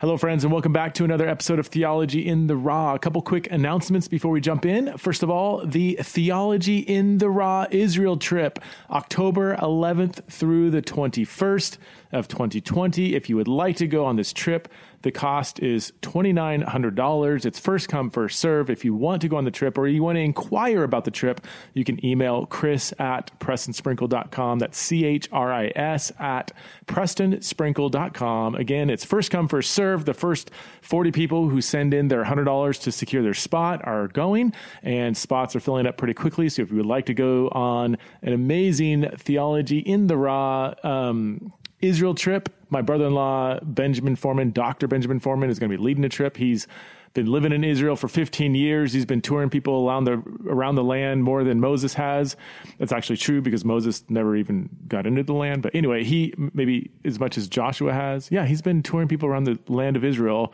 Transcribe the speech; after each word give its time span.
Hello, 0.00 0.16
friends, 0.16 0.44
and 0.44 0.52
welcome 0.52 0.72
back 0.72 0.94
to 0.94 1.02
another 1.02 1.28
episode 1.28 1.58
of 1.58 1.66
Theology 1.66 2.24
in 2.24 2.46
the 2.46 2.54
Raw. 2.54 2.94
A 2.94 3.00
couple 3.00 3.20
quick 3.20 3.50
announcements 3.50 4.06
before 4.06 4.30
we 4.30 4.40
jump 4.40 4.64
in. 4.64 4.96
First 4.96 5.24
of 5.24 5.28
all, 5.28 5.66
the 5.66 5.98
Theology 6.00 6.78
in 6.78 7.18
the 7.18 7.28
Raw 7.28 7.66
Israel 7.72 8.16
trip, 8.16 8.60
October 8.90 9.56
11th 9.56 10.22
through 10.26 10.70
the 10.70 10.82
21st 10.82 11.78
of 12.12 12.28
2020. 12.28 13.16
If 13.16 13.28
you 13.28 13.34
would 13.34 13.48
like 13.48 13.74
to 13.78 13.88
go 13.88 14.04
on 14.04 14.14
this 14.14 14.32
trip, 14.32 14.68
the 15.02 15.10
cost 15.10 15.60
is 15.60 15.92
$2,900. 16.02 17.46
It's 17.46 17.58
first 17.58 17.88
come, 17.88 18.10
first 18.10 18.38
serve. 18.40 18.70
If 18.70 18.84
you 18.84 18.94
want 18.94 19.22
to 19.22 19.28
go 19.28 19.36
on 19.36 19.44
the 19.44 19.50
trip 19.50 19.78
or 19.78 19.86
you 19.86 20.02
want 20.02 20.16
to 20.16 20.22
inquire 20.22 20.82
about 20.82 21.04
the 21.04 21.10
trip, 21.10 21.40
you 21.74 21.84
can 21.84 22.04
email 22.04 22.46
chris 22.46 22.92
at 22.98 23.30
prestonsprinkle.com. 23.38 24.58
That's 24.58 24.78
C 24.78 25.04
H 25.04 25.28
R 25.30 25.52
I 25.52 25.72
S 25.76 26.12
at 26.18 26.52
prestonsprinkle.com. 26.86 28.54
Again, 28.56 28.90
it's 28.90 29.04
first 29.04 29.30
come, 29.30 29.48
first 29.48 29.72
serve. 29.72 30.04
The 30.04 30.14
first 30.14 30.50
40 30.82 31.12
people 31.12 31.48
who 31.48 31.60
send 31.60 31.94
in 31.94 32.08
their 32.08 32.24
$100 32.24 32.82
to 32.82 32.92
secure 32.92 33.22
their 33.22 33.34
spot 33.34 33.80
are 33.84 34.08
going, 34.08 34.52
and 34.82 35.16
spots 35.16 35.54
are 35.54 35.60
filling 35.60 35.86
up 35.86 35.96
pretty 35.96 36.14
quickly. 36.14 36.48
So 36.48 36.62
if 36.62 36.70
you 36.70 36.76
would 36.78 36.86
like 36.86 37.06
to 37.06 37.14
go 37.14 37.48
on 37.50 37.98
an 38.22 38.32
amazing 38.32 39.08
theology 39.16 39.78
in 39.78 40.06
the 40.08 40.16
raw, 40.16 40.74
um, 40.82 41.52
Israel 41.80 42.14
trip. 42.14 42.48
My 42.70 42.82
brother 42.82 43.06
in 43.06 43.14
law, 43.14 43.58
Benjamin 43.62 44.16
Foreman, 44.16 44.50
Dr. 44.50 44.88
Benjamin 44.88 45.20
Foreman, 45.20 45.50
is 45.50 45.58
going 45.58 45.70
to 45.70 45.76
be 45.76 45.82
leading 45.82 46.02
the 46.02 46.08
trip. 46.08 46.36
He's 46.36 46.66
been 47.14 47.26
living 47.26 47.52
in 47.52 47.64
Israel 47.64 47.96
for 47.96 48.08
15 48.08 48.54
years. 48.54 48.92
He's 48.92 49.06
been 49.06 49.20
touring 49.20 49.50
people 49.50 49.88
around 49.88 50.04
the 50.04 50.22
around 50.46 50.74
the 50.74 50.84
land 50.84 51.24
more 51.24 51.42
than 51.42 51.60
Moses 51.60 51.94
has. 51.94 52.36
That's 52.78 52.92
actually 52.92 53.16
true 53.16 53.40
because 53.40 53.64
Moses 53.64 54.04
never 54.08 54.36
even 54.36 54.68
got 54.86 55.06
into 55.06 55.22
the 55.22 55.32
land. 55.32 55.62
But 55.62 55.74
anyway, 55.74 56.04
he 56.04 56.34
maybe 56.52 56.90
as 57.04 57.18
much 57.18 57.38
as 57.38 57.48
Joshua 57.48 57.92
has. 57.92 58.30
Yeah, 58.30 58.44
he's 58.44 58.62
been 58.62 58.82
touring 58.82 59.08
people 59.08 59.28
around 59.28 59.44
the 59.44 59.58
land 59.68 59.96
of 59.96 60.04
Israel 60.04 60.52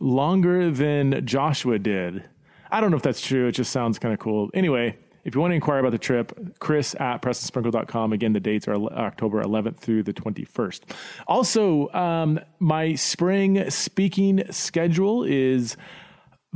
longer 0.00 0.70
than 0.70 1.24
Joshua 1.26 1.78
did. 1.78 2.24
I 2.70 2.80
don't 2.80 2.90
know 2.90 2.96
if 2.96 3.02
that's 3.02 3.24
true. 3.24 3.46
It 3.46 3.52
just 3.52 3.72
sounds 3.72 3.98
kind 3.98 4.12
of 4.12 4.20
cool. 4.20 4.50
Anyway, 4.54 4.96
if 5.26 5.34
you 5.34 5.40
want 5.40 5.50
to 5.50 5.56
inquire 5.56 5.80
about 5.80 5.90
the 5.90 5.98
trip, 5.98 6.54
chris 6.60 6.94
at 7.00 7.20
prestonsprinkle.com. 7.20 8.12
Again, 8.12 8.32
the 8.32 8.38
dates 8.38 8.68
are 8.68 8.76
October 8.76 9.42
11th 9.42 9.78
through 9.78 10.04
the 10.04 10.12
21st. 10.12 10.82
Also, 11.26 11.92
um, 11.92 12.38
my 12.60 12.94
spring 12.94 13.68
speaking 13.68 14.44
schedule 14.52 15.24
is 15.24 15.76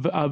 uh, 0.04 0.28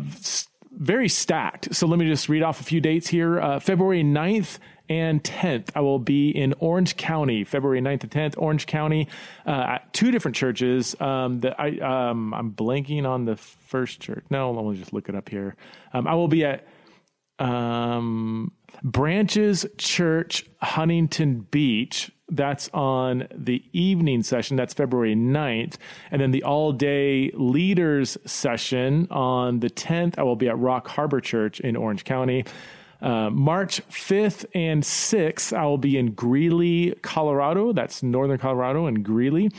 very 0.70 1.08
stacked. 1.08 1.75
So 1.75 1.89
let 1.89 1.98
me 1.98 2.06
just 2.06 2.28
read 2.28 2.45
off 2.45 2.61
a 2.61 2.64
few 2.64 2.80
dates 2.80 3.08
here. 3.08 3.41
Uh, 3.41 3.58
February 3.58 4.05
9th 4.05 4.61
and 4.89 5.23
10th, 5.25 5.70
I 5.75 5.80
will 5.80 5.98
be 5.98 6.30
in 6.30 6.55
Orange 6.61 6.97
County, 6.97 7.42
February 7.42 7.80
9th 7.80 8.05
and 8.05 8.11
10th, 8.11 8.34
Orange 8.39 8.67
County, 8.67 9.08
uh, 9.47 9.50
at 9.50 9.92
two 9.92 10.12
different 10.12 10.36
churches. 10.36 10.95
Um, 11.00 11.41
that 11.41 11.58
I, 11.58 11.78
um, 11.80 12.33
I'm 12.33 12.52
blanking 12.52 13.05
on 13.05 13.25
the 13.25 13.36
first 13.36 13.98
church. 13.98 14.25
No, 14.30 14.52
let 14.52 14.64
me 14.64 14.78
just 14.78 14.92
look 14.92 15.08
it 15.08 15.17
up 15.17 15.28
here. 15.28 15.56
Um, 15.92 16.06
I 16.06 16.14
will 16.14 16.28
be 16.28 16.45
at 16.45 16.64
um, 17.39 18.53
Branches 18.83 19.67
Church, 19.77 20.44
Huntington 20.61 21.41
Beach. 21.50 22.11
That's 22.30 22.69
on 22.75 23.27
the 23.34 23.64
evening 23.72 24.22
session. 24.22 24.56
That's 24.56 24.75
February 24.75 25.14
9th. 25.14 25.77
And 26.11 26.20
then 26.20 26.30
the 26.30 26.42
all 26.42 26.72
day 26.72 27.30
leaders 27.34 28.19
session 28.27 29.08
on 29.11 29.61
the 29.61 29.70
10th, 29.70 30.19
I 30.19 30.22
will 30.22 30.36
be 30.36 30.48
at 30.48 30.58
Rock 30.58 30.89
Harbor 30.89 31.20
Church 31.20 31.61
in 31.61 31.75
Orange 31.75 32.05
County. 32.05 32.45
Uh, 33.00 33.30
March 33.30 33.80
5th 33.89 34.45
and 34.55 34.83
6th, 34.83 35.56
I 35.56 35.64
will 35.64 35.78
be 35.78 35.97
in 35.97 36.12
Greeley, 36.12 36.95
Colorado. 37.02 37.73
That's 37.73 38.02
northern 38.02 38.39
Colorado 38.39 38.86
and 38.86 39.05
Greeley. 39.05 39.50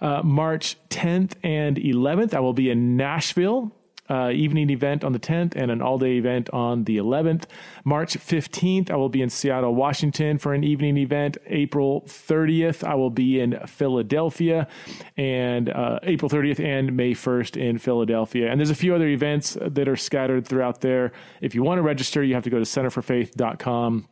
Uh, 0.00 0.22
March 0.22 0.76
10th 0.90 1.32
and 1.42 1.76
11th, 1.76 2.34
I 2.34 2.40
will 2.40 2.52
be 2.52 2.70
in 2.70 2.96
Nashville 2.96 3.72
uh, 4.08 4.30
evening 4.30 4.70
event 4.70 5.04
on 5.04 5.12
the 5.12 5.18
10th 5.18 5.54
and 5.56 5.70
an 5.70 5.80
all 5.80 5.98
day 5.98 6.16
event 6.16 6.50
on 6.50 6.84
the 6.84 6.98
11th. 6.98 7.44
March 7.84 8.18
15th, 8.18 8.90
I 8.90 8.96
will 8.96 9.08
be 9.08 9.22
in 9.22 9.30
Seattle, 9.30 9.74
Washington 9.74 10.38
for 10.38 10.54
an 10.54 10.64
evening 10.64 10.96
event. 10.96 11.38
April 11.46 12.02
30th, 12.02 12.84
I 12.84 12.94
will 12.94 13.10
be 13.10 13.40
in 13.40 13.58
Philadelphia, 13.66 14.68
and 15.16 15.70
uh, 15.70 16.00
April 16.02 16.30
30th 16.30 16.60
and 16.60 16.96
May 16.96 17.12
1st 17.12 17.56
in 17.56 17.78
Philadelphia. 17.78 18.50
And 18.50 18.60
there's 18.60 18.70
a 18.70 18.74
few 18.74 18.94
other 18.94 19.08
events 19.08 19.56
that 19.60 19.88
are 19.88 19.96
scattered 19.96 20.46
throughout 20.46 20.80
there. 20.80 21.12
If 21.40 21.54
you 21.54 21.62
want 21.62 21.78
to 21.78 21.82
register, 21.82 22.22
you 22.22 22.34
have 22.34 22.44
to 22.44 22.50
go 22.50 22.58
to 22.58 22.64
centerforfaith.com 22.64 24.08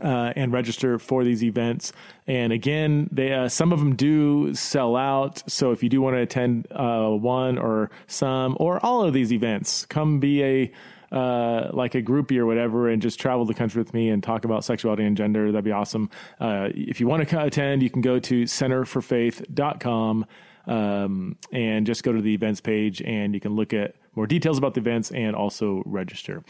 uh, 0.00 0.32
and 0.36 0.52
register 0.52 0.98
for 0.98 1.24
these 1.24 1.42
events. 1.42 1.92
And 2.26 2.52
again, 2.52 3.08
they 3.10 3.32
uh, 3.32 3.48
some 3.48 3.72
of 3.72 3.78
them 3.78 3.96
do 3.96 4.54
sell 4.54 4.96
out. 4.96 5.42
So 5.50 5.72
if 5.72 5.82
you 5.82 5.88
do 5.88 6.00
want 6.00 6.16
to 6.16 6.20
attend 6.20 6.68
uh, 6.70 7.08
one 7.08 7.58
or 7.58 7.90
some 8.06 8.56
or 8.60 8.84
all 8.84 9.02
of 9.02 9.12
these 9.12 9.32
events, 9.32 9.86
come 9.86 10.20
be 10.20 10.42
a 10.42 10.72
uh, 11.10 11.70
like 11.72 11.94
a 11.94 12.02
groupie 12.02 12.36
or 12.36 12.44
whatever, 12.44 12.88
and 12.88 13.00
just 13.00 13.18
travel 13.18 13.46
the 13.46 13.54
country 13.54 13.80
with 13.80 13.94
me 13.94 14.10
and 14.10 14.22
talk 14.22 14.44
about 14.44 14.62
sexuality 14.62 15.04
and 15.04 15.16
gender. 15.16 15.50
That'd 15.50 15.64
be 15.64 15.72
awesome. 15.72 16.10
Uh, 16.38 16.68
if 16.74 17.00
you 17.00 17.06
want 17.06 17.26
to 17.26 17.42
attend, 17.42 17.82
you 17.82 17.88
can 17.88 18.02
go 18.02 18.18
to 18.18 18.44
centerforfaith.com 18.44 20.26
um, 20.66 21.36
and 21.50 21.86
just 21.86 22.02
go 22.02 22.12
to 22.12 22.20
the 22.20 22.34
events 22.34 22.60
page, 22.60 23.00
and 23.00 23.32
you 23.32 23.40
can 23.40 23.56
look 23.56 23.72
at 23.72 23.96
more 24.14 24.26
details 24.26 24.58
about 24.58 24.74
the 24.74 24.80
events 24.80 25.10
and 25.10 25.34
also 25.34 25.82
register. 25.86 26.42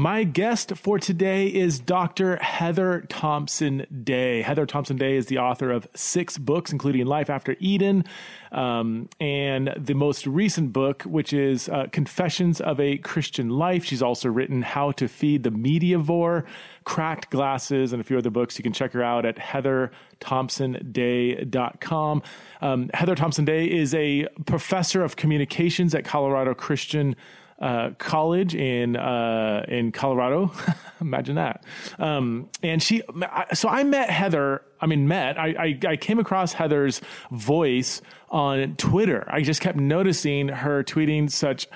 My 0.00 0.22
guest 0.22 0.76
for 0.76 1.00
today 1.00 1.48
is 1.48 1.80
Dr. 1.80 2.36
Heather 2.36 3.04
Thompson 3.08 3.84
Day. 4.04 4.42
Heather 4.42 4.64
Thompson 4.64 4.96
Day 4.96 5.16
is 5.16 5.26
the 5.26 5.38
author 5.38 5.72
of 5.72 5.88
six 5.92 6.38
books, 6.38 6.70
including 6.70 7.04
Life 7.06 7.28
After 7.28 7.56
Eden, 7.58 8.04
um, 8.52 9.08
and 9.18 9.74
the 9.76 9.94
most 9.94 10.24
recent 10.24 10.72
book, 10.72 11.02
which 11.02 11.32
is 11.32 11.68
uh, 11.68 11.88
Confessions 11.90 12.60
of 12.60 12.78
a 12.78 12.98
Christian 12.98 13.58
Wife. 13.58 13.84
She's 13.84 14.00
also 14.00 14.28
written 14.28 14.62
How 14.62 14.92
to 14.92 15.08
Feed 15.08 15.42
the 15.42 15.50
Mediavore, 15.50 16.44
Cracked 16.84 17.30
Glasses, 17.30 17.92
and 17.92 18.00
a 18.00 18.04
few 18.04 18.18
other 18.18 18.30
books. 18.30 18.56
You 18.56 18.62
can 18.62 18.72
check 18.72 18.92
her 18.92 19.02
out 19.02 19.26
at 19.26 19.34
heatherthompsonday.com. 19.34 22.22
Um, 22.60 22.90
Heather 22.94 23.16
Thompson 23.16 23.44
Day 23.44 23.68
is 23.68 23.96
a 23.96 24.28
professor 24.46 25.02
of 25.02 25.16
communications 25.16 25.92
at 25.92 26.04
Colorado 26.04 26.54
Christian 26.54 27.16
uh, 27.58 27.90
college 27.98 28.54
in 28.54 28.96
uh, 28.96 29.64
in 29.68 29.92
Colorado. 29.92 30.52
Imagine 31.00 31.36
that. 31.36 31.64
Um, 31.98 32.48
and 32.62 32.82
she, 32.82 33.02
so 33.54 33.68
I 33.68 33.84
met 33.84 34.10
Heather. 34.10 34.62
I 34.80 34.86
mean, 34.86 35.08
met. 35.08 35.38
I, 35.38 35.48
I, 35.48 35.90
I 35.90 35.96
came 35.96 36.18
across 36.18 36.52
Heather's 36.52 37.00
voice 37.30 38.00
on 38.30 38.76
Twitter. 38.76 39.26
I 39.28 39.42
just 39.42 39.60
kept 39.60 39.78
noticing 39.78 40.48
her 40.48 40.84
tweeting 40.84 41.30
such 41.30 41.68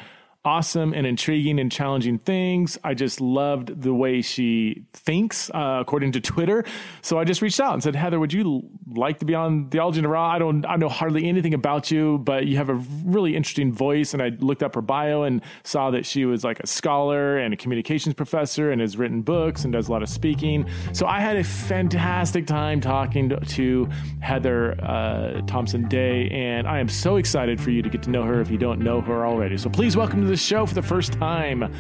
awesome 0.45 0.93
and 0.93 1.07
intriguing 1.07 1.61
and 1.61 1.71
challenging 1.71 2.19
things. 2.19 2.77
I 2.83 2.95
just 2.95 3.21
loved 3.21 3.81
the 3.81 3.95
way 3.95 4.23
she 4.23 4.85
thinks, 4.93 5.51
uh, 5.51 5.79
according 5.81 6.13
to 6.13 6.21
Twitter. 6.21 6.65
So 7.01 7.19
I 7.19 7.25
just 7.25 7.43
reached 7.43 7.61
out 7.61 7.75
and 7.75 7.83
said, 7.83 7.95
Heather, 7.95 8.19
would 8.19 8.33
you 8.33 8.69
like 8.93 9.21
to 9.21 9.25
be 9.25 9.35
on 9.35 9.69
Theology 9.69 10.01
in 10.01 10.03
the 10.03 10.09
Raw? 10.09 10.29
I 10.29 10.39
don't, 10.39 10.67
I 10.67 10.77
know 10.77 10.89
hardly 10.89 11.29
anything 11.29 11.55
about 11.55 11.93
you, 11.93 12.19
but 12.19 12.47
you 12.47 12.57
have 12.57 12.69
a 12.69 12.75
really 13.05 13.37
interesting 13.37 13.73
voice. 13.73 14.15
And 14.15 14.23
I 14.23 14.31
looked 14.41 14.65
up 14.65 14.75
her 14.75 14.83
bio 14.83 15.23
and 15.23 15.43
saw 15.63 15.93
that 15.93 16.05
she 16.05 16.25
was 16.25 16.43
like 16.43 16.59
a 16.59 16.67
scholar 16.67 17.39
and 17.39 17.55
a 17.55 17.57
communications 17.57 18.15
professor 18.15 18.73
and 18.73 18.81
has 18.81 18.97
written 18.97 19.23
books 19.23 19.63
and 19.63 19.73
does 19.73 19.89
a 19.89 19.93
lot 19.93 20.03
of 20.03 20.09
speaking. 20.09 20.69
So 20.93 21.07
I 21.07 21.21
had 21.21 21.37
a 21.37 21.45
fantastic 21.45 22.49
time 22.49 22.81
talking 22.81 23.29
to, 23.29 23.39
to 23.39 23.89
Heather 24.21 24.73
uh, 24.83 25.43
Thompson 25.43 25.89
Day, 25.89 26.29
and 26.31 26.67
I 26.67 26.81
am 26.81 26.89
so 26.89 27.17
excited 27.17 27.61
for 27.61 27.71
you 27.71 27.83
to 27.83 27.89
get 27.89 28.03
to 28.05 28.11
know 28.11 28.25
her 28.25 28.41
if 28.41 28.51
you 28.51 28.59
don't 28.59 28.81
know 28.81 29.01
her 29.01 29.25
already. 29.25 29.57
So 29.57 29.71
please 29.71 29.97
welcome 29.97 30.21
to 30.21 30.32
the 30.33 30.37
show 30.39 30.65
for 30.65 30.73
the 30.73 30.81
first 30.81 31.13
time, 31.13 31.71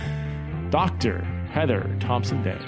Dr. 0.68 1.24
Heather 1.52 1.96
Thompson 2.00 2.42
Day. 2.42 2.58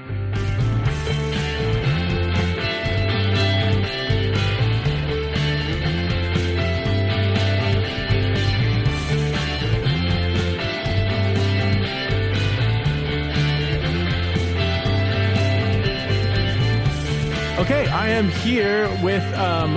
Okay, 17.59 17.87
I 17.89 18.09
am 18.09 18.30
here 18.30 18.89
with 19.03 19.22
um, 19.34 19.77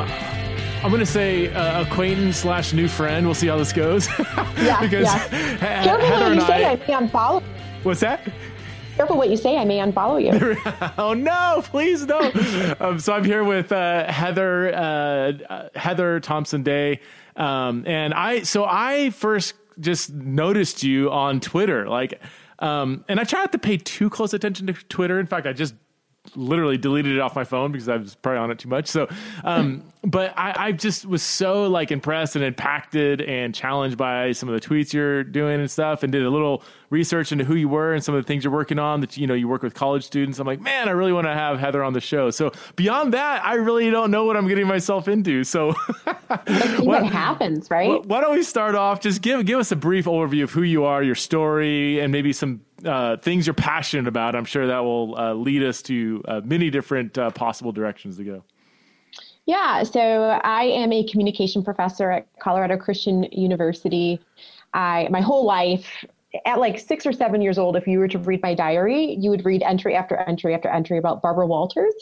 I'm 0.84 0.92
going 0.92 1.00
to 1.00 1.06
say 1.06 1.52
uh, 1.54 1.82
acquaintance 1.82 2.38
slash 2.38 2.72
new 2.72 2.88
friend. 2.88 3.26
We'll 3.26 3.36
see 3.36 3.48
how 3.48 3.58
this 3.58 3.74
goes. 3.74 4.08
yeah, 4.20 4.80
because 4.80 5.06
yeah. 5.06 5.58
Careful 5.84 6.06
Heather 6.06 6.26
what 6.26 6.36
you 6.36 6.42
say. 6.42 6.66
I, 6.66 6.72
I 6.72 6.76
may 6.76 7.08
unfollow. 7.08 7.44
What's 7.84 8.00
that? 8.02 8.22
Careful 8.96 9.18
what 9.18 9.30
you 9.30 9.38
say. 9.38 9.58
I 9.58 9.66
may 9.66 9.80
unfollow 9.80 10.24
you. 10.24 10.58
oh 10.98 11.14
no! 11.14 11.62
Please 11.66 12.06
no. 12.06 12.32
um, 12.80 13.00
so 13.00 13.14
I'm 13.14 13.24
here 13.24 13.44
with 13.44 13.72
uh, 13.72 14.10
Heather 14.12 14.74
uh, 14.74 15.70
Heather 15.76 16.20
Thompson 16.20 16.64
Day, 16.64 17.02
um, 17.36 17.84
and 17.86 18.14
I. 18.14 18.44
So 18.44 18.64
I 18.64 19.10
first 19.10 19.56
just 19.80 20.14
noticed 20.14 20.84
you 20.84 21.12
on 21.12 21.40
Twitter, 21.40 21.90
like, 21.90 22.22
um, 22.60 23.04
and 23.10 23.20
I 23.20 23.24
try 23.24 23.42
not 23.42 23.52
to 23.52 23.60
pay 23.60 23.78
too 23.78 24.10
close 24.10 24.34
attention 24.34 24.68
to 24.68 24.74
Twitter. 24.74 25.20
In 25.20 25.26
fact, 25.26 25.48
I 25.48 25.54
just 25.54 25.74
literally 26.36 26.78
deleted 26.78 27.16
it 27.16 27.20
off 27.20 27.36
my 27.36 27.44
phone 27.44 27.72
because 27.72 27.88
I 27.90 27.98
was 27.98 28.16
probably 28.16 28.40
on 28.40 28.52
it 28.52 28.60
too 28.60 28.70
much. 28.70 28.88
So, 28.88 29.08
um, 29.44 29.84
but 30.04 30.34
I, 30.38 30.68
I, 30.68 30.72
just 30.72 31.06
was 31.06 31.24
so 31.24 31.68
like 31.68 31.92
impressed 31.92 32.36
and 32.36 32.46
impacted 32.46 33.22
and 33.22 33.54
challenged 33.54 33.98
by 33.98 34.32
some 34.32 34.48
of 34.48 34.60
the 34.60 34.66
tweets 34.66 34.94
you're 34.94 35.24
doing 35.24 35.60
and 35.60 35.70
stuff, 35.70 36.04
and 36.04 36.12
did 36.12 36.24
a 36.24 36.30
little 36.30 36.64
research 36.90 37.32
into 37.32 37.44
who 37.44 37.56
you 37.56 37.68
were 37.68 37.94
and 37.94 38.04
some 38.04 38.16
of 38.16 38.24
the 38.24 38.28
things 38.28 38.44
you're 38.44 38.54
working 38.54 38.80
on. 38.80 39.02
That 39.02 39.18
you 39.18 39.28
know, 39.28 39.34
you 39.34 39.48
work 39.48 39.64
with 39.64 39.74
college 39.74 40.04
students. 40.04 40.40
I'm 40.40 40.48
like, 40.48 40.62
man, 40.62 40.88
I 40.88 40.92
really 40.92 41.14
want 41.14 41.28
to 41.28 41.34
have 41.34 41.60
Heather 41.60 41.84
on 41.84 41.94
the 41.94 42.02
show. 42.02 42.30
So 42.30 42.52
beyond 42.76 43.14
that, 43.14 43.44
I 43.44 43.56
really 43.56 43.90
don't 43.90 44.12
know 44.12 44.26
what 44.26 44.38
I'm 44.38 44.48
getting 44.48 44.68
myself 44.68 45.08
into. 45.08 45.44
So, 45.44 45.72
what 46.80 47.06
happens, 47.06 47.70
right? 47.70 48.06
Why 48.06 48.22
don't 48.22 48.34
we 48.34 48.44
start 48.44 48.76
off? 48.76 49.02
Just 49.02 49.22
give 49.22 49.46
give 49.46 49.60
us 49.60 49.72
a 49.72 49.76
brief 49.76 50.06
overview 50.06 50.44
of 50.44 50.52
who 50.52 50.64
you 50.64 50.86
are, 50.86 51.04
your 51.04 51.16
story, 51.16 52.00
and 52.00 52.12
maybe 52.12 52.34
some 52.34 52.62
uh, 52.86 53.18
things 53.18 53.48
you're 53.48 53.54
passionate 53.54 54.08
about. 54.08 54.36
I'm 54.36 54.46
sure 54.46 54.68
that 54.68 54.80
will 54.80 55.18
uh, 55.18 55.34
lead 55.34 55.64
us 55.64 55.82
to 55.84 56.22
uh, 56.28 56.42
many 56.44 56.70
different 56.70 57.18
uh, 57.18 57.32
possible 57.32 57.72
directions 57.72 58.18
to 58.18 58.24
go. 58.24 58.44
Yeah, 59.46 59.84
so 59.84 60.00
I 60.44 60.64
am 60.64 60.92
a 60.92 61.06
communication 61.06 61.64
professor 61.64 62.12
at 62.12 62.28
Colorado 62.40 62.78
Christian 62.78 63.24
University. 63.32 64.20
I 64.74 65.08
my 65.10 65.22
whole 65.22 65.46
life 65.46 66.06
at 66.46 66.60
like 66.60 66.78
six 66.78 67.06
or 67.06 67.14
seven 67.14 67.42
years 67.42 67.58
old, 67.58 67.78
if 67.78 67.88
you 67.88 68.00
were 68.00 68.08
to 68.10 68.20
read 68.20 68.42
my 68.44 68.54
diary, 68.54 69.16
you 69.20 69.30
would 69.30 69.46
read 69.46 69.64
entry 69.64 69.96
after 69.96 70.18
entry 70.18 70.54
after 70.54 70.68
entry 70.68 70.98
about 70.98 71.22
Barbara 71.22 71.48
Walters. 71.48 71.94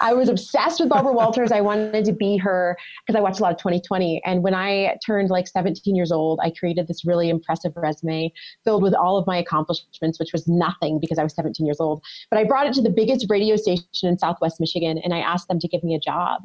I 0.00 0.14
was 0.14 0.30
obsessed 0.30 0.80
with 0.80 0.88
Barbara 0.88 1.12
Walters. 1.12 1.52
I 1.52 1.60
wanted 1.60 2.04
to 2.06 2.12
be 2.12 2.38
her 2.38 2.78
because 3.06 3.18
I 3.18 3.20
watched 3.20 3.40
a 3.40 3.42
lot 3.42 3.52
of 3.52 3.58
2020. 3.58 4.22
And 4.24 4.42
when 4.42 4.54
I 4.54 4.96
turned 5.04 5.28
like 5.28 5.46
17 5.46 5.94
years 5.94 6.10
old, 6.10 6.40
I 6.42 6.50
created 6.50 6.88
this 6.88 7.04
really 7.04 7.28
impressive 7.28 7.72
resume 7.76 8.32
filled 8.64 8.82
with 8.82 8.94
all 8.94 9.18
of 9.18 9.26
my 9.26 9.36
accomplishments, 9.36 10.18
which 10.18 10.32
was 10.32 10.48
nothing 10.48 10.98
because 10.98 11.18
I 11.18 11.22
was 11.22 11.34
17 11.34 11.66
years 11.66 11.78
old. 11.78 12.02
But 12.30 12.38
I 12.38 12.44
brought 12.44 12.66
it 12.66 12.72
to 12.74 12.82
the 12.82 12.90
biggest 12.90 13.26
radio 13.28 13.56
station 13.56 13.84
in 14.02 14.18
Southwest 14.18 14.60
Michigan 14.60 14.98
and 15.04 15.12
I 15.12 15.18
asked 15.18 15.48
them 15.48 15.58
to 15.58 15.68
give 15.68 15.84
me 15.84 15.94
a 15.94 16.00
job. 16.00 16.40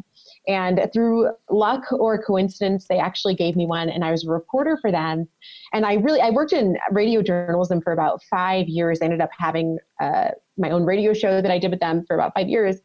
And 0.50 0.90
through 0.92 1.30
luck 1.52 1.84
or 1.92 2.22
coincidence, 2.22 2.88
they 2.90 2.98
actually 2.98 3.36
gave 3.36 3.56
me 3.56 3.68
one, 3.68 3.88
and 3.88 4.04
I 4.04 4.10
was 4.10 4.26
a 4.26 4.32
reporter 4.32 4.80
for 4.82 4.92
them. 4.92 5.28
And 5.74 5.86
I 5.86 5.94
really, 5.94 6.20
I 6.22 6.32
worked 6.32 6.54
in 6.54 6.76
radio 6.90 7.22
journalism 7.22 7.82
for 7.82 7.94
about 7.94 8.24
five 8.24 8.68
years. 8.68 8.98
I 9.00 9.06
ended 9.06 9.22
up 9.22 9.30
having 9.38 9.78
uh, 10.02 10.30
my 10.58 10.72
own 10.72 10.86
radio 10.86 11.14
show 11.14 11.40
that 11.40 11.52
I 11.52 11.60
did 11.60 11.70
with 11.70 11.80
them 11.80 12.04
for 12.08 12.16
about 12.16 12.34
five 12.34 12.48
years. 12.48 12.78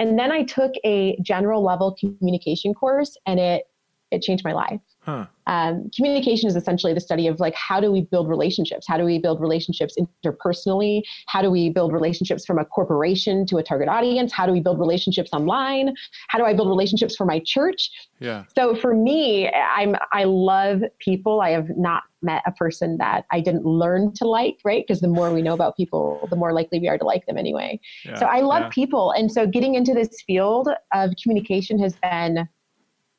And 0.00 0.18
then 0.18 0.32
I 0.32 0.42
took 0.42 0.72
a 0.84 1.16
general 1.22 1.62
level 1.62 1.96
communication 2.00 2.74
course, 2.74 3.16
and 3.24 3.38
it 3.38 3.66
it 4.10 4.20
changed 4.20 4.44
my 4.44 4.52
life. 4.52 4.80
Huh. 5.04 5.26
Um, 5.48 5.90
communication 5.96 6.48
is 6.48 6.54
essentially 6.54 6.94
the 6.94 7.00
study 7.00 7.26
of 7.26 7.40
like 7.40 7.54
how 7.54 7.80
do 7.80 7.90
we 7.90 8.02
build 8.02 8.28
relationships? 8.28 8.86
How 8.86 8.96
do 8.96 9.04
we 9.04 9.18
build 9.18 9.40
relationships 9.40 9.96
interpersonally? 9.98 11.02
How 11.26 11.42
do 11.42 11.50
we 11.50 11.70
build 11.70 11.92
relationships 11.92 12.46
from 12.46 12.58
a 12.58 12.64
corporation 12.64 13.44
to 13.46 13.56
a 13.56 13.64
target 13.64 13.88
audience? 13.88 14.32
How 14.32 14.46
do 14.46 14.52
we 14.52 14.60
build 14.60 14.78
relationships 14.78 15.30
online? 15.32 15.94
How 16.28 16.38
do 16.38 16.44
I 16.44 16.54
build 16.54 16.68
relationships 16.68 17.16
for 17.16 17.24
my 17.24 17.40
church? 17.44 17.90
Yeah. 18.20 18.44
So 18.56 18.76
for 18.76 18.94
me, 18.94 19.48
I'm 19.48 19.96
I 20.12 20.24
love 20.24 20.82
people. 21.00 21.40
I 21.40 21.50
have 21.50 21.76
not 21.76 22.04
met 22.22 22.42
a 22.46 22.52
person 22.52 22.96
that 22.98 23.24
I 23.32 23.40
didn't 23.40 23.64
learn 23.64 24.12
to 24.14 24.28
like, 24.28 24.58
right? 24.64 24.84
Because 24.86 25.00
the 25.00 25.08
more 25.08 25.32
we 25.32 25.42
know 25.42 25.54
about 25.54 25.76
people, 25.76 26.24
the 26.30 26.36
more 26.36 26.52
likely 26.52 26.78
we 26.78 26.88
are 26.88 26.98
to 26.98 27.04
like 27.04 27.26
them 27.26 27.36
anyway. 27.36 27.80
Yeah. 28.04 28.20
So 28.20 28.26
I 28.26 28.42
love 28.42 28.62
yeah. 28.62 28.68
people. 28.68 29.10
And 29.10 29.32
so 29.32 29.48
getting 29.48 29.74
into 29.74 29.94
this 29.94 30.22
field 30.24 30.68
of 30.92 31.10
communication 31.20 31.80
has 31.80 31.96
been 31.96 32.48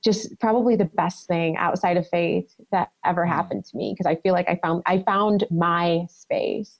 just 0.03 0.39
probably 0.39 0.75
the 0.75 0.85
best 0.85 1.27
thing 1.27 1.55
outside 1.57 1.97
of 1.97 2.07
faith 2.09 2.53
that 2.71 2.91
ever 3.05 3.25
mm. 3.25 3.29
happened 3.29 3.65
to 3.65 3.77
me 3.77 3.93
because 3.93 4.05
I 4.05 4.15
feel 4.21 4.33
like 4.33 4.49
I 4.49 4.59
found 4.61 4.83
I 4.85 4.99
found 4.99 5.45
my 5.49 6.05
space 6.09 6.77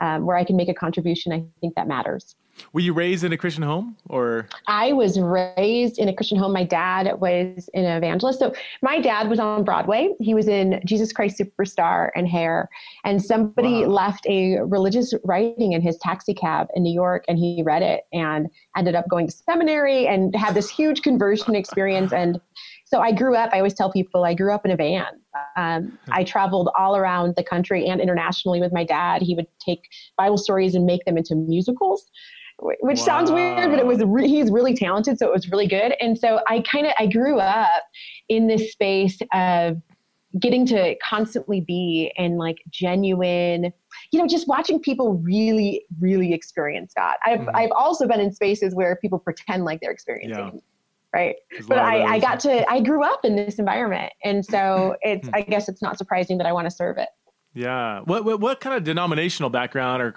um, 0.00 0.26
where 0.26 0.36
I 0.36 0.44
can 0.44 0.56
make 0.56 0.68
a 0.68 0.74
contribution. 0.74 1.32
I 1.32 1.44
think 1.60 1.74
that 1.76 1.88
matters. 1.88 2.34
Were 2.72 2.80
you 2.80 2.92
raised 2.92 3.24
in 3.24 3.32
a 3.32 3.36
Christian 3.36 3.62
home 3.62 3.96
or? 4.08 4.48
I 4.66 4.92
was 4.92 5.18
raised 5.18 5.98
in 5.98 6.08
a 6.08 6.14
Christian 6.14 6.38
home. 6.38 6.52
My 6.52 6.64
dad 6.64 7.20
was 7.20 7.68
an 7.74 7.84
evangelist. 7.84 8.38
So 8.38 8.52
my 8.82 9.00
dad 9.00 9.28
was 9.28 9.38
on 9.38 9.64
Broadway. 9.64 10.14
He 10.20 10.34
was 10.34 10.48
in 10.48 10.80
Jesus 10.84 11.12
Christ 11.12 11.38
Superstar 11.38 12.10
and 12.14 12.28
Hair. 12.28 12.68
And 13.04 13.22
somebody 13.22 13.84
wow. 13.84 13.92
left 13.92 14.26
a 14.26 14.60
religious 14.60 15.14
writing 15.24 15.72
in 15.72 15.80
his 15.80 15.96
taxi 15.98 16.34
cab 16.34 16.68
in 16.74 16.82
New 16.82 16.92
York 16.92 17.24
and 17.28 17.38
he 17.38 17.62
read 17.64 17.82
it 17.82 18.02
and 18.12 18.48
ended 18.76 18.94
up 18.94 19.08
going 19.08 19.26
to 19.26 19.32
seminary 19.32 20.06
and 20.06 20.34
had 20.36 20.54
this 20.54 20.70
huge 20.70 21.02
conversion 21.02 21.54
experience. 21.54 22.12
And 22.12 22.40
so 22.84 23.00
I 23.00 23.12
grew 23.12 23.36
up, 23.36 23.50
I 23.52 23.58
always 23.58 23.74
tell 23.74 23.92
people 23.92 24.24
I 24.24 24.34
grew 24.34 24.52
up 24.52 24.64
in 24.64 24.70
a 24.70 24.76
van. 24.76 25.06
Um, 25.56 25.98
I 26.10 26.24
traveled 26.24 26.70
all 26.78 26.96
around 26.96 27.34
the 27.36 27.44
country 27.44 27.86
and 27.86 28.00
internationally 28.00 28.60
with 28.60 28.72
my 28.72 28.82
dad. 28.82 29.22
He 29.22 29.34
would 29.34 29.46
take 29.64 29.88
Bible 30.16 30.38
stories 30.38 30.74
and 30.74 30.86
make 30.86 31.04
them 31.04 31.18
into 31.18 31.34
musicals 31.34 32.10
which 32.60 32.98
wow. 32.98 33.04
sounds 33.04 33.30
weird, 33.30 33.70
but 33.70 33.78
it 33.78 33.86
was 33.86 34.02
re- 34.04 34.28
he's 34.28 34.50
really 34.50 34.74
talented, 34.74 35.18
so 35.18 35.26
it 35.26 35.32
was 35.32 35.48
really 35.50 35.68
good. 35.68 35.94
And 36.00 36.18
so 36.18 36.40
I 36.48 36.60
kind 36.60 36.86
of 36.86 36.92
I 36.98 37.06
grew 37.06 37.38
up 37.38 37.84
in 38.28 38.46
this 38.46 38.72
space 38.72 39.18
of 39.32 39.76
getting 40.38 40.66
to 40.66 40.94
constantly 41.02 41.60
be 41.60 42.12
in 42.16 42.36
like 42.36 42.58
genuine 42.68 43.72
you 44.12 44.20
know 44.20 44.26
just 44.26 44.46
watching 44.46 44.78
people 44.78 45.14
really 45.14 45.84
really 46.00 46.34
experience 46.34 46.92
god 46.94 47.16
i've 47.24 47.40
mm-hmm. 47.40 47.56
i've 47.56 47.70
also 47.70 48.06
been 48.06 48.20
in 48.20 48.30
spaces 48.30 48.74
where 48.74 48.96
people 48.96 49.18
pretend 49.18 49.64
like 49.64 49.80
they're 49.80 49.90
experiencing 49.90 50.50
yeah. 50.54 50.60
right 51.18 51.36
but 51.66 51.78
i 51.78 52.02
i 52.02 52.18
got 52.18 52.38
to 52.38 52.70
i 52.70 52.78
grew 52.78 53.02
up 53.02 53.24
in 53.24 53.36
this 53.36 53.58
environment 53.58 54.12
and 54.22 54.44
so 54.44 54.94
it's 55.02 55.28
i 55.32 55.40
guess 55.40 55.66
it's 55.66 55.80
not 55.80 55.96
surprising 55.96 56.36
that 56.36 56.46
i 56.46 56.52
want 56.52 56.66
to 56.66 56.70
serve 56.70 56.98
it 56.98 57.08
yeah 57.54 58.00
what, 58.00 58.22
what 58.26 58.38
what 58.38 58.60
kind 58.60 58.76
of 58.76 58.84
denominational 58.84 59.48
background 59.48 60.02
or 60.02 60.12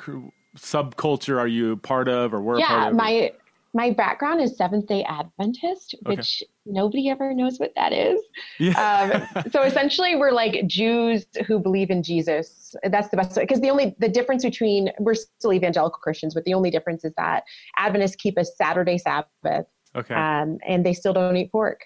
subculture 0.57 1.37
are 1.37 1.47
you 1.47 1.77
part 1.77 2.07
of 2.07 2.33
or 2.33 2.41
were 2.41 2.59
yeah, 2.59 2.67
part 2.67 2.87
of? 2.89 2.95
my 2.95 3.31
my 3.73 3.91
background 3.91 4.41
is 4.41 4.57
Seventh 4.57 4.87
Day 4.87 5.03
Adventist, 5.03 5.95
which 6.03 6.43
okay. 6.43 6.51
nobody 6.65 7.09
ever 7.09 7.33
knows 7.33 7.57
what 7.57 7.71
that 7.75 7.93
is. 7.93 8.19
Yeah. 8.59 9.27
um, 9.33 9.43
so 9.51 9.63
essentially, 9.63 10.15
we're 10.15 10.31
like 10.31 10.67
Jews 10.67 11.25
who 11.47 11.57
believe 11.57 11.89
in 11.89 12.03
Jesus. 12.03 12.75
That's 12.83 13.07
the 13.09 13.17
best 13.17 13.35
because 13.35 13.61
the 13.61 13.69
only 13.69 13.95
the 13.99 14.09
difference 14.09 14.43
between 14.43 14.91
we're 14.99 15.13
still 15.13 15.53
evangelical 15.53 15.99
Christians, 15.99 16.33
but 16.33 16.43
the 16.43 16.53
only 16.53 16.69
difference 16.69 17.05
is 17.05 17.13
that 17.15 17.43
Adventists 17.77 18.15
keep 18.15 18.37
a 18.37 18.43
Saturday 18.43 18.97
Sabbath. 18.97 19.67
Okay. 19.95 20.15
Um, 20.15 20.57
and 20.65 20.85
they 20.85 20.93
still 20.93 21.13
don't 21.13 21.35
eat 21.35 21.51
pork, 21.51 21.81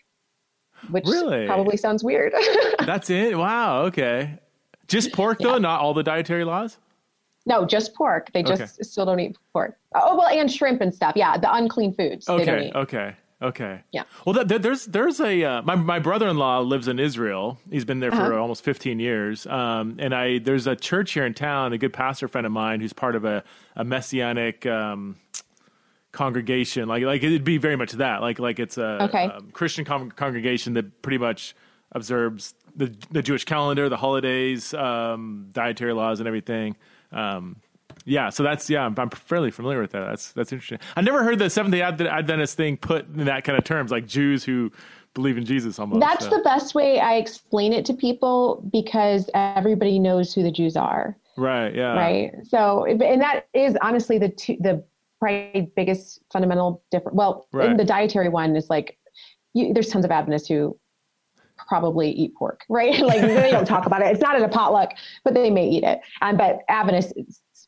which 0.89 1.05
really? 1.05 1.45
probably 1.45 1.77
sounds 1.77 2.03
weird. 2.03 2.33
That's 2.79 3.09
it. 3.09 3.37
Wow. 3.37 3.83
Okay. 3.83 4.39
Just 4.87 5.13
pork 5.13 5.39
though, 5.39 5.53
yeah. 5.53 5.59
not 5.59 5.81
all 5.81 5.93
the 5.93 6.03
dietary 6.03 6.43
laws. 6.43 6.77
No, 7.45 7.65
just 7.65 7.93
pork. 7.93 8.31
They 8.33 8.41
just 8.41 8.61
okay. 8.61 8.71
still 8.81 9.05
don't 9.05 9.19
eat 9.19 9.37
pork. 9.53 9.77
Oh 9.93 10.15
well, 10.17 10.27
and 10.27 10.51
shrimp 10.51 10.81
and 10.81 10.93
stuff. 10.93 11.13
Yeah, 11.15 11.37
the 11.37 11.53
unclean 11.53 11.93
foods. 11.93 12.27
Okay, 12.27 12.71
okay, 12.73 13.15
okay. 13.41 13.81
Yeah. 13.91 14.03
Well, 14.25 14.43
th- 14.43 14.61
there's 14.61 14.85
there's 14.85 15.19
a 15.19 15.43
uh, 15.43 15.61
my 15.61 15.75
my 15.75 15.99
brother 15.99 16.27
in 16.27 16.37
law 16.37 16.59
lives 16.59 16.87
in 16.87 16.99
Israel. 16.99 17.59
He's 17.69 17.85
been 17.85 17.99
there 17.99 18.11
for 18.11 18.33
uh-huh. 18.33 18.41
almost 18.41 18.63
15 18.63 18.99
years. 18.99 19.45
Um, 19.45 19.97
and 19.99 20.13
I 20.15 20.39
there's 20.39 20.65
a 20.65 20.75
church 20.75 21.13
here 21.13 21.25
in 21.25 21.35
town. 21.35 21.73
A 21.73 21.77
good 21.77 21.93
pastor 21.93 22.27
friend 22.27 22.47
of 22.47 22.51
mine 22.51 22.81
who's 22.81 22.93
part 22.93 23.15
of 23.15 23.25
a 23.25 23.43
a 23.75 23.83
messianic. 23.83 24.65
Um, 24.65 25.17
congregation 26.15 26.87
like 26.87 27.03
like 27.03 27.21
it'd 27.23 27.43
be 27.43 27.57
very 27.57 27.75
much 27.75 27.91
that 27.91 28.21
like 28.21 28.39
like 28.39 28.57
it's 28.57 28.77
a 28.77 29.03
okay. 29.03 29.25
um, 29.25 29.51
christian 29.51 29.83
con- 29.83 30.09
congregation 30.11 30.73
that 30.73 31.01
pretty 31.01 31.17
much 31.17 31.53
observes 31.91 32.53
the 32.73 32.95
the 33.11 33.21
jewish 33.21 33.43
calendar 33.43 33.89
the 33.89 33.97
holidays 33.97 34.73
um, 34.75 35.49
dietary 35.51 35.91
laws 35.91 36.21
and 36.21 36.27
everything 36.27 36.73
um, 37.15 37.55
yeah, 38.05 38.29
so 38.29 38.43
that's 38.43 38.69
yeah, 38.69 38.85
I'm, 38.85 38.93
I'm, 38.97 39.09
fairly 39.09 39.49
familiar 39.49 39.81
with 39.81 39.91
that. 39.91 40.05
That's 40.07 40.31
that's 40.33 40.51
interesting. 40.51 40.79
I 40.95 41.01
never 41.01 41.23
heard 41.23 41.39
the 41.39 41.49
Seventh 41.49 41.73
Day 41.73 41.81
Adventist 41.81 42.55
thing 42.55 42.77
put 42.77 43.07
in 43.07 43.25
that 43.25 43.43
kind 43.43 43.57
of 43.57 43.63
terms, 43.63 43.89
like 43.89 44.05
Jews 44.05 44.43
who 44.43 44.71
believe 45.15 45.37
in 45.37 45.45
Jesus. 45.45 45.79
Almost. 45.79 46.01
That's 46.01 46.25
so. 46.25 46.29
the 46.29 46.43
best 46.43 46.75
way 46.75 46.99
I 46.99 47.15
explain 47.15 47.73
it 47.73 47.85
to 47.85 47.93
people 47.93 48.63
because 48.71 49.29
everybody 49.33 49.97
knows 49.97 50.33
who 50.33 50.43
the 50.43 50.51
Jews 50.51 50.75
are. 50.75 51.17
Right. 51.37 51.73
Yeah. 51.73 51.93
Right. 51.93 52.31
So, 52.43 52.85
and 52.85 53.21
that 53.21 53.47
is 53.53 53.75
honestly 53.81 54.19
the 54.19 54.29
two, 54.29 54.57
the 54.59 54.83
probably 55.19 55.71
biggest 55.75 56.21
fundamental 56.31 56.83
difference. 56.91 57.15
Well, 57.15 57.47
right. 57.51 57.71
in 57.71 57.77
the 57.77 57.85
dietary 57.85 58.29
one 58.29 58.55
is 58.55 58.69
like, 58.69 58.97
you, 59.53 59.73
there's 59.73 59.89
tons 59.89 60.05
of 60.05 60.11
Adventists 60.11 60.47
who 60.47 60.77
probably 61.57 62.11
eat 62.11 62.35
pork, 62.35 62.63
right? 62.69 62.99
like 62.99 63.21
they 63.21 63.51
don't 63.51 63.65
talk 63.67 63.85
about 63.85 64.01
it. 64.01 64.07
It's 64.07 64.21
not 64.21 64.35
at 64.35 64.41
a 64.41 64.49
potluck, 64.49 64.91
but 65.23 65.33
they 65.33 65.49
may 65.49 65.67
eat 65.67 65.83
it. 65.83 65.99
Um, 66.21 66.37
but 66.37 66.59
Adventists, 66.69 67.13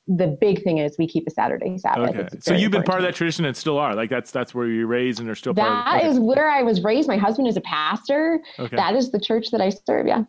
the 0.07 0.27
big 0.27 0.63
thing 0.63 0.77
is 0.77 0.95
we 0.97 1.07
keep 1.07 1.27
a 1.27 1.31
Saturday 1.31 1.77
Sabbath. 1.77 2.15
Okay. 2.15 2.27
So 2.39 2.53
you've 2.53 2.71
been 2.71 2.83
part 2.83 2.99
of 2.99 3.05
that 3.05 3.15
tradition 3.15 3.45
and 3.45 3.55
still 3.55 3.77
are. 3.77 3.93
Like 3.93 4.09
that's 4.09 4.31
that's 4.31 4.55
where 4.55 4.67
you're 4.67 4.87
raised 4.87 5.19
and 5.19 5.29
are 5.29 5.35
still 5.35 5.53
That 5.53 5.85
part 5.85 6.03
of, 6.03 6.11
okay. 6.11 6.19
where 6.19 6.49
I 6.49 6.63
was 6.63 6.83
raised. 6.83 7.07
My 7.07 7.17
husband 7.17 7.47
is 7.47 7.57
a 7.57 7.61
pastor. 7.61 8.39
Okay. 8.57 8.75
That 8.75 8.95
is 8.95 9.11
the 9.11 9.19
church 9.19 9.51
that 9.51 9.61
I 9.61 9.69
serve. 9.69 10.07
Yeah. 10.07 10.23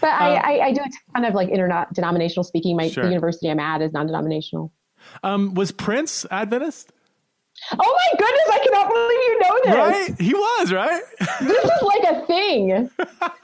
But 0.00 0.08
um, 0.08 0.22
I, 0.22 0.36
I, 0.36 0.66
I, 0.66 0.72
do 0.72 0.82
a 0.82 0.90
ton 1.14 1.24
of 1.24 1.34
like 1.34 1.48
interdenominational 1.48 2.44
speaking. 2.44 2.76
My 2.76 2.90
sure. 2.90 3.04
the 3.04 3.08
university 3.08 3.48
I'm 3.48 3.60
at 3.60 3.80
is 3.80 3.92
non-denominational. 3.92 4.72
Um, 5.22 5.54
was 5.54 5.72
Prince 5.72 6.26
Adventist? 6.30 6.92
Oh 7.72 7.76
my 7.76 8.18
goodness, 8.18 8.48
I 8.50 8.58
cannot 8.64 8.88
believe 8.88 9.20
you 9.26 9.38
know 9.40 9.60
this. 9.64 10.08
Right? 10.08 10.20
He 10.20 10.34
was, 10.34 10.72
right? 10.72 11.02
this 11.40 11.64
is 11.64 11.82
like 11.82 12.04
a 12.04 12.26
thing. 12.26 12.90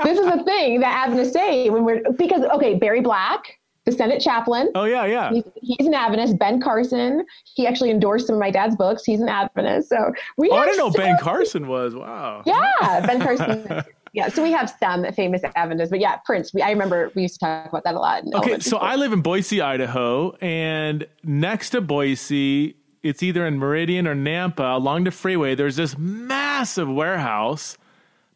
this 0.02 0.18
is 0.18 0.26
a 0.26 0.42
thing 0.44 0.80
that 0.80 1.06
Adventists 1.06 1.32
say 1.32 1.70
when 1.70 1.84
we're 1.84 2.02
because 2.16 2.42
okay, 2.42 2.74
Barry 2.74 3.00
Black, 3.00 3.58
the 3.86 3.92
Senate 3.92 4.20
chaplain. 4.20 4.70
Oh 4.74 4.84
yeah, 4.84 5.06
yeah. 5.06 5.30
He's, 5.30 5.44
he's, 5.62 5.86
an 5.86 5.94
Adventist. 5.94 6.38
Ben 6.38 6.60
Carson. 6.60 7.24
He 7.54 7.66
actually 7.66 7.90
endorsed 7.90 8.26
some 8.26 8.34
of 8.34 8.40
my 8.40 8.50
dad's 8.50 8.76
books. 8.76 9.04
He's 9.04 9.20
an 9.20 9.28
Adventist. 9.28 9.88
So 9.88 10.12
we. 10.36 10.50
Oh, 10.50 10.56
I 10.56 10.66
didn't 10.66 10.78
know 10.78 10.90
Ben 10.90 11.16
Carson 11.18 11.68
was. 11.68 11.94
Wow. 11.94 12.42
Yeah, 12.44 13.06
Ben 13.06 13.20
Carson. 13.20 13.84
yeah, 14.12 14.28
so 14.28 14.42
we 14.42 14.50
have 14.50 14.74
some 14.80 15.04
famous 15.12 15.42
Adventists, 15.54 15.90
but 15.90 16.00
yeah, 16.00 16.16
Prince. 16.24 16.52
We, 16.52 16.62
I 16.62 16.70
remember 16.70 17.12
we 17.14 17.22
used 17.22 17.34
to 17.34 17.40
talk 17.40 17.68
about 17.68 17.84
that 17.84 17.94
a 17.94 17.98
lot. 17.98 18.24
Okay, 18.34 18.58
so 18.58 18.78
I 18.78 18.96
live 18.96 19.12
in 19.12 19.20
Boise, 19.20 19.60
Idaho, 19.60 20.32
and 20.40 21.06
next 21.22 21.70
to 21.70 21.80
Boise, 21.80 22.76
it's 23.08 23.22
either 23.22 23.46
in 23.46 23.58
Meridian 23.58 24.06
or 24.06 24.14
Nampa 24.14 24.74
along 24.74 25.04
the 25.04 25.10
freeway. 25.10 25.54
There's 25.54 25.76
this 25.76 25.96
massive 25.96 26.88
warehouse 26.88 27.78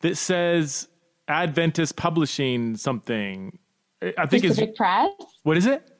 that 0.01 0.17
says 0.17 0.89
Adventist 1.29 1.97
Publishing 1.97 2.77
something. 2.77 3.59
I 4.03 4.27
think 4.27 4.45
it's 4.45 4.55
Pacific 4.55 4.71
it's 4.71 4.79
Press. 4.79 5.11
What 5.43 5.57
is 5.57 5.67
it? 5.67 5.91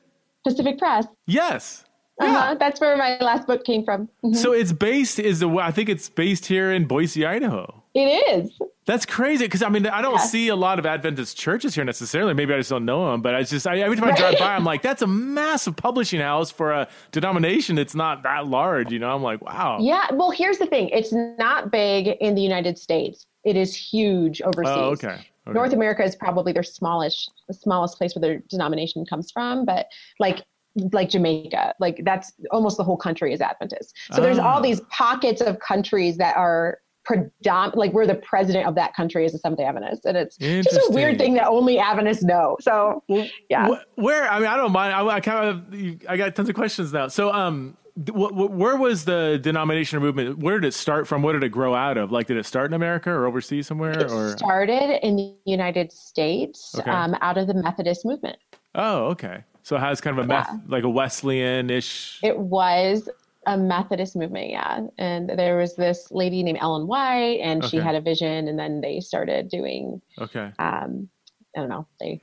Pacific 0.43 0.77
Press. 0.77 1.05
Yes. 1.27 1.85
Uh-huh. 2.19 2.55
That's 2.59 2.79
where 2.79 2.97
my 2.97 3.17
last 3.19 3.47
book 3.47 3.63
came 3.63 3.83
from. 3.83 4.07
Mm-hmm. 4.23 4.33
So 4.33 4.53
it's 4.53 4.71
based 4.71 5.19
is 5.19 5.39
the 5.39 5.49
I 5.49 5.71
think 5.71 5.89
it's 5.89 6.09
based 6.09 6.45
here 6.45 6.71
in 6.71 6.85
Boise, 6.85 7.25
Idaho. 7.25 7.83
It 7.93 7.99
is. 7.99 8.51
That's 8.85 9.05
crazy 9.05 9.45
because 9.45 9.61
I 9.61 9.69
mean 9.69 9.85
I 9.85 10.01
don't 10.01 10.15
yeah. 10.15 10.25
see 10.25 10.47
a 10.47 10.55
lot 10.55 10.79
of 10.79 10.85
Adventist 10.85 11.37
churches 11.37 11.75
here 11.75 11.83
necessarily. 11.83 12.33
Maybe 12.33 12.53
I 12.53 12.57
just 12.57 12.69
don't 12.69 12.85
know 12.85 13.11
them, 13.11 13.21
but 13.21 13.35
I 13.35 13.43
just 13.43 13.67
I, 13.67 13.79
every 13.79 13.95
time 13.95 14.09
I 14.09 14.15
drive 14.15 14.39
by, 14.39 14.55
I'm 14.55 14.63
like, 14.63 14.81
that's 14.81 15.03
a 15.03 15.07
massive 15.07 15.75
publishing 15.75 16.19
house 16.19 16.49
for 16.49 16.71
a 16.71 16.87
denomination 17.11 17.75
that's 17.75 17.93
not 17.93 18.23
that 18.23 18.47
large. 18.47 18.91
You 18.91 18.99
know, 18.99 19.13
I'm 19.13 19.21
like, 19.21 19.41
wow. 19.41 19.77
Yeah. 19.79 20.07
Well, 20.13 20.31
here's 20.31 20.57
the 20.57 20.65
thing: 20.65 20.89
it's 20.89 21.13
not 21.13 21.71
big 21.71 22.07
in 22.19 22.33
the 22.33 22.41
United 22.41 22.79
States. 22.79 23.27
It 23.43 23.55
is 23.55 23.75
huge 23.75 24.41
overseas. 24.41 24.73
Oh, 24.75 24.89
okay. 24.91 25.07
okay. 25.07 25.53
North 25.53 25.73
America 25.73 26.03
is 26.03 26.15
probably 26.15 26.51
their 26.51 26.63
smallest, 26.63 27.31
the 27.47 27.53
smallest 27.53 27.97
place 27.97 28.15
where 28.15 28.21
their 28.21 28.39
denomination 28.49 29.05
comes 29.05 29.31
from, 29.31 29.63
but 29.63 29.87
like 30.19 30.43
like 30.93 31.09
Jamaica, 31.09 31.75
like 31.79 32.01
that's 32.03 32.31
almost 32.49 32.77
the 32.77 32.83
whole 32.83 32.97
country 32.97 33.33
is 33.33 33.41
Adventist. 33.41 33.95
So 34.11 34.21
there's 34.21 34.39
all 34.39 34.57
ah. 34.57 34.61
these 34.61 34.81
pockets 34.89 35.41
of 35.41 35.59
countries 35.59 36.17
that 36.17 36.35
are 36.37 36.79
predominant, 37.03 37.77
like 37.77 37.93
we're 37.93 38.07
the 38.07 38.15
president 38.15 38.67
of 38.67 38.75
that 38.75 38.93
country 38.95 39.25
is 39.25 39.33
a 39.33 39.37
Seventh 39.37 39.59
Day 39.59 39.65
Adventist, 39.65 40.05
and 40.05 40.17
it's 40.17 40.37
just 40.37 40.89
a 40.89 40.91
weird 40.91 41.17
thing 41.17 41.33
that 41.35 41.47
only 41.47 41.79
Adventists 41.79 42.23
know. 42.23 42.57
So 42.61 43.03
yeah, 43.49 43.67
where 43.95 44.29
I 44.29 44.39
mean 44.39 44.47
I 44.47 44.57
don't 44.57 44.71
mind. 44.71 44.93
I, 44.93 45.05
I 45.05 45.19
kind 45.19 45.47
of 45.47 46.09
I 46.09 46.17
got 46.17 46.35
tons 46.35 46.49
of 46.49 46.55
questions 46.55 46.93
now. 46.93 47.07
So 47.07 47.31
um, 47.31 47.77
where 47.95 48.77
was 48.77 49.05
the 49.05 49.39
denomination 49.41 49.97
or 49.97 50.01
movement? 50.01 50.39
Where 50.39 50.59
did 50.59 50.67
it 50.67 50.73
start 50.73 51.07
from? 51.07 51.21
What 51.21 51.33
did 51.33 51.43
it 51.43 51.49
grow 51.49 51.75
out 51.75 51.97
of? 51.97 52.11
Like, 52.11 52.27
did 52.27 52.37
it 52.37 52.45
start 52.45 52.69
in 52.71 52.73
America 52.73 53.09
or 53.09 53.27
overseas 53.27 53.67
somewhere? 53.67 53.91
It 53.91 54.09
or 54.11 54.37
started 54.37 55.05
in 55.05 55.17
the 55.17 55.35
United 55.45 55.91
States, 55.91 56.73
okay. 56.79 56.89
um, 56.89 57.15
out 57.21 57.37
of 57.37 57.47
the 57.47 57.53
Methodist 57.53 58.05
movement. 58.05 58.37
Oh, 58.75 59.07
okay. 59.07 59.43
So 59.63 59.75
it 59.75 59.79
has 59.79 60.01
kind 60.01 60.17
of 60.17 60.25
a 60.25 60.27
yeah. 60.27 60.47
meth, 60.51 60.61
like 60.67 60.83
a 60.83 60.89
Wesleyan-ish. 60.89 62.21
It 62.23 62.37
was 62.37 63.09
a 63.45 63.57
Methodist 63.57 64.15
movement, 64.15 64.49
yeah. 64.49 64.81
And 64.97 65.29
there 65.29 65.57
was 65.57 65.75
this 65.75 66.11
lady 66.11 66.43
named 66.43 66.59
Ellen 66.61 66.87
White, 66.87 67.39
and 67.41 67.63
okay. 67.63 67.69
she 67.69 67.77
had 67.77 67.95
a 67.95 68.01
vision, 68.01 68.47
and 68.47 68.57
then 68.57 68.81
they 68.81 68.99
started 68.99 69.49
doing. 69.49 70.01
Okay. 70.19 70.51
Um, 70.59 71.09
I 71.55 71.59
don't 71.59 71.69
know. 71.69 71.87
They. 71.99 72.21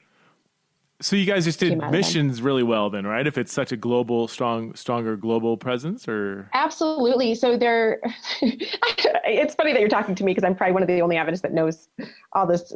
So 1.01 1.15
you 1.15 1.27
guys 1.27 1.45
just 1.45 1.61
did 1.61 1.79
missions 1.91 2.43
really 2.43 2.65
well, 2.65 2.91
then, 2.91 3.07
right? 3.07 3.25
If 3.25 3.39
it's 3.39 3.53
such 3.53 3.71
a 3.71 3.77
global, 3.77 4.27
strong, 4.27 4.75
stronger 4.75 5.17
global 5.17 5.57
presence, 5.57 6.09
or 6.09 6.51
absolutely. 6.55 7.37
So 7.37 7.57
there, 7.57 8.01
it's 8.43 9.55
funny 9.55 9.73
that 9.73 9.81
you're 9.81 9.89
talking 9.89 10.17
to 10.17 10.25
me 10.25 10.33
because 10.33 10.45
I'm 10.45 10.57
probably 10.57 10.73
one 10.73 10.83
of 10.83 10.89
the 10.89 11.01
only 11.01 11.17
Adventists 11.17 11.43
that 11.43 11.53
knows 11.53 11.89
all 12.33 12.49
this 12.49 12.73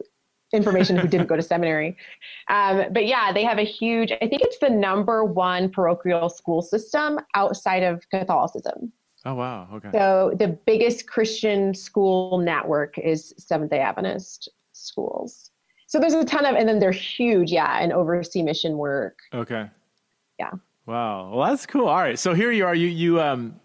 information 0.52 0.97
who 0.97 1.09
didn't 1.09 1.26
go 1.26 1.37
to 1.37 1.42
seminary. 1.52 1.97
Um, 2.49 2.85
but 2.92 3.06
yeah, 3.06 3.32
they 3.32 3.44
have 3.44 3.59
a 3.59 3.64
huge, 3.64 4.12
I 4.12 4.26
think 4.26 4.42
it's 4.42 4.59
the 4.59 4.71
number 4.71 5.25
one 5.25 5.71
parochial 5.71 6.28
school 6.28 6.62
system 6.62 7.21
outside 7.35 7.82
of 7.82 8.09
Catholicism. 8.11 8.92
Oh, 9.25 9.35
wow. 9.35 9.68
Okay. 9.75 9.90
So 9.92 10.35
the 10.38 10.49
biggest 10.49 11.06
Christian 11.06 11.75
school 11.75 12.38
network 12.38 12.99
is 12.99 13.35
Seventh 13.38 13.71
day 13.71 13.78
Adventist 13.78 14.49
schools. 14.73 15.50
So 15.87 16.00
there's 16.00 16.14
a 16.14 16.25
ton 16.25 16.44
of, 16.47 16.56
and 16.56 16.68
then 16.68 16.78
they're 16.78 16.90
huge, 16.90 17.52
yeah, 17.52 17.78
and 17.80 17.92
oversee 17.92 18.42
mission 18.42 18.78
work. 18.78 19.18
Okay. 19.32 19.68
Yeah. 20.38 20.50
Wow. 20.87 21.30
Well, 21.35 21.50
that's 21.50 21.66
cool. 21.66 21.87
All 21.87 22.00
right. 22.00 22.18
So 22.18 22.35
here 22.35 22.50
you 22.50 22.66
are. 22.66 22.75
You 22.75 22.88
you 22.88 23.21
um 23.21 23.61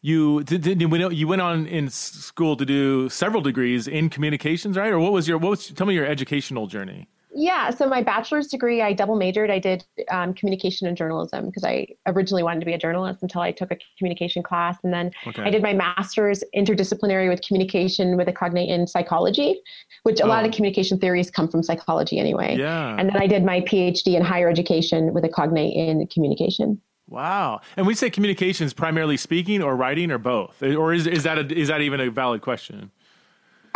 you 0.00 0.44
did, 0.44 0.62
did 0.62 0.80
you, 0.80 0.88
went, 0.88 1.14
you 1.14 1.26
went 1.26 1.42
on 1.42 1.66
in 1.66 1.90
school 1.90 2.56
to 2.56 2.64
do 2.64 3.08
several 3.08 3.42
degrees 3.42 3.88
in 3.88 4.10
communications, 4.10 4.76
right? 4.76 4.92
Or 4.92 4.98
what 4.98 5.12
was 5.12 5.26
your 5.26 5.38
what 5.38 5.50
was 5.50 5.68
tell 5.68 5.86
me 5.86 5.94
your 5.94 6.06
educational 6.06 6.66
journey? 6.66 7.08
Yeah, 7.38 7.70
so 7.70 7.86
my 7.86 8.02
bachelor's 8.02 8.48
degree, 8.48 8.82
I 8.82 8.92
double 8.92 9.14
majored. 9.14 9.50
I 9.50 9.58
did 9.58 9.84
um, 10.10 10.34
communication 10.34 10.88
and 10.88 10.96
journalism 10.96 11.46
because 11.46 11.62
I 11.62 11.86
originally 12.06 12.42
wanted 12.42 12.60
to 12.60 12.66
be 12.66 12.72
a 12.72 12.78
journalist 12.78 13.22
until 13.22 13.42
I 13.42 13.52
took 13.52 13.70
a 13.70 13.76
communication 13.96 14.42
class. 14.42 14.78
And 14.82 14.92
then 14.92 15.12
okay. 15.26 15.42
I 15.42 15.50
did 15.50 15.62
my 15.62 15.72
master's 15.72 16.42
interdisciplinary 16.56 17.28
with 17.28 17.42
communication 17.42 18.16
with 18.16 18.28
a 18.28 18.32
cognate 18.32 18.70
in 18.70 18.86
psychology, 18.88 19.60
which 20.02 20.20
a 20.20 20.24
oh. 20.24 20.28
lot 20.28 20.44
of 20.44 20.52
oh. 20.52 20.56
communication 20.56 20.98
theories 20.98 21.30
come 21.30 21.48
from 21.48 21.62
psychology 21.62 22.18
anyway. 22.18 22.56
Yeah. 22.58 22.96
And 22.98 23.08
then 23.08 23.18
I 23.18 23.26
did 23.26 23.44
my 23.44 23.60
PhD 23.60 24.16
in 24.16 24.22
higher 24.22 24.48
education 24.48 25.12
with 25.12 25.24
a 25.24 25.28
cognate 25.28 25.76
in 25.76 26.06
communication. 26.08 26.80
Wow. 27.08 27.62
And 27.76 27.86
we 27.86 27.94
say 27.94 28.10
communication 28.10 28.66
is 28.66 28.74
primarily 28.74 29.16
speaking 29.16 29.62
or 29.62 29.74
writing 29.76 30.10
or 30.10 30.18
both, 30.18 30.62
or 30.62 30.92
is 30.92 31.06
is 31.06 31.22
that 31.22 31.38
a, 31.38 31.58
is 31.58 31.68
that 31.68 31.80
even 31.80 32.00
a 32.00 32.10
valid 32.10 32.42
question? 32.42 32.90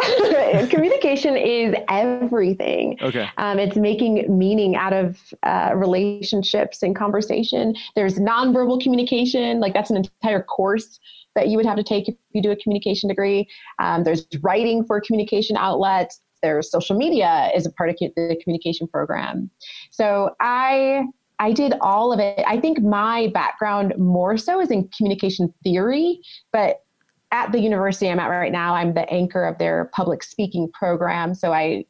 communication 0.71 1.37
is 1.37 1.75
everything. 1.89 2.99
Okay. 3.01 3.29
Um, 3.39 3.59
it's 3.59 3.77
making 3.77 4.27
meaning 4.37 4.77
out 4.77 4.93
of 4.93 5.19
uh, 5.43 5.73
relationships 5.75 6.83
and 6.83 6.97
conversation. 6.97 7.75
There's 7.95 8.19
nonverbal 8.19 8.83
communication, 8.83 9.61
like 9.61 9.75
that's 9.75 9.91
an 9.91 9.97
entire 9.97 10.43
course 10.43 10.99
that 11.35 11.49
you 11.49 11.57
would 11.57 11.67
have 11.67 11.77
to 11.77 11.83
take 11.83 12.09
if 12.09 12.17
you 12.33 12.43
do 12.43 12.51
a 12.51 12.57
communication 12.57 13.09
degree. 13.09 13.49
Um, 13.79 14.05
there's 14.05 14.27
writing 14.43 14.85
for 14.85 15.01
communication 15.01 15.57
outlets. 15.57 16.21
There's 16.43 16.71
social 16.71 16.97
media 16.97 17.51
is 17.55 17.67
a 17.67 17.71
part 17.71 17.91
of 17.91 17.97
the 17.99 18.37
communication 18.43 18.89
program. 18.89 19.51
So 19.91 20.35
I 20.41 21.05
I 21.43 21.51
did 21.51 21.75
all 21.81 22.13
of 22.13 22.21
it. 22.21 22.45
I 22.47 22.61
think 22.61 22.81
my 22.81 23.29
background 23.35 23.95
more 23.99 24.37
so 24.37 24.61
is 24.61 24.71
in 24.71 24.89
communication 24.97 25.53
theory, 25.65 26.21
but 26.53 26.85
at 27.33 27.51
the 27.51 27.59
university 27.59 28.09
I'm 28.09 28.21
at 28.21 28.29
right 28.29 28.53
now, 28.53 28.77
I'm 28.77 28.95
the 28.95 29.11
anchor 29.13 29.45
of 29.45 29.59
their 29.59 29.91
public 29.93 30.23
speaking 30.23 30.71
program. 30.73 31.35
So 31.35 31.53
I 31.53 31.85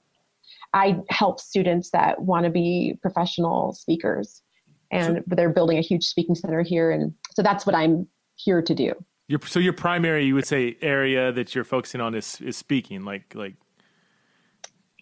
I 0.72 1.00
help 1.10 1.38
students 1.38 1.90
that 1.90 2.22
want 2.22 2.44
to 2.44 2.50
be 2.50 2.98
professional 3.02 3.74
speakers, 3.74 4.40
and 4.90 5.16
so, 5.16 5.22
they're 5.36 5.50
building 5.50 5.76
a 5.76 5.82
huge 5.82 6.04
speaking 6.04 6.34
center 6.34 6.62
here, 6.62 6.90
and 6.90 7.12
so 7.34 7.42
that's 7.42 7.66
what 7.66 7.74
I'm 7.74 8.08
here 8.36 8.62
to 8.62 8.74
do. 8.74 8.94
Your, 9.28 9.40
so 9.44 9.60
your 9.60 9.74
primary, 9.74 10.24
you 10.24 10.34
would 10.34 10.46
say, 10.46 10.78
area 10.80 11.30
that 11.30 11.54
you're 11.54 11.64
focusing 11.64 12.00
on 12.00 12.14
is 12.14 12.40
is 12.40 12.56
speaking, 12.56 13.04
like 13.04 13.34
like 13.34 13.56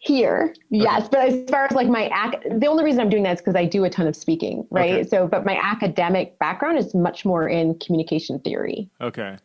here. 0.01 0.55
Yes 0.71 1.09
but 1.11 1.21
as 1.21 1.49
far 1.51 1.67
as 1.67 1.73
like 1.73 1.87
my 1.87 2.07
ac- 2.07 2.59
the 2.59 2.67
only 2.67 2.83
reason 2.83 3.01
i'm 3.01 3.11
doing 3.11 3.23
that 3.23 3.35
is 3.35 3.41
because 3.41 3.55
i 3.55 3.67
do 3.67 3.85
a 3.85 3.91
ton 3.91 4.07
of 4.07 4.17
speaking 4.17 4.67
right? 4.71 4.93
Okay. 4.93 5.09
so 5.09 5.29
but 5.29 5.45
my 5.45 5.61
academic 5.63 6.39
background 6.39 6.79
is 6.79 6.95
much 6.95 7.25
more 7.25 7.49
in 7.49 7.79
communication 7.79 8.39
theory. 8.41 8.91
Okay. 9.01 9.37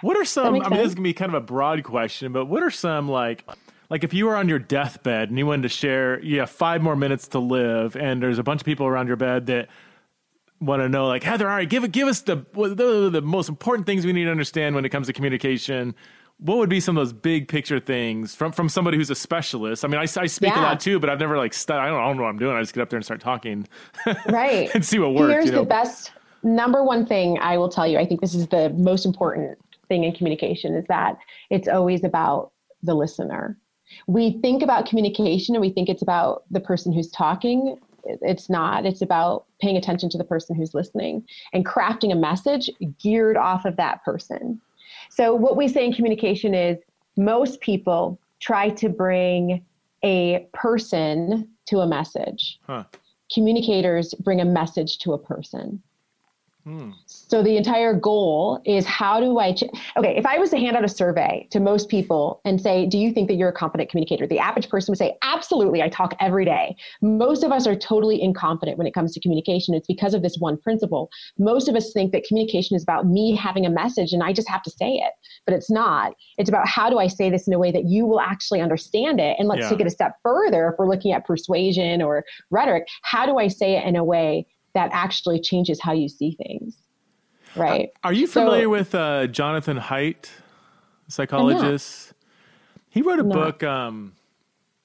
What 0.00 0.16
are 0.16 0.24
some 0.24 0.46
i 0.46 0.50
mean 0.50 0.64
sense? 0.64 0.76
this 0.76 0.86
is 0.88 0.94
gonna 0.94 1.04
be 1.04 1.12
kind 1.12 1.34
of 1.34 1.42
a 1.42 1.44
broad 1.44 1.84
question 1.84 2.32
but 2.32 2.46
what 2.46 2.62
are 2.62 2.70
some 2.70 3.10
like 3.10 3.44
like 3.90 4.04
if 4.04 4.14
you 4.14 4.24
were 4.24 4.36
on 4.36 4.48
your 4.48 4.58
deathbed 4.58 5.28
and 5.28 5.38
you 5.38 5.46
wanted 5.46 5.62
to 5.62 5.68
share 5.68 6.18
you 6.22 6.40
have 6.40 6.50
five 6.50 6.80
more 6.82 6.96
minutes 6.96 7.28
to 7.28 7.38
live 7.38 7.94
and 7.94 8.22
there's 8.22 8.38
a 8.38 8.42
bunch 8.42 8.62
of 8.62 8.64
people 8.64 8.86
around 8.86 9.06
your 9.06 9.16
bed 9.16 9.46
that 9.46 9.68
want 10.60 10.80
to 10.80 10.88
know 10.88 11.06
like 11.06 11.22
heather 11.22 11.48
all 11.48 11.56
right 11.56 11.68
give, 11.68 11.90
give 11.92 12.08
us 12.08 12.22
the, 12.22 12.36
the 12.54 13.10
the 13.10 13.20
most 13.20 13.50
important 13.50 13.86
things 13.86 14.06
we 14.06 14.14
need 14.14 14.24
to 14.24 14.30
understand 14.30 14.74
when 14.74 14.84
it 14.86 14.88
comes 14.88 15.06
to 15.08 15.12
communication 15.12 15.94
what 16.38 16.58
would 16.58 16.68
be 16.68 16.80
some 16.80 16.96
of 16.96 17.00
those 17.00 17.12
big 17.12 17.48
picture 17.48 17.80
things 17.80 18.34
from 18.34 18.52
from 18.52 18.68
somebody 18.68 18.96
who's 18.96 19.10
a 19.10 19.14
specialist? 19.14 19.84
I 19.84 19.88
mean, 19.88 19.98
I, 19.98 20.02
I 20.02 20.26
speak 20.26 20.50
yeah. 20.50 20.60
a 20.60 20.62
lot 20.62 20.80
too, 20.80 20.98
but 20.98 21.08
I've 21.08 21.20
never 21.20 21.36
like 21.36 21.54
stu- 21.54 21.74
I 21.74 21.86
don't, 21.86 22.00
I 22.00 22.06
don't 22.06 22.16
know 22.16 22.24
what 22.24 22.28
I'm 22.30 22.38
doing. 22.38 22.56
I 22.56 22.60
just 22.60 22.74
get 22.74 22.82
up 22.82 22.90
there 22.90 22.96
and 22.96 23.04
start 23.04 23.20
talking, 23.20 23.66
right, 24.28 24.70
and 24.74 24.84
see 24.84 24.98
what 24.98 25.14
works. 25.14 25.32
Here's 25.32 25.46
you 25.46 25.52
know? 25.52 25.60
the 25.60 25.66
best 25.66 26.12
number 26.42 26.82
one 26.82 27.06
thing 27.06 27.38
I 27.38 27.56
will 27.56 27.68
tell 27.68 27.86
you. 27.86 27.98
I 27.98 28.06
think 28.06 28.20
this 28.20 28.34
is 28.34 28.48
the 28.48 28.70
most 28.70 29.06
important 29.06 29.58
thing 29.88 30.04
in 30.04 30.12
communication 30.12 30.74
is 30.74 30.84
that 30.88 31.18
it's 31.50 31.68
always 31.68 32.04
about 32.04 32.52
the 32.82 32.94
listener. 32.94 33.58
We 34.06 34.40
think 34.40 34.62
about 34.62 34.86
communication 34.86 35.54
and 35.54 35.62
we 35.62 35.70
think 35.70 35.88
it's 35.88 36.02
about 36.02 36.44
the 36.50 36.60
person 36.60 36.92
who's 36.92 37.10
talking. 37.10 37.78
It's 38.04 38.50
not. 38.50 38.84
It's 38.84 39.02
about 39.02 39.46
paying 39.60 39.76
attention 39.76 40.10
to 40.10 40.18
the 40.18 40.24
person 40.24 40.56
who's 40.56 40.74
listening 40.74 41.24
and 41.52 41.64
crafting 41.64 42.12
a 42.12 42.16
message 42.16 42.68
geared 43.00 43.36
off 43.36 43.64
of 43.64 43.76
that 43.76 44.04
person. 44.04 44.60
So, 45.10 45.34
what 45.34 45.56
we 45.56 45.68
say 45.68 45.84
in 45.84 45.92
communication 45.92 46.54
is 46.54 46.78
most 47.16 47.60
people 47.60 48.18
try 48.40 48.70
to 48.70 48.88
bring 48.88 49.64
a 50.02 50.46
person 50.52 51.48
to 51.66 51.80
a 51.80 51.86
message. 51.86 52.58
Huh. 52.66 52.84
Communicators 53.32 54.12
bring 54.14 54.40
a 54.40 54.44
message 54.44 54.98
to 54.98 55.12
a 55.12 55.18
person. 55.18 55.82
Hmm. 56.64 56.92
So 57.04 57.42
the 57.42 57.58
entire 57.58 57.92
goal 57.92 58.62
is 58.64 58.86
how 58.86 59.20
do 59.20 59.38
I, 59.38 59.52
ch- 59.52 59.64
okay, 59.98 60.16
if 60.16 60.24
I 60.24 60.38
was 60.38 60.48
to 60.48 60.58
hand 60.58 60.78
out 60.78 60.84
a 60.84 60.88
survey 60.88 61.46
to 61.50 61.60
most 61.60 61.90
people 61.90 62.40
and 62.46 62.58
say, 62.58 62.86
do 62.86 62.96
you 62.96 63.12
think 63.12 63.28
that 63.28 63.34
you're 63.34 63.50
a 63.50 63.52
competent 63.52 63.90
communicator? 63.90 64.26
The 64.26 64.38
average 64.38 64.70
person 64.70 64.92
would 64.92 64.98
say, 64.98 65.14
absolutely, 65.22 65.82
I 65.82 65.90
talk 65.90 66.14
every 66.20 66.46
day. 66.46 66.74
Most 67.02 67.44
of 67.44 67.52
us 67.52 67.66
are 67.66 67.76
totally 67.76 68.22
incompetent 68.22 68.78
when 68.78 68.86
it 68.86 68.94
comes 68.94 69.12
to 69.12 69.20
communication. 69.20 69.74
It's 69.74 69.86
because 69.86 70.14
of 70.14 70.22
this 70.22 70.38
one 70.38 70.56
principle. 70.56 71.10
Most 71.38 71.68
of 71.68 71.76
us 71.76 71.92
think 71.92 72.12
that 72.12 72.24
communication 72.24 72.76
is 72.76 72.82
about 72.82 73.06
me 73.06 73.36
having 73.36 73.66
a 73.66 73.70
message 73.70 74.14
and 74.14 74.22
I 74.22 74.32
just 74.32 74.48
have 74.48 74.62
to 74.62 74.70
say 74.70 74.92
it, 74.92 75.12
but 75.44 75.54
it's 75.54 75.70
not. 75.70 76.14
It's 76.38 76.48
about 76.48 76.66
how 76.66 76.88
do 76.88 76.98
I 76.98 77.08
say 77.08 77.28
this 77.28 77.46
in 77.46 77.52
a 77.52 77.58
way 77.58 77.72
that 77.72 77.84
you 77.84 78.06
will 78.06 78.20
actually 78.20 78.62
understand 78.62 79.20
it? 79.20 79.36
And 79.38 79.48
let's 79.48 79.62
yeah. 79.62 79.68
take 79.68 79.80
it 79.80 79.86
a 79.86 79.90
step 79.90 80.16
further. 80.22 80.68
If 80.68 80.78
we're 80.78 80.88
looking 80.88 81.12
at 81.12 81.26
persuasion 81.26 82.00
or 82.00 82.24
rhetoric, 82.50 82.86
how 83.02 83.26
do 83.26 83.36
I 83.36 83.48
say 83.48 83.76
it 83.76 83.84
in 83.84 83.96
a 83.96 84.04
way 84.04 84.46
that 84.74 84.90
actually 84.92 85.40
changes 85.40 85.80
how 85.80 85.92
you 85.92 86.08
see 86.08 86.32
things. 86.32 86.76
Right. 87.56 87.90
Are 88.02 88.12
you 88.12 88.26
familiar 88.26 88.64
so, 88.64 88.70
with 88.70 88.94
uh, 88.94 89.26
Jonathan 89.28 89.78
Haidt, 89.78 90.28
psychologist? 91.08 92.12
He 92.90 93.02
wrote 93.02 93.20
a 93.20 93.24
book. 93.24 93.62
Um, 93.62 94.12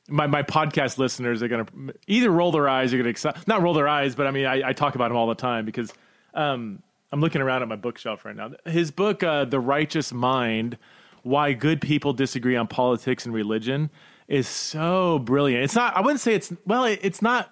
my 0.07 0.27
my 0.27 0.43
podcast 0.43 0.97
listeners 0.97 1.41
are 1.43 1.47
going 1.47 1.65
to 1.65 1.93
either 2.07 2.29
roll 2.29 2.51
their 2.51 2.67
eyes 2.67 2.93
or 2.93 3.01
going 3.01 3.13
to 3.13 3.33
not 3.47 3.61
roll 3.61 3.73
their 3.73 3.87
eyes, 3.87 4.15
but 4.15 4.27
I 4.27 4.31
mean 4.31 4.45
I, 4.45 4.69
I 4.69 4.73
talk 4.73 4.95
about 4.95 5.11
him 5.11 5.17
all 5.17 5.27
the 5.27 5.35
time 5.35 5.65
because 5.65 5.93
um, 6.33 6.81
I'm 7.11 7.21
looking 7.21 7.41
around 7.41 7.61
at 7.61 7.67
my 7.67 7.75
bookshelf 7.75 8.25
right 8.25 8.35
now. 8.35 8.51
His 8.65 8.91
book, 8.91 9.23
uh, 9.23 9.45
The 9.45 9.59
Righteous 9.59 10.11
Mind: 10.11 10.77
Why 11.23 11.53
Good 11.53 11.81
People 11.81 12.13
Disagree 12.13 12.55
on 12.55 12.67
Politics 12.67 13.25
and 13.25 13.33
Religion, 13.33 13.89
is 14.27 14.47
so 14.47 15.19
brilliant. 15.19 15.63
It's 15.63 15.75
not. 15.75 15.95
I 15.95 16.01
wouldn't 16.01 16.21
say 16.21 16.33
it's 16.33 16.51
well. 16.65 16.85
It, 16.85 16.99
it's 17.01 17.21
not 17.21 17.51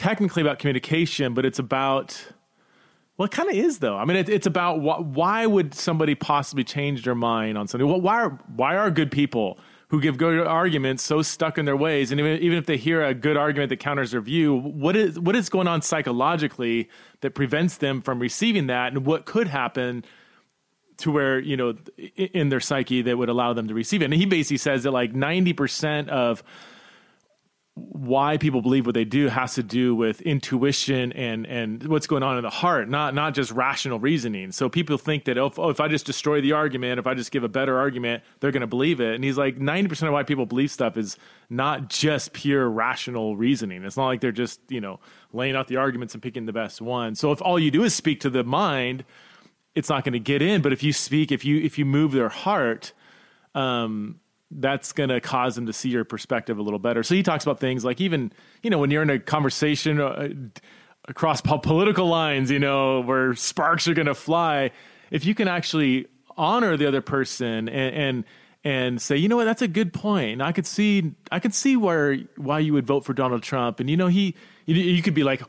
technically 0.00 0.40
about 0.40 0.58
communication, 0.58 1.34
but 1.34 1.44
it's 1.44 1.58
about 1.58 2.26
well, 3.18 3.26
it 3.26 3.32
kind 3.32 3.50
of 3.50 3.54
is 3.54 3.80
though. 3.80 3.98
I 3.98 4.06
mean, 4.06 4.16
it, 4.16 4.30
it's 4.30 4.46
about 4.46 4.78
wh- 4.78 5.14
why 5.14 5.44
would 5.44 5.74
somebody 5.74 6.14
possibly 6.14 6.64
change 6.64 7.04
their 7.04 7.14
mind 7.14 7.58
on 7.58 7.68
something? 7.68 7.86
Well, 7.86 8.00
why 8.00 8.22
are 8.22 8.30
why 8.56 8.76
are 8.76 8.90
good 8.90 9.10
people 9.10 9.58
who 9.88 10.00
give 10.00 10.16
good 10.16 10.46
arguments 10.46 11.02
so 11.02 11.20
stuck 11.20 11.58
in 11.58 11.66
their 11.66 11.76
ways? 11.76 12.10
And 12.10 12.18
even 12.18 12.38
even 12.40 12.56
if 12.56 12.64
they 12.64 12.78
hear 12.78 13.04
a 13.04 13.12
good 13.12 13.36
argument 13.36 13.68
that 13.68 13.76
counters 13.76 14.12
their 14.12 14.22
view, 14.22 14.56
what 14.56 14.96
is 14.96 15.20
what 15.20 15.36
is 15.36 15.50
going 15.50 15.68
on 15.68 15.82
psychologically 15.82 16.88
that 17.20 17.34
prevents 17.34 17.76
them 17.76 18.00
from 18.00 18.20
receiving 18.20 18.68
that, 18.68 18.94
and 18.94 19.04
what 19.04 19.26
could 19.26 19.48
happen? 19.48 20.04
to 20.96 21.10
where 21.10 21.38
you 21.38 21.56
know 21.56 21.74
in 22.16 22.50
their 22.50 22.60
psyche 22.60 23.00
that 23.00 23.16
would 23.16 23.30
allow 23.30 23.54
them 23.54 23.66
to 23.66 23.72
receive 23.72 24.02
it 24.02 24.04
and 24.04 24.12
he 24.12 24.26
basically 24.26 24.58
says 24.58 24.82
that 24.82 24.90
like 24.90 25.14
90% 25.14 26.08
of 26.08 26.42
why 27.88 28.36
people 28.36 28.62
believe 28.62 28.86
what 28.86 28.94
they 28.94 29.04
do 29.04 29.28
has 29.28 29.54
to 29.54 29.62
do 29.62 29.94
with 29.94 30.20
intuition 30.22 31.12
and 31.12 31.46
and 31.46 31.86
what's 31.88 32.06
going 32.06 32.22
on 32.22 32.36
in 32.36 32.42
the 32.42 32.50
heart, 32.50 32.88
not 32.88 33.14
not 33.14 33.34
just 33.34 33.50
rational 33.50 33.98
reasoning. 33.98 34.52
So 34.52 34.68
people 34.68 34.98
think 34.98 35.24
that 35.24 35.38
oh, 35.38 35.46
if, 35.46 35.58
oh, 35.58 35.70
if 35.70 35.80
I 35.80 35.88
just 35.88 36.06
destroy 36.06 36.40
the 36.40 36.52
argument, 36.52 36.98
if 36.98 37.06
I 37.06 37.14
just 37.14 37.30
give 37.30 37.44
a 37.44 37.48
better 37.48 37.78
argument, 37.78 38.22
they're 38.40 38.50
going 38.50 38.60
to 38.60 38.66
believe 38.66 39.00
it. 39.00 39.14
And 39.14 39.24
he's 39.24 39.38
like, 39.38 39.58
ninety 39.58 39.88
percent 39.88 40.08
of 40.08 40.12
why 40.12 40.22
people 40.22 40.46
believe 40.46 40.70
stuff 40.70 40.96
is 40.96 41.16
not 41.48 41.88
just 41.88 42.32
pure 42.32 42.68
rational 42.68 43.36
reasoning. 43.36 43.84
It's 43.84 43.96
not 43.96 44.06
like 44.06 44.20
they're 44.20 44.32
just 44.32 44.60
you 44.68 44.80
know 44.80 45.00
laying 45.32 45.56
out 45.56 45.68
the 45.68 45.76
arguments 45.76 46.14
and 46.14 46.22
picking 46.22 46.46
the 46.46 46.52
best 46.52 46.80
one. 46.80 47.14
So 47.14 47.32
if 47.32 47.40
all 47.40 47.58
you 47.58 47.70
do 47.70 47.84
is 47.84 47.94
speak 47.94 48.20
to 48.20 48.30
the 48.30 48.44
mind, 48.44 49.04
it's 49.74 49.88
not 49.88 50.04
going 50.04 50.12
to 50.12 50.18
get 50.18 50.42
in. 50.42 50.62
But 50.62 50.72
if 50.72 50.82
you 50.82 50.92
speak, 50.92 51.32
if 51.32 51.44
you 51.44 51.60
if 51.60 51.78
you 51.78 51.84
move 51.84 52.12
their 52.12 52.28
heart, 52.28 52.92
um, 53.54 54.20
that's 54.50 54.92
going 54.92 55.08
to 55.10 55.20
cause 55.20 55.54
them 55.54 55.66
to 55.66 55.72
see 55.72 55.88
your 55.88 56.04
perspective 56.04 56.58
a 56.58 56.62
little 56.62 56.78
better. 56.78 57.02
So 57.02 57.14
he 57.14 57.22
talks 57.22 57.44
about 57.44 57.60
things 57.60 57.84
like 57.84 58.00
even, 58.00 58.32
you 58.62 58.70
know, 58.70 58.78
when 58.78 58.90
you're 58.90 59.02
in 59.02 59.10
a 59.10 59.18
conversation 59.18 60.00
uh, 60.00 60.28
across 61.06 61.40
political 61.40 62.06
lines, 62.06 62.50
you 62.50 62.58
know, 62.58 63.00
where 63.00 63.34
sparks 63.34 63.86
are 63.88 63.94
going 63.94 64.06
to 64.06 64.14
fly, 64.14 64.72
if 65.10 65.24
you 65.24 65.34
can 65.34 65.48
actually 65.48 66.06
honor 66.36 66.76
the 66.76 66.86
other 66.86 67.00
person 67.00 67.68
and, 67.68 67.94
and 67.94 68.24
and 68.62 69.00
say, 69.00 69.16
you 69.16 69.28
know 69.28 69.36
what, 69.36 69.44
that's 69.44 69.62
a 69.62 69.68
good 69.68 69.92
point. 69.92 70.42
I 70.42 70.52
could 70.52 70.66
see, 70.66 71.12
I 71.32 71.40
could 71.40 71.54
see 71.54 71.76
where 71.76 72.16
why 72.36 72.58
you 72.58 72.74
would 72.74 72.86
vote 72.86 73.06
for 73.06 73.14
Donald 73.14 73.42
Trump. 73.42 73.80
And 73.80 73.88
you 73.88 73.96
know, 73.96 74.08
he, 74.08 74.34
you, 74.66 74.74
you 74.74 75.02
could 75.02 75.14
be 75.14 75.24
like, 75.24 75.42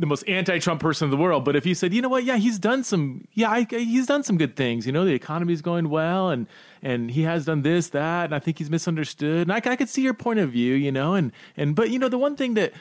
the 0.00 0.06
most 0.06 0.22
anti-Trump 0.26 0.80
person 0.80 1.06
in 1.06 1.10
the 1.10 1.16
world. 1.16 1.44
But 1.44 1.56
if 1.56 1.64
he 1.64 1.74
said, 1.74 1.92
you 1.92 2.00
know 2.00 2.08
what, 2.08 2.24
yeah, 2.24 2.36
he's 2.36 2.58
done 2.58 2.82
some, 2.82 3.28
yeah, 3.34 3.50
I, 3.50 3.66
he's 3.68 4.06
done 4.06 4.22
some 4.22 4.38
good 4.38 4.56
things. 4.56 4.86
You 4.86 4.92
know, 4.92 5.04
the 5.04 5.12
economy's 5.12 5.60
going 5.60 5.90
well, 5.90 6.30
and 6.30 6.46
and 6.82 7.10
he 7.10 7.22
has 7.22 7.44
done 7.44 7.60
this, 7.62 7.88
that, 7.90 8.24
and 8.24 8.34
I 8.34 8.38
think 8.38 8.58
he's 8.58 8.70
misunderstood. 8.70 9.42
And 9.42 9.52
I, 9.52 9.56
I 9.56 9.76
could 9.76 9.90
see 9.90 10.02
your 10.02 10.14
point 10.14 10.40
of 10.40 10.50
view, 10.50 10.74
you 10.74 10.90
know, 10.90 11.14
and 11.14 11.32
and 11.56 11.76
but 11.76 11.90
you 11.90 11.98
know, 11.98 12.08
the 12.08 12.18
one 12.18 12.34
thing 12.34 12.54
that, 12.54 12.72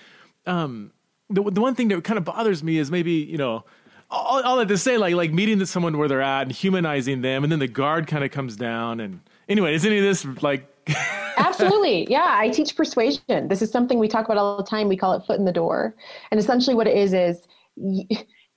um, 0.45 0.91
the 1.29 1.43
the 1.43 1.61
one 1.61 1.75
thing 1.75 1.89
that 1.89 2.03
kind 2.05 2.17
of 2.17 2.23
bothers 2.23 2.63
me 2.63 2.77
is 2.77 2.89
maybe 2.89 3.11
you 3.11 3.37
know. 3.37 3.65
All, 4.11 4.41
all 4.41 4.57
that 4.57 4.67
to 4.69 4.77
say, 4.79 4.97
like 4.97 5.13
like 5.13 5.31
meeting 5.31 5.63
someone 5.65 5.95
where 5.99 6.07
they're 6.07 6.19
at 6.19 6.41
and 6.41 6.51
humanizing 6.51 7.21
them, 7.21 7.43
and 7.43 7.51
then 7.51 7.59
the 7.59 7.67
guard 7.67 8.07
kind 8.07 8.23
of 8.23 8.31
comes 8.31 8.55
down. 8.55 8.99
And 8.99 9.21
anyway, 9.47 9.75
is 9.75 9.85
any 9.85 9.99
of 9.99 10.03
this 10.03 10.25
like 10.41 10.67
Absolutely. 11.37 12.09
Yeah, 12.09 12.27
I 12.27 12.49
teach 12.49 12.75
persuasion. 12.75 13.47
This 13.47 13.61
is 13.61 13.71
something 13.71 13.99
we 13.99 14.07
talk 14.07 14.25
about 14.25 14.37
all 14.37 14.57
the 14.57 14.63
time. 14.63 14.87
We 14.87 14.97
call 14.97 15.13
it 15.13 15.23
foot 15.25 15.39
in 15.39 15.45
the 15.45 15.51
door. 15.51 15.95
And 16.31 16.39
essentially 16.39 16.75
what 16.75 16.87
it 16.87 16.97
is 16.97 17.13
is 17.13 17.41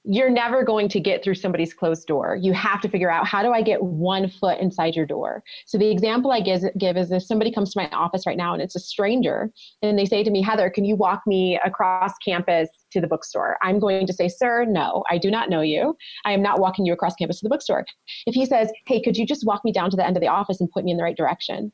you're 0.04 0.30
never 0.30 0.64
going 0.64 0.88
to 0.88 0.98
get 0.98 1.22
through 1.22 1.37
somebody's 1.37 1.72
closed 1.72 2.08
door. 2.08 2.37
You 2.40 2.52
have 2.54 2.80
to 2.80 2.88
figure 2.88 3.11
out 3.11 3.26
how 3.26 3.42
do 3.42 3.52
I 3.52 3.62
get 3.62 3.82
one 3.82 4.28
foot 4.28 4.58
inside 4.58 4.96
your 4.96 5.06
door. 5.06 5.44
So 5.66 5.78
the 5.78 5.90
example 5.90 6.32
I 6.32 6.40
give, 6.40 6.64
is 6.96 7.12
if 7.12 7.22
somebody 7.22 7.52
comes 7.52 7.72
to 7.72 7.80
my 7.80 7.88
office 7.90 8.26
right 8.26 8.37
now 8.37 8.52
and 8.52 8.61
it's 8.61 8.74
a 8.74 8.80
stranger 8.80 9.50
and 9.80 9.96
they 9.96 10.04
say 10.04 10.24
to 10.24 10.30
me, 10.30 10.42
Heather, 10.42 10.70
can 10.70 10.85
you 10.85 10.96
walk 10.96 11.22
me 11.26 11.58
across 11.64 12.14
campus 12.24 12.68
to 12.90 13.00
the 13.00 13.06
bookstore? 13.06 13.58
I'm 13.62 13.78
going 13.78 14.06
to 14.08 14.12
say, 14.12 14.28
sir, 14.28 14.64
no, 14.64 15.04
I 15.08 15.18
do 15.18 15.30
not 15.30 15.50
know 15.50 15.61
you. 15.61 15.96
I 16.24 16.32
am 16.32 16.42
not 16.42 16.58
walking 16.58 16.85
you 16.85 16.92
across 16.92 17.14
campus 17.14 17.38
to 17.38 17.44
the 17.44 17.50
bookstore. 17.50 17.85
If 18.26 18.35
he 18.35 18.44
says, 18.44 18.72
hey, 18.87 19.00
could 19.00 19.16
you 19.16 19.24
just 19.24 19.46
walk 19.46 19.64
me 19.64 19.72
down 19.72 19.90
to 19.90 19.96
the 19.96 20.04
end 20.04 20.16
of 20.16 20.20
the 20.20 20.28
office 20.28 20.61
and 20.61 20.68
point 20.70 20.87
me 20.87 20.90
in 20.90 20.96
the 20.96 21.04
right 21.04 21.16
direction? 21.16 21.70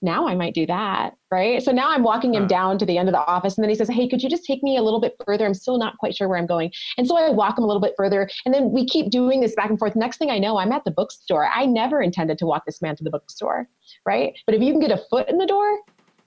Now 0.00 0.28
I 0.28 0.34
might 0.34 0.54
do 0.54 0.66
that. 0.66 1.14
Right. 1.30 1.62
So 1.62 1.72
now 1.72 1.90
I'm 1.90 2.02
walking 2.02 2.34
him 2.34 2.46
down 2.46 2.78
to 2.78 2.86
the 2.86 2.96
end 2.96 3.08
of 3.08 3.12
the 3.12 3.24
office. 3.24 3.56
And 3.56 3.62
then 3.62 3.68
he 3.68 3.74
says, 3.74 3.88
Hey, 3.88 4.08
could 4.08 4.22
you 4.22 4.30
just 4.30 4.44
take 4.44 4.62
me 4.62 4.76
a 4.76 4.82
little 4.82 5.00
bit 5.00 5.14
further? 5.26 5.44
I'm 5.44 5.54
still 5.54 5.78
not 5.78 5.98
quite 5.98 6.16
sure 6.16 6.28
where 6.28 6.38
I'm 6.38 6.46
going. 6.46 6.72
And 6.96 7.06
so 7.06 7.18
I 7.18 7.30
walk 7.30 7.58
him 7.58 7.64
a 7.64 7.66
little 7.66 7.82
bit 7.82 7.94
further. 7.96 8.28
And 8.44 8.54
then 8.54 8.70
we 8.70 8.86
keep 8.86 9.10
doing 9.10 9.40
this 9.40 9.54
back 9.54 9.70
and 9.70 9.78
forth. 9.78 9.96
Next 9.96 10.18
thing 10.18 10.30
I 10.30 10.38
know, 10.38 10.58
I'm 10.58 10.72
at 10.72 10.84
the 10.84 10.90
bookstore. 10.90 11.48
I 11.54 11.66
never 11.66 12.00
intended 12.00 12.38
to 12.38 12.46
walk 12.46 12.64
this 12.66 12.80
man 12.80 12.96
to 12.96 13.04
the 13.04 13.10
bookstore. 13.10 13.68
Right. 14.06 14.34
But 14.46 14.54
if 14.54 14.62
you 14.62 14.72
can 14.72 14.80
get 14.80 14.90
a 14.90 15.02
foot 15.10 15.28
in 15.28 15.38
the 15.38 15.46
door, 15.46 15.78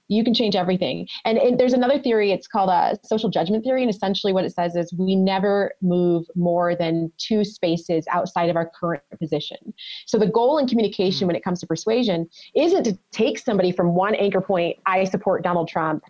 you 0.08 0.24
can 0.24 0.34
change 0.34 0.54
everything. 0.54 1.06
And 1.24 1.38
it, 1.38 1.58
there's 1.58 1.72
another 1.72 1.98
theory, 1.98 2.32
it's 2.32 2.46
called 2.46 2.70
a 2.70 2.98
social 3.04 3.30
judgment 3.30 3.64
theory. 3.64 3.82
And 3.82 3.90
essentially, 3.90 4.32
what 4.32 4.44
it 4.44 4.52
says 4.52 4.76
is 4.76 4.92
we 4.92 5.16
never 5.16 5.72
move 5.80 6.26
more 6.34 6.74
than 6.74 7.12
two 7.18 7.44
spaces 7.44 8.04
outside 8.10 8.50
of 8.50 8.56
our 8.56 8.70
current 8.78 9.02
position. 9.18 9.74
So, 10.06 10.18
the 10.18 10.26
goal 10.26 10.58
in 10.58 10.66
communication 10.66 11.24
mm. 11.24 11.28
when 11.28 11.36
it 11.36 11.44
comes 11.44 11.60
to 11.60 11.66
persuasion 11.66 12.28
isn't 12.54 12.84
to 12.84 12.98
take 13.12 13.38
somebody 13.38 13.72
from 13.72 13.94
one 13.94 14.14
anchor 14.14 14.40
point, 14.40 14.78
I 14.86 15.04
support 15.04 15.42
Donald 15.42 15.68
Trump, 15.68 16.04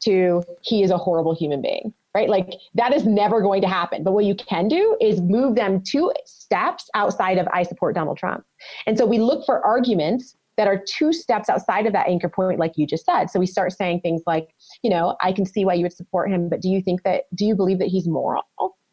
to 0.00 0.44
he 0.62 0.82
is 0.82 0.90
a 0.90 0.98
horrible 0.98 1.34
human 1.34 1.60
being. 1.60 1.92
Right? 2.14 2.28
Like 2.28 2.54
that 2.74 2.92
is 2.92 3.06
never 3.06 3.40
going 3.40 3.60
to 3.62 3.68
happen. 3.68 4.02
But 4.02 4.12
what 4.12 4.24
you 4.24 4.34
can 4.34 4.66
do 4.66 4.96
is 5.00 5.20
move 5.20 5.54
them 5.54 5.82
two 5.82 6.12
steps 6.24 6.88
outside 6.94 7.38
of 7.38 7.46
I 7.52 7.62
support 7.62 7.94
Donald 7.94 8.16
Trump. 8.16 8.44
And 8.86 8.98
so 8.98 9.06
we 9.06 9.18
look 9.18 9.44
for 9.46 9.64
arguments 9.64 10.34
that 10.58 10.66
are 10.66 10.82
two 10.86 11.12
steps 11.12 11.48
outside 11.48 11.86
of 11.86 11.94
that 11.94 12.08
anchor 12.08 12.28
point, 12.28 12.58
like 12.58 12.72
you 12.76 12.86
just 12.86 13.06
said. 13.06 13.30
So 13.30 13.40
we 13.40 13.46
start 13.46 13.72
saying 13.72 14.00
things 14.00 14.20
like, 14.26 14.48
you 14.82 14.90
know, 14.90 15.16
I 15.22 15.32
can 15.32 15.46
see 15.46 15.64
why 15.64 15.74
you 15.74 15.84
would 15.84 15.94
support 15.94 16.30
him, 16.30 16.50
but 16.50 16.60
do 16.60 16.68
you 16.68 16.82
think 16.82 17.04
that, 17.04 17.24
do 17.34 17.46
you 17.46 17.54
believe 17.54 17.78
that 17.78 17.88
he's 17.88 18.06
moral? 18.06 18.42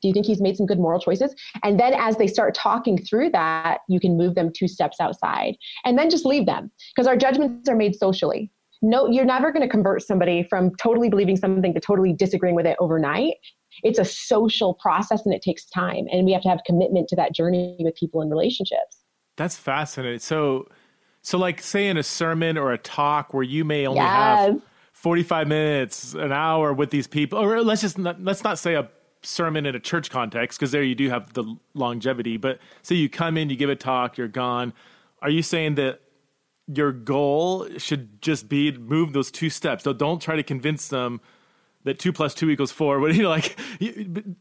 Do 0.01 0.08
you 0.08 0.13
think 0.13 0.28
he's 0.28 0.41
made 0.41 0.56
some 0.56 0.67
good 0.67 0.80
moral 0.80 0.99
choices? 0.99 1.34
And 1.63 1.80
then 1.80 1.93
as 1.93 2.17
they 2.17 2.28
start 2.28 2.54
talking 2.54 2.97
through 2.97 3.32
that, 3.32 3.80
you 3.89 3.99
can 3.99 4.15
move 4.15 4.36
them 4.36 4.51
two 4.56 4.67
steps 4.67 4.97
outside 4.99 5.56
and 5.84 5.97
then 5.97 6.10
just 6.10 6.25
leave 6.25 6.45
them 6.45 6.71
because 6.95 7.08
our 7.08 7.17
judgments 7.17 7.67
are 7.67 7.75
made 7.75 7.95
socially. 7.95 8.51
No, 8.84 9.10
you're 9.10 9.25
never 9.25 9.51
going 9.51 9.63
to 9.63 9.69
convert 9.69 10.04
somebody 10.04 10.43
from 10.43 10.71
totally 10.75 11.10
believing 11.10 11.38
something 11.38 11.73
to 11.73 11.80
totally 11.80 12.13
disagreeing 12.13 12.56
with 12.56 12.67
it 12.67 12.78
overnight. 12.80 13.34
It's 13.82 13.97
a 13.97 14.06
social 14.06 14.75
process 14.75 15.25
and 15.25 15.34
it 15.34 15.41
takes 15.41 15.65
time. 15.69 16.06
And 16.12 16.25
we 16.25 16.34
have 16.34 16.43
to 16.43 16.49
have 16.49 16.60
commitment 16.67 17.08
to 17.10 17.15
that 17.15 17.34
journey 17.34 17.78
with 17.80 17.95
people 17.95 18.21
in 18.21 18.30
relationships. 18.30 19.01
That's 19.38 19.58
fascinating. 19.58 20.19
So, 20.19 20.67
so, 21.26 21.40
like, 21.40 21.60
say 21.60 21.88
in 21.88 21.98
a 21.98 22.04
sermon 22.04 22.56
or 22.56 22.72
a 22.72 22.78
talk 22.78 23.34
where 23.34 23.42
you 23.42 23.66
may 23.66 23.88
only 23.88 24.00
yes. 24.00 24.48
have 24.48 24.62
45 24.92 25.48
minutes, 25.48 26.14
an 26.14 26.32
hour 26.32 26.72
with 26.72 26.92
these 26.92 27.08
people, 27.08 27.40
or 27.40 27.64
let's 27.64 27.82
just 27.82 27.98
not, 27.98 28.24
let's 28.24 28.44
not 28.44 28.60
say 28.60 28.76
a 28.76 28.88
sermon 29.24 29.66
in 29.66 29.74
a 29.74 29.80
church 29.80 30.12
context, 30.12 30.60
because 30.60 30.72
there 30.72 30.84
you 30.84 30.94
do 30.94 31.10
have 31.10 31.34
the 31.34 31.56
longevity. 31.74 32.38
But 32.38 32.60
say 32.84 32.94
you 32.94 33.10
come 33.10 33.38
in, 33.38 33.50
you 33.50 33.56
give 33.56 33.72
a 33.72 33.76
talk, 33.76 34.20
you're 34.20 34.28
gone. 34.28 34.72
Are 35.24 35.32
you 35.32 35.42
saying 35.42 35.76
that 35.76 36.00
your 36.68 36.92
goal 36.92 37.70
should 37.80 38.22
just 38.22 38.48
be 38.48 38.72
move 38.74 39.14
those 39.14 39.32
two 39.32 39.50
steps? 39.50 39.84
So 39.84 39.94
don't 39.94 40.22
try 40.22 40.36
to 40.36 40.44
convince 40.44 40.90
them 40.90 41.22
that 41.86 41.98
two 41.98 42.14
plus 42.14 42.36
two 42.36 42.52
equals 42.52 42.72
four. 42.72 43.00
But 43.02 43.16
you 43.16 43.24
know, 43.24 43.30
like, 43.30 43.58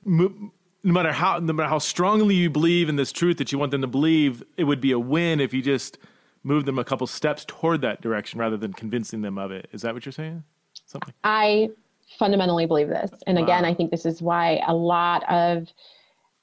no 0.04 0.52
matter 0.82 1.12
how 1.12 1.38
no 1.38 1.54
matter 1.54 1.70
how 1.70 1.78
strongly 1.78 2.34
you 2.34 2.50
believe 2.50 2.90
in 2.90 2.96
this 2.96 3.10
truth 3.10 3.38
that 3.38 3.52
you 3.52 3.58
want 3.58 3.70
them 3.70 3.80
to 3.80 3.86
believe, 3.86 4.42
it 4.58 4.64
would 4.64 4.82
be 4.82 4.92
a 4.92 4.98
win 4.98 5.40
if 5.40 5.54
you 5.54 5.62
just 5.62 5.96
move 6.44 6.66
them 6.66 6.78
a 6.78 6.84
couple 6.84 7.06
steps 7.06 7.44
toward 7.46 7.80
that 7.80 8.00
direction 8.00 8.38
rather 8.38 8.56
than 8.56 8.72
convincing 8.72 9.22
them 9.22 9.38
of 9.38 9.50
it. 9.50 9.68
Is 9.72 9.82
that 9.82 9.94
what 9.94 10.06
you're 10.06 10.12
saying? 10.12 10.44
Something. 10.86 11.14
I 11.24 11.70
fundamentally 12.18 12.66
believe 12.66 12.88
this. 12.88 13.10
And 13.26 13.38
again. 13.38 13.64
I 13.64 13.74
think 13.74 13.90
this 13.90 14.06
is 14.06 14.22
why 14.22 14.62
a 14.66 14.74
lot 14.74 15.24
of 15.30 15.68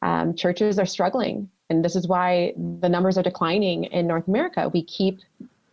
um, 0.01 0.35
churches 0.35 0.79
are 0.79 0.85
struggling. 0.85 1.49
And 1.69 1.85
this 1.85 1.95
is 1.95 2.07
why 2.07 2.53
the 2.81 2.89
numbers 2.89 3.17
are 3.17 3.23
declining 3.23 3.85
in 3.85 4.07
North 4.07 4.27
America. 4.27 4.69
We 4.73 4.83
keep 4.83 5.19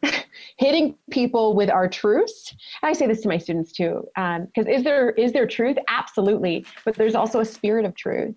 hitting 0.56 0.94
people 1.10 1.56
with 1.56 1.70
our 1.70 1.88
truths. 1.88 2.54
I 2.82 2.92
say 2.92 3.06
this 3.06 3.20
to 3.22 3.28
my 3.28 3.38
students 3.38 3.72
too, 3.72 4.06
because 4.14 4.66
um, 4.66 4.68
is 4.68 4.84
there 4.84 5.10
is 5.10 5.32
there 5.32 5.46
truth? 5.46 5.76
Absolutely, 5.88 6.64
but 6.84 6.94
there's 6.94 7.16
also 7.16 7.40
a 7.40 7.44
spirit 7.44 7.84
of 7.84 7.96
truth. 7.96 8.36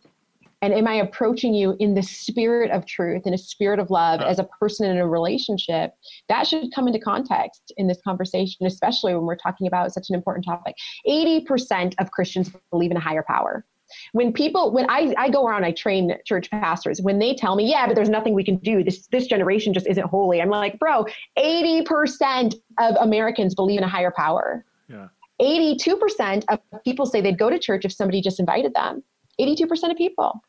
And 0.61 0.73
am 0.73 0.87
I 0.87 0.93
approaching 0.93 1.55
you 1.55 1.75
in 1.79 1.95
the 1.95 2.03
spirit 2.03 2.69
of 2.69 2.85
truth, 2.85 3.25
in 3.25 3.33
a 3.33 3.37
spirit 3.37 3.79
of 3.79 3.89
love, 3.89 4.21
as 4.21 4.37
a 4.37 4.43
person 4.43 4.89
in 4.89 4.97
a 4.97 5.07
relationship? 5.07 5.93
That 6.29 6.45
should 6.45 6.71
come 6.73 6.87
into 6.87 6.99
context 6.99 7.73
in 7.77 7.87
this 7.87 7.99
conversation, 8.03 8.67
especially 8.67 9.15
when 9.15 9.23
we're 9.23 9.35
talking 9.35 9.65
about 9.65 9.91
such 9.91 10.09
an 10.09 10.15
important 10.15 10.45
topic. 10.45 10.75
80% 11.07 11.95
of 11.99 12.11
Christians 12.11 12.51
believe 12.69 12.91
in 12.91 12.97
a 12.97 13.01
higher 13.01 13.23
power. 13.27 13.65
When 14.13 14.31
people 14.31 14.71
when 14.71 14.89
I, 14.89 15.13
I 15.17 15.29
go 15.29 15.45
around 15.45 15.65
i 15.65 15.71
train 15.71 16.15
church 16.25 16.49
pastors. 16.49 17.01
When 17.01 17.19
they 17.19 17.33
tell 17.33 17.57
me 17.57 17.69
yeah 17.69 17.87
but 17.87 17.95
there's 17.95 18.07
nothing 18.07 18.33
we 18.33 18.43
can 18.43 18.55
do. 18.57 18.85
This 18.85 19.05
this 19.07 19.27
generation 19.27 19.73
just 19.73 19.85
isn't 19.85 20.07
holy 20.07 20.41
i'm 20.41 20.47
like 20.47 20.79
bro 20.79 21.05
80% 21.37 22.55
of 22.79 22.95
americans 23.01 23.53
believe 23.53 23.79
in 23.79 23.83
a 23.83 23.89
higher 23.89 24.13
power. 24.15 24.63
Yeah. 24.87 25.09
82% 25.41 26.45
of 26.47 26.59
people 26.85 27.05
say 27.05 27.19
they'd 27.19 27.37
go 27.37 27.49
to 27.49 27.59
church 27.59 27.83
if 27.83 27.91
somebody 27.91 28.21
just 28.21 28.39
invited 28.39 28.73
them. 28.75 29.03
82% 29.39 29.89
of 29.89 29.97
people 29.97 30.41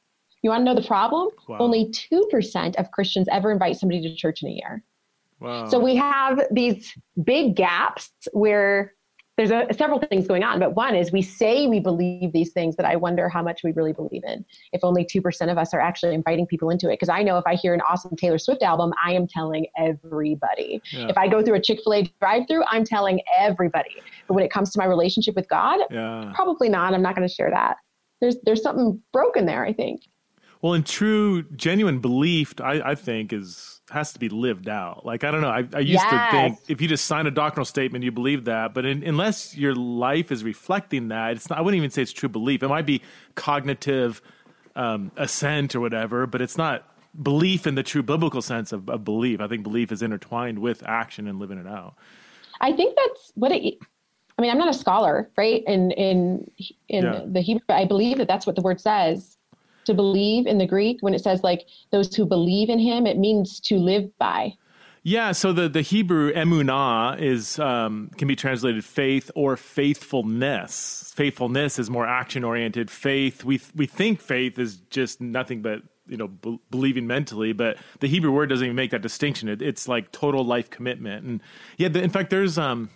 you 0.42 0.50
want 0.50 0.60
to 0.60 0.64
know 0.64 0.74
the 0.74 0.86
problem 0.86 1.28
wow. 1.48 1.58
only 1.58 1.86
2% 1.90 2.76
of 2.76 2.90
christians 2.90 3.26
ever 3.30 3.50
invite 3.50 3.76
somebody 3.76 4.02
to 4.02 4.14
church 4.14 4.42
in 4.42 4.48
a 4.48 4.52
year 4.52 4.82
wow. 5.40 5.66
so 5.68 5.78
we 5.78 5.94
have 5.96 6.40
these 6.50 6.92
big 7.24 7.56
gaps 7.56 8.10
where 8.32 8.92
there's 9.38 9.50
a, 9.50 9.66
several 9.72 9.98
things 9.98 10.28
going 10.28 10.44
on, 10.44 10.58
but 10.58 10.74
one 10.76 10.94
is 10.94 11.10
we 11.10 11.22
say 11.22 11.66
we 11.66 11.80
believe 11.80 12.32
these 12.32 12.52
things 12.52 12.76
that 12.76 12.84
I 12.84 12.96
wonder 12.96 13.28
how 13.30 13.42
much 13.42 13.62
we 13.64 13.72
really 13.72 13.94
believe 13.94 14.22
in. 14.24 14.44
If 14.72 14.84
only 14.84 15.04
2% 15.04 15.50
of 15.50 15.56
us 15.56 15.72
are 15.72 15.80
actually 15.80 16.14
inviting 16.14 16.46
people 16.46 16.68
into 16.68 16.88
it. 16.88 16.94
Because 16.94 17.08
I 17.08 17.22
know 17.22 17.38
if 17.38 17.44
I 17.46 17.54
hear 17.54 17.72
an 17.72 17.80
awesome 17.88 18.14
Taylor 18.14 18.38
Swift 18.38 18.62
album, 18.62 18.92
I 19.02 19.14
am 19.14 19.26
telling 19.26 19.66
everybody. 19.76 20.82
Yeah. 20.90 21.08
If 21.08 21.16
I 21.16 21.28
go 21.28 21.42
through 21.42 21.54
a 21.54 21.60
Chick 21.60 21.80
fil 21.82 21.94
A 21.94 22.12
drive 22.20 22.42
through, 22.46 22.64
I'm 22.68 22.84
telling 22.84 23.20
everybody. 23.36 23.96
But 24.28 24.34
when 24.34 24.44
it 24.44 24.52
comes 24.52 24.70
to 24.72 24.78
my 24.78 24.84
relationship 24.84 25.34
with 25.34 25.48
God, 25.48 25.80
yeah. 25.90 26.30
probably 26.34 26.68
not. 26.68 26.92
I'm 26.92 27.02
not 27.02 27.16
going 27.16 27.26
to 27.26 27.34
share 27.34 27.50
that. 27.50 27.78
There's, 28.20 28.36
there's 28.44 28.62
something 28.62 29.02
broken 29.12 29.46
there, 29.46 29.64
I 29.64 29.72
think. 29.72 30.02
Well, 30.62 30.74
in 30.74 30.84
true, 30.84 31.42
genuine 31.56 31.98
belief, 31.98 32.54
I, 32.60 32.80
I 32.80 32.94
think 32.94 33.32
is 33.32 33.80
has 33.90 34.12
to 34.12 34.20
be 34.20 34.28
lived 34.28 34.68
out. 34.68 35.04
Like 35.04 35.24
I 35.24 35.32
don't 35.32 35.40
know. 35.40 35.50
I, 35.50 35.66
I 35.74 35.80
used 35.80 36.04
yes. 36.04 36.10
to 36.10 36.30
think 36.30 36.58
if 36.68 36.80
you 36.80 36.86
just 36.86 37.04
sign 37.04 37.26
a 37.26 37.32
doctrinal 37.32 37.64
statement, 37.64 38.04
you 38.04 38.12
believe 38.12 38.44
that. 38.44 38.72
But 38.72 38.86
in, 38.86 39.02
unless 39.02 39.56
your 39.56 39.74
life 39.74 40.30
is 40.30 40.44
reflecting 40.44 41.08
that, 41.08 41.32
it's 41.32 41.50
not. 41.50 41.58
I 41.58 41.62
wouldn't 41.62 41.78
even 41.78 41.90
say 41.90 42.02
it's 42.02 42.12
true 42.12 42.28
belief. 42.28 42.62
It 42.62 42.68
might 42.68 42.86
be 42.86 43.02
cognitive 43.34 44.22
um, 44.76 45.10
assent 45.16 45.74
or 45.74 45.80
whatever, 45.80 46.28
but 46.28 46.40
it's 46.40 46.56
not 46.56 46.88
belief 47.20 47.66
in 47.66 47.74
the 47.74 47.82
true 47.82 48.02
biblical 48.04 48.40
sense 48.40 48.70
of, 48.70 48.88
of 48.88 49.04
belief. 49.04 49.40
I 49.40 49.48
think 49.48 49.64
belief 49.64 49.90
is 49.90 50.00
intertwined 50.00 50.60
with 50.60 50.84
action 50.84 51.26
and 51.26 51.40
living 51.40 51.58
it 51.58 51.66
out. 51.66 51.96
I 52.60 52.72
think 52.72 52.96
that's 52.96 53.32
what 53.34 53.50
it. 53.50 53.78
I 54.38 54.42
mean, 54.42 54.50
I'm 54.52 54.58
not 54.58 54.68
a 54.68 54.74
scholar, 54.74 55.28
right? 55.36 55.64
In 55.66 55.90
in 55.90 56.48
in 56.88 57.04
yeah. 57.04 57.22
the 57.26 57.40
Hebrew, 57.40 57.64
I 57.68 57.84
believe 57.84 58.18
that 58.18 58.28
that's 58.28 58.46
what 58.46 58.54
the 58.54 58.62
word 58.62 58.80
says 58.80 59.38
to 59.84 59.94
believe 59.94 60.46
in 60.46 60.58
the 60.58 60.66
Greek 60.66 60.98
when 61.00 61.14
it 61.14 61.20
says 61.20 61.42
like 61.42 61.66
those 61.90 62.14
who 62.14 62.26
believe 62.26 62.68
in 62.68 62.78
him, 62.78 63.06
it 63.06 63.18
means 63.18 63.60
to 63.60 63.76
live 63.76 64.16
by. 64.18 64.54
Yeah, 65.04 65.32
so 65.32 65.52
the, 65.52 65.68
the 65.68 65.82
Hebrew 65.82 66.32
emunah 66.32 67.20
is 67.20 67.58
um, 67.58 68.10
can 68.16 68.28
be 68.28 68.36
translated 68.36 68.84
faith 68.84 69.32
or 69.34 69.56
faithfulness. 69.56 71.12
Faithfulness 71.16 71.80
is 71.80 71.90
more 71.90 72.06
action 72.06 72.44
oriented. 72.44 72.88
Faith 72.88 73.42
we 73.42 73.60
we 73.74 73.86
think 73.86 74.20
faith 74.20 74.60
is 74.60 74.76
just 74.90 75.20
nothing 75.20 75.60
but 75.60 75.82
you 76.06 76.16
know 76.16 76.28
b- 76.28 76.60
believing 76.70 77.08
mentally, 77.08 77.52
but 77.52 77.78
the 77.98 78.06
Hebrew 78.06 78.30
word 78.30 78.48
doesn't 78.48 78.64
even 78.64 78.76
make 78.76 78.92
that 78.92 79.02
distinction. 79.02 79.48
It, 79.48 79.60
it's 79.60 79.88
like 79.88 80.12
total 80.12 80.44
life 80.44 80.70
commitment. 80.70 81.26
And 81.26 81.42
yeah, 81.78 81.88
the, 81.88 82.00
in 82.00 82.10
fact, 82.10 82.30
there's 82.30 82.56
um, 82.56 82.88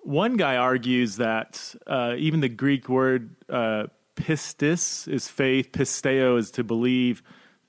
one 0.00 0.36
guy 0.36 0.56
argues 0.56 1.16
that 1.16 1.76
uh, 1.86 2.16
even 2.18 2.40
the 2.40 2.48
Greek 2.48 2.88
word. 2.88 3.36
Uh, 3.48 3.86
pistis 4.22 5.08
is 5.08 5.28
faith, 5.28 5.72
pisteo 5.72 6.38
is 6.38 6.50
to 6.52 6.64
believe. 6.64 7.22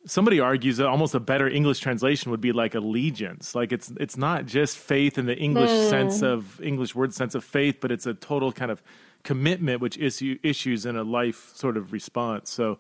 Somebody 0.06 0.40
argues 0.40 0.78
that 0.78 0.88
almost 0.88 1.16
a 1.16 1.20
better 1.20 1.48
English 1.48 1.80
translation 1.80 2.30
would 2.32 2.42
be 2.42 2.52
like 2.52 2.76
allegiance. 2.76 3.56
Like 3.56 3.72
it's 3.72 3.92
it's 4.00 4.18
not 4.18 4.46
just 4.46 4.78
faith 4.78 5.18
in 5.18 5.26
the 5.26 5.38
English 5.38 5.72
mm. 5.72 5.90
sense 5.90 6.22
of 6.22 6.62
English 6.62 6.94
word 6.94 7.14
sense 7.14 7.36
of 7.36 7.44
faith, 7.44 7.78
but 7.82 7.92
it's 7.92 8.06
a 8.06 8.14
total 8.14 8.52
kind 8.52 8.70
of 8.70 8.84
commitment 9.24 9.82
which 9.82 9.98
issue 9.98 10.38
issues 10.44 10.86
in 10.86 10.96
a 10.96 11.04
life 11.04 11.52
sort 11.56 11.78
of 11.78 11.94
response. 11.94 12.52
So 12.52 12.80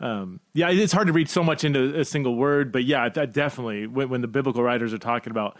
um, 0.00 0.40
yeah, 0.54 0.70
it's 0.70 0.92
hard 0.92 1.08
to 1.08 1.12
read 1.12 1.28
so 1.28 1.42
much 1.42 1.64
into 1.64 1.98
a 1.98 2.04
single 2.04 2.36
word, 2.36 2.70
but 2.70 2.84
yeah, 2.84 3.08
that 3.08 3.32
definitely 3.32 3.86
when, 3.86 4.08
when 4.10 4.20
the 4.20 4.28
biblical 4.28 4.62
writers 4.62 4.94
are 4.94 4.98
talking 4.98 5.32
about 5.32 5.58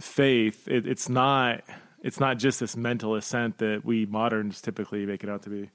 faith, 0.00 0.68
it, 0.68 0.86
it's 0.86 1.08
not 1.08 1.62
it's 2.02 2.20
not 2.20 2.38
just 2.38 2.60
this 2.60 2.76
mental 2.76 3.14
assent 3.14 3.58
that 3.58 3.82
we 3.84 4.04
moderns 4.04 4.60
typically 4.60 5.06
make 5.06 5.24
it 5.24 5.30
out 5.30 5.42
to 5.42 5.50
be. 5.50 5.70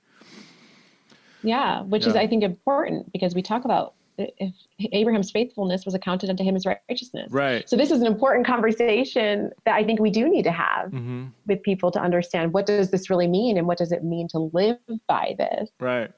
Yeah, 1.43 1.81
which 1.83 2.03
yeah. 2.03 2.09
is 2.09 2.15
I 2.15 2.27
think 2.27 2.43
important 2.43 3.11
because 3.11 3.35
we 3.35 3.41
talk 3.41 3.65
about 3.65 3.93
if 4.17 4.53
Abraham's 4.91 5.31
faithfulness 5.31 5.85
was 5.85 5.93
accounted 5.93 6.29
unto 6.29 6.43
him 6.43 6.55
as 6.55 6.65
righteousness. 6.65 7.31
Right. 7.31 7.69
So 7.69 7.75
this 7.75 7.91
is 7.91 8.01
an 8.01 8.07
important 8.07 8.45
conversation 8.45 9.51
that 9.65 9.75
I 9.75 9.83
think 9.83 9.99
we 9.99 10.09
do 10.09 10.29
need 10.29 10.43
to 10.43 10.51
have 10.51 10.91
mm-hmm. 10.91 11.27
with 11.47 11.63
people 11.63 11.91
to 11.91 12.01
understand 12.01 12.53
what 12.53 12.65
does 12.65 12.91
this 12.91 13.09
really 13.09 13.27
mean 13.27 13.57
and 13.57 13.67
what 13.67 13.77
does 13.77 13.91
it 13.91 14.03
mean 14.03 14.27
to 14.29 14.49
live 14.53 14.77
by 15.07 15.35
this. 15.37 15.69
Right. 15.79 16.11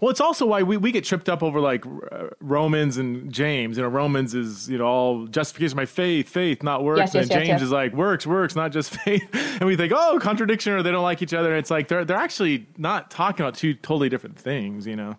Well, 0.00 0.10
it's 0.10 0.20
also 0.20 0.46
why 0.46 0.62
we, 0.62 0.76
we 0.76 0.92
get 0.92 1.04
tripped 1.04 1.28
up 1.28 1.42
over 1.42 1.60
like 1.60 1.84
uh, 1.86 2.28
Romans 2.40 2.96
and 2.96 3.32
James. 3.32 3.76
You 3.76 3.82
know, 3.82 3.88
Romans 3.88 4.34
is 4.34 4.68
you 4.68 4.78
know 4.78 4.86
all 4.86 5.26
justification 5.26 5.76
by 5.76 5.86
faith, 5.86 6.28
faith, 6.28 6.62
not 6.62 6.84
works. 6.84 6.98
Yes, 6.98 7.14
yes, 7.14 7.22
and 7.22 7.30
yes, 7.30 7.46
James 7.46 7.62
is 7.62 7.70
like 7.70 7.92
works, 7.94 8.26
works, 8.26 8.54
not 8.54 8.72
just 8.72 8.90
faith. 9.04 9.28
And 9.32 9.62
we 9.62 9.76
think, 9.76 9.92
oh, 9.94 10.18
contradiction, 10.20 10.72
or 10.72 10.82
they 10.82 10.90
don't 10.90 11.02
like 11.02 11.22
each 11.22 11.34
other. 11.34 11.50
And 11.50 11.58
it's 11.58 11.70
like 11.70 11.88
they're 11.88 12.04
they're 12.04 12.16
actually 12.16 12.66
not 12.76 13.10
talking 13.10 13.44
about 13.44 13.54
two 13.54 13.74
totally 13.74 14.08
different 14.08 14.38
things. 14.38 14.86
You 14.86 14.96
know, 14.96 15.16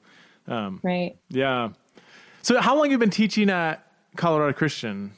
um, 0.48 0.80
right? 0.84 1.18
Yeah. 1.30 1.70
So, 2.42 2.62
how 2.62 2.76
long 2.76 2.86
have 2.86 2.92
you 2.92 2.98
been 2.98 3.10
teaching 3.10 3.50
at 3.50 3.86
Colorado 4.16 4.54
Christian? 4.54 5.12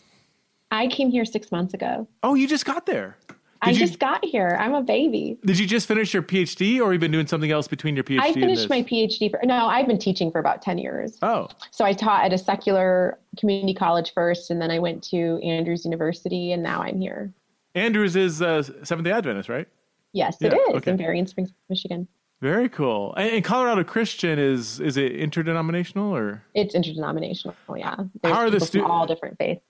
I 0.72 0.88
came 0.88 1.10
here 1.10 1.26
six 1.26 1.52
months 1.52 1.74
ago. 1.74 2.08
Oh, 2.24 2.36
you 2.36 2.48
just 2.48 2.66
got 2.66 2.86
there. 2.86 3.18
I 3.62 3.72
you, 3.72 3.80
just 3.80 4.00
got 4.00 4.24
here. 4.24 4.58
I'm 4.60 4.74
a 4.74 4.82
baby. 4.82 5.38
Did 5.44 5.60
you 5.60 5.68
just 5.68 5.88
finish 5.88 6.14
your 6.14 6.24
PhD 6.24 6.80
or 6.80 6.94
you 6.94 7.00
been 7.00 7.12
doing 7.12 7.28
something 7.28 7.52
else 7.52 7.68
between 7.68 7.96
your 7.96 8.04
PhD 8.04 8.22
I 8.22 8.34
finished 8.34 8.70
my 8.70 8.84
PhD. 8.84 9.30
For, 9.30 9.40
no, 9.44 9.68
I've 9.68 9.88
been 9.88 9.98
teaching 9.98 10.32
for 10.32 10.40
about 10.40 10.62
10 10.62 10.78
years. 10.78 11.18
Oh. 11.22 11.50
So 11.72 11.84
I 11.84 11.94
taught 11.94 12.24
at 12.26 12.34
a 12.34 12.38
secular 12.38 13.20
community 13.38 13.74
college 13.74 14.14
first, 14.14 14.50
and 14.50 14.62
then 14.62 14.72
I 14.72 14.80
went 14.80 15.04
to 15.06 15.40
Andrews 15.44 15.84
University, 15.84 16.54
and 16.54 16.64
now 16.64 16.82
I'm 16.82 17.00
here. 17.00 17.34
Andrews 17.76 18.16
is 18.16 18.42
uh, 18.42 18.64
Seventh 18.84 19.06
day 19.06 19.12
Adventist, 19.12 19.50
right? 19.50 19.68
Yes, 20.14 20.38
yeah, 20.40 20.48
it 20.48 20.54
is 20.54 20.76
okay. 20.76 20.92
in 20.92 20.98
Berrien 20.98 21.28
Springs, 21.28 21.52
Michigan. 21.70 22.08
Very 22.42 22.70
cool. 22.70 23.14
And, 23.16 23.44
Colorado 23.44 23.84
Christian 23.84 24.40
is 24.40 24.80
is 24.80 24.98
it 24.98 25.12
interdenominational 25.12 26.16
or? 26.16 26.42
It's 26.56 26.74
interdenominational. 26.74 27.56
Yeah. 27.76 27.96
There's 28.22 28.34
How 28.34 28.42
are 28.42 28.50
the 28.50 28.60
students? 28.60 28.90
All 28.90 29.06
different 29.06 29.38
faiths. 29.38 29.62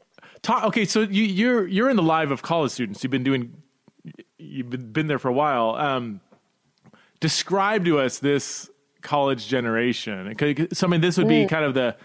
Talk, 0.42 0.64
okay, 0.66 0.86
so 0.86 1.02
you, 1.02 1.24
you're 1.24 1.68
you're 1.68 1.90
in 1.90 1.98
the 1.98 2.04
live 2.04 2.32
of 2.32 2.42
college 2.42 2.72
students. 2.72 3.04
You've 3.04 3.12
been 3.12 3.24
doing 3.24 3.54
you've 4.40 4.94
been 4.94 5.08
there 5.08 5.20
for 5.20 5.28
a 5.28 5.34
while. 5.34 5.76
Um, 5.76 6.22
describe 7.20 7.86
to 7.86 8.00
us 8.00 8.20
this 8.20 8.70
college 9.02 9.48
generation. 9.48 10.36
So, 10.74 10.88
I 10.88 10.90
mean, 10.90 11.02
this 11.02 11.18
would 11.18 11.28
be 11.28 11.46
kind 11.46 11.66
of 11.66 11.74
the 11.74 11.96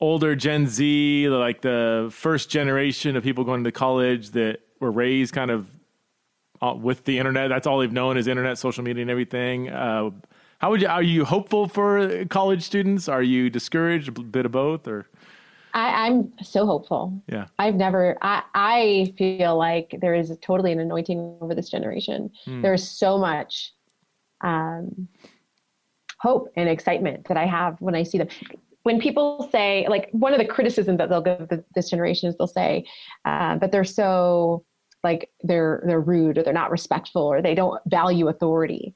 older 0.00 0.34
Gen 0.34 0.66
Z, 0.66 1.28
like 1.28 1.60
the 1.62 2.08
first 2.12 2.50
generation 2.50 3.16
of 3.16 3.22
people 3.22 3.44
going 3.44 3.64
to 3.64 3.72
college 3.72 4.30
that 4.30 4.60
were 4.78 4.90
raised 4.90 5.34
kind 5.34 5.50
of 5.50 5.70
uh, 6.62 6.74
with 6.74 7.04
the 7.04 7.18
internet. 7.18 7.48
That's 7.48 7.66
all 7.66 7.78
they've 7.78 7.92
known 7.92 8.16
is 8.16 8.26
internet, 8.26 8.58
social 8.58 8.84
media, 8.84 9.02
and 9.02 9.10
everything. 9.10 9.70
Uh, 9.70 10.10
how 10.58 10.70
would 10.70 10.82
you? 10.82 10.88
Are 10.88 11.02
you 11.02 11.24
hopeful 11.24 11.68
for 11.68 12.26
college 12.26 12.62
students? 12.62 13.08
Are 13.08 13.22
you 13.22 13.48
discouraged? 13.48 14.08
A 14.08 14.12
bit 14.12 14.44
of 14.44 14.52
both, 14.52 14.86
or? 14.86 15.06
I, 15.74 16.06
am 16.06 16.32
so 16.42 16.66
hopeful. 16.66 17.22
Yeah. 17.28 17.46
I've 17.58 17.74
never, 17.74 18.16
I, 18.22 18.42
I 18.54 19.14
feel 19.16 19.56
like 19.56 19.96
there 20.00 20.14
is 20.14 20.36
totally 20.40 20.72
an 20.72 20.80
anointing 20.80 21.38
over 21.40 21.54
this 21.54 21.68
generation. 21.68 22.30
Mm. 22.46 22.62
There's 22.62 22.86
so 22.88 23.18
much 23.18 23.72
um, 24.42 25.08
hope 26.18 26.50
and 26.56 26.68
excitement 26.68 27.26
that 27.28 27.36
I 27.36 27.46
have 27.46 27.80
when 27.80 27.94
I 27.94 28.02
see 28.02 28.18
them. 28.18 28.28
When 28.82 28.98
people 28.98 29.48
say, 29.52 29.86
like, 29.88 30.08
one 30.12 30.32
of 30.32 30.38
the 30.38 30.46
criticisms 30.46 30.98
that 30.98 31.10
they'll 31.10 31.20
give 31.20 31.48
this 31.74 31.90
generation 31.90 32.28
is 32.30 32.36
they'll 32.36 32.46
say, 32.46 32.84
uh, 33.26 33.56
but 33.56 33.72
they're 33.72 33.84
so, 33.84 34.64
like, 35.04 35.30
they're 35.42 35.82
they're 35.86 36.00
rude 36.00 36.38
or 36.38 36.42
they're 36.42 36.54
not 36.54 36.70
respectful 36.70 37.22
or 37.22 37.42
they 37.42 37.54
don't 37.54 37.80
value 37.86 38.28
authority 38.28 38.94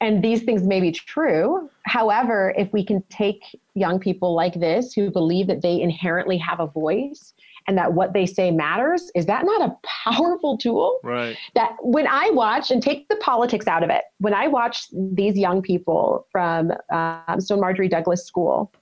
and 0.00 0.22
these 0.22 0.42
things 0.42 0.62
may 0.62 0.80
be 0.80 0.92
true. 0.92 1.68
However, 1.84 2.54
if 2.56 2.72
we 2.72 2.84
can 2.84 3.02
take 3.10 3.42
young 3.78 3.98
people 3.98 4.34
like 4.34 4.54
this 4.54 4.92
who 4.92 5.10
believe 5.10 5.46
that 5.46 5.62
they 5.62 5.80
inherently 5.80 6.36
have 6.38 6.60
a 6.60 6.66
voice 6.66 7.34
and 7.66 7.76
that 7.76 7.92
what 7.92 8.14
they 8.14 8.24
say 8.24 8.50
matters, 8.50 9.10
is 9.14 9.26
that 9.26 9.44
not 9.44 9.60
a 9.60 9.76
powerful 10.04 10.56
tool? 10.56 11.00
Right. 11.04 11.36
That 11.54 11.76
when 11.82 12.06
I 12.06 12.30
watch 12.30 12.70
and 12.70 12.82
take 12.82 13.08
the 13.08 13.16
politics 13.16 13.66
out 13.66 13.82
of 13.82 13.90
it, 13.90 14.04
when 14.18 14.32
I 14.32 14.48
watch 14.48 14.86
these 14.92 15.36
young 15.36 15.60
people 15.60 16.26
from 16.32 16.72
um, 16.90 17.40
Stone 17.40 17.60
Marjorie 17.60 17.88
Douglas 17.88 18.24
School 18.24 18.72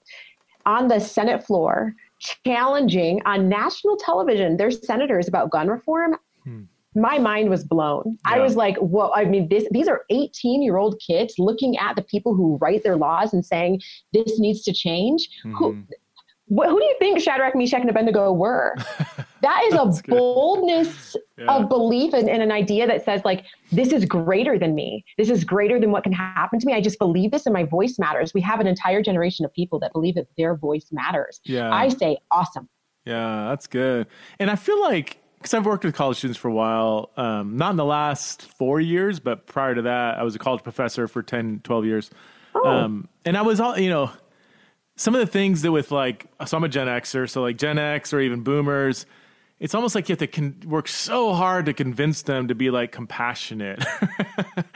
on 0.65 0.87
the 0.87 0.99
Senate 0.99 1.43
floor 1.43 1.93
challenging 2.19 3.21
on 3.25 3.47
national 3.49 3.97
television 3.97 4.57
their 4.57 4.71
senators 4.71 5.27
about 5.27 5.51
gun 5.51 5.67
reform. 5.67 6.15
Hmm 6.43 6.63
my 6.97 7.17
mind 7.19 7.49
was 7.49 7.63
blown. 7.63 8.17
Yeah. 8.25 8.35
I 8.35 8.39
was 8.39 8.55
like, 8.55 8.75
"Whoa!" 8.77 9.11
I 9.13 9.25
mean, 9.25 9.47
this, 9.49 9.65
these 9.71 9.87
are 9.87 10.03
18 10.09 10.61
year 10.61 10.77
old 10.77 10.99
kids 11.05 11.35
looking 11.37 11.77
at 11.77 11.95
the 11.95 12.01
people 12.01 12.35
who 12.35 12.57
write 12.59 12.83
their 12.83 12.95
laws 12.95 13.33
and 13.33 13.45
saying 13.45 13.81
this 14.13 14.39
needs 14.39 14.63
to 14.63 14.73
change. 14.73 15.29
Mm-hmm. 15.45 15.55
Who, 15.55 15.83
wh- 16.47 16.69
who 16.69 16.79
do 16.79 16.85
you 16.85 16.95
think 16.99 17.19
Shadrach, 17.21 17.55
Meshach, 17.55 17.81
and 17.81 17.89
Abednego 17.89 18.31
were? 18.33 18.75
That 19.41 19.63
is 19.65 19.73
a 19.75 20.03
boldness 20.07 21.15
yeah. 21.37 21.45
of 21.45 21.69
belief 21.69 22.13
and, 22.15 22.27
and, 22.27 22.41
an 22.41 22.51
idea 22.51 22.87
that 22.87 23.05
says, 23.05 23.21
like, 23.23 23.45
this 23.71 23.93
is 23.93 24.03
greater 24.03 24.57
than 24.57 24.73
me. 24.73 25.05
This 25.19 25.29
is 25.29 25.43
greater 25.43 25.79
than 25.79 25.91
what 25.91 26.03
can 26.03 26.11
happen 26.11 26.59
to 26.59 26.65
me. 26.65 26.73
I 26.73 26.81
just 26.81 26.97
believe 26.97 27.29
this, 27.29 27.45
and 27.45 27.53
my 27.53 27.63
voice 27.63 27.99
matters. 27.99 28.33
We 28.33 28.41
have 28.41 28.59
an 28.59 28.65
entire 28.65 29.03
generation 29.03 29.45
of 29.45 29.53
people 29.53 29.79
that 29.81 29.93
believe 29.93 30.15
that 30.15 30.25
their 30.39 30.55
voice 30.55 30.87
matters. 30.91 31.39
Yeah. 31.43 31.71
I 31.71 31.89
say, 31.89 32.17
awesome. 32.31 32.67
Yeah, 33.05 33.45
that's 33.49 33.67
good. 33.67 34.07
And 34.39 34.49
I 34.49 34.55
feel 34.55 34.81
like 34.81 35.21
because 35.37 35.53
I've 35.53 35.65
worked 35.65 35.85
with 35.85 35.95
college 35.95 36.17
students 36.17 36.39
for 36.39 36.47
a 36.47 36.53
while, 36.53 37.11
um, 37.15 37.57
not 37.57 37.71
in 37.71 37.77
the 37.77 37.85
last 37.85 38.43
four 38.53 38.79
years, 38.79 39.19
but 39.19 39.45
prior 39.45 39.75
to 39.75 39.83
that, 39.83 40.17
I 40.17 40.23
was 40.23 40.35
a 40.35 40.39
college 40.39 40.63
professor 40.63 41.07
for 41.07 41.21
10, 41.21 41.61
12 41.63 41.85
years. 41.85 42.09
Oh. 42.55 42.67
Um, 42.67 43.07
and 43.23 43.37
I 43.37 43.43
was 43.43 43.59
all, 43.59 43.77
you 43.77 43.89
know, 43.89 44.11
some 44.95 45.13
of 45.13 45.21
the 45.21 45.27
things 45.27 45.61
that 45.61 45.71
with 45.71 45.91
like, 45.91 46.25
so 46.45 46.57
I'm 46.57 46.63
a 46.63 46.69
Gen 46.69 46.87
Xer, 46.87 47.29
so 47.29 47.41
like 47.41 47.57
Gen 47.57 47.77
X 47.77 48.13
or 48.13 48.19
even 48.19 48.41
boomers, 48.41 49.05
it's 49.59 49.73
almost 49.73 49.95
like 49.95 50.07
you 50.07 50.13
have 50.13 50.19
to 50.19 50.27
con- 50.27 50.55
work 50.65 50.87
so 50.87 51.33
hard 51.33 51.65
to 51.65 51.73
convince 51.73 52.21
them 52.21 52.47
to 52.47 52.55
be 52.55 52.69
like 52.69 52.91
compassionate 52.91 53.83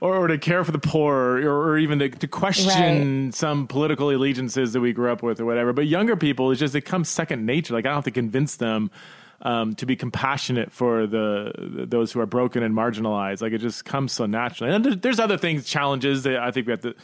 or, 0.00 0.16
or, 0.16 0.26
to 0.28 0.38
care 0.38 0.64
for 0.64 0.72
the 0.72 0.80
poor 0.82 1.38
or, 1.42 1.72
or 1.72 1.78
even 1.78 1.98
to, 1.98 2.08
to 2.08 2.26
question 2.26 3.26
right. 3.26 3.34
some 3.34 3.66
political 3.66 4.08
allegiances 4.08 4.72
that 4.72 4.80
we 4.80 4.94
grew 4.94 5.12
up 5.12 5.22
with 5.22 5.38
or 5.38 5.44
whatever. 5.44 5.74
But 5.74 5.86
younger 5.86 6.16
people, 6.16 6.50
it's 6.50 6.60
just, 6.60 6.74
it 6.74 6.82
comes 6.82 7.10
second 7.10 7.44
nature. 7.44 7.74
Like 7.74 7.84
I 7.84 7.88
don't 7.88 7.96
have 7.96 8.04
to 8.04 8.10
convince 8.10 8.56
them 8.56 8.90
um, 9.42 9.74
to 9.74 9.84
be 9.84 9.96
compassionate 9.96 10.72
for 10.72 11.06
the, 11.06 11.52
those 11.86 12.10
who 12.10 12.20
are 12.20 12.26
broken 12.26 12.62
and 12.62 12.74
marginalized. 12.74 13.42
Like 13.42 13.52
it 13.52 13.58
just 13.58 13.84
comes 13.84 14.12
so 14.12 14.24
naturally. 14.24 14.74
And 14.74 14.82
there's, 14.82 14.96
there's 14.96 15.20
other 15.20 15.36
things, 15.36 15.66
challenges 15.66 16.22
that 16.22 16.38
I 16.38 16.50
think 16.50 16.66
we 16.66 16.70
have 16.70 16.80
to, 16.80 16.94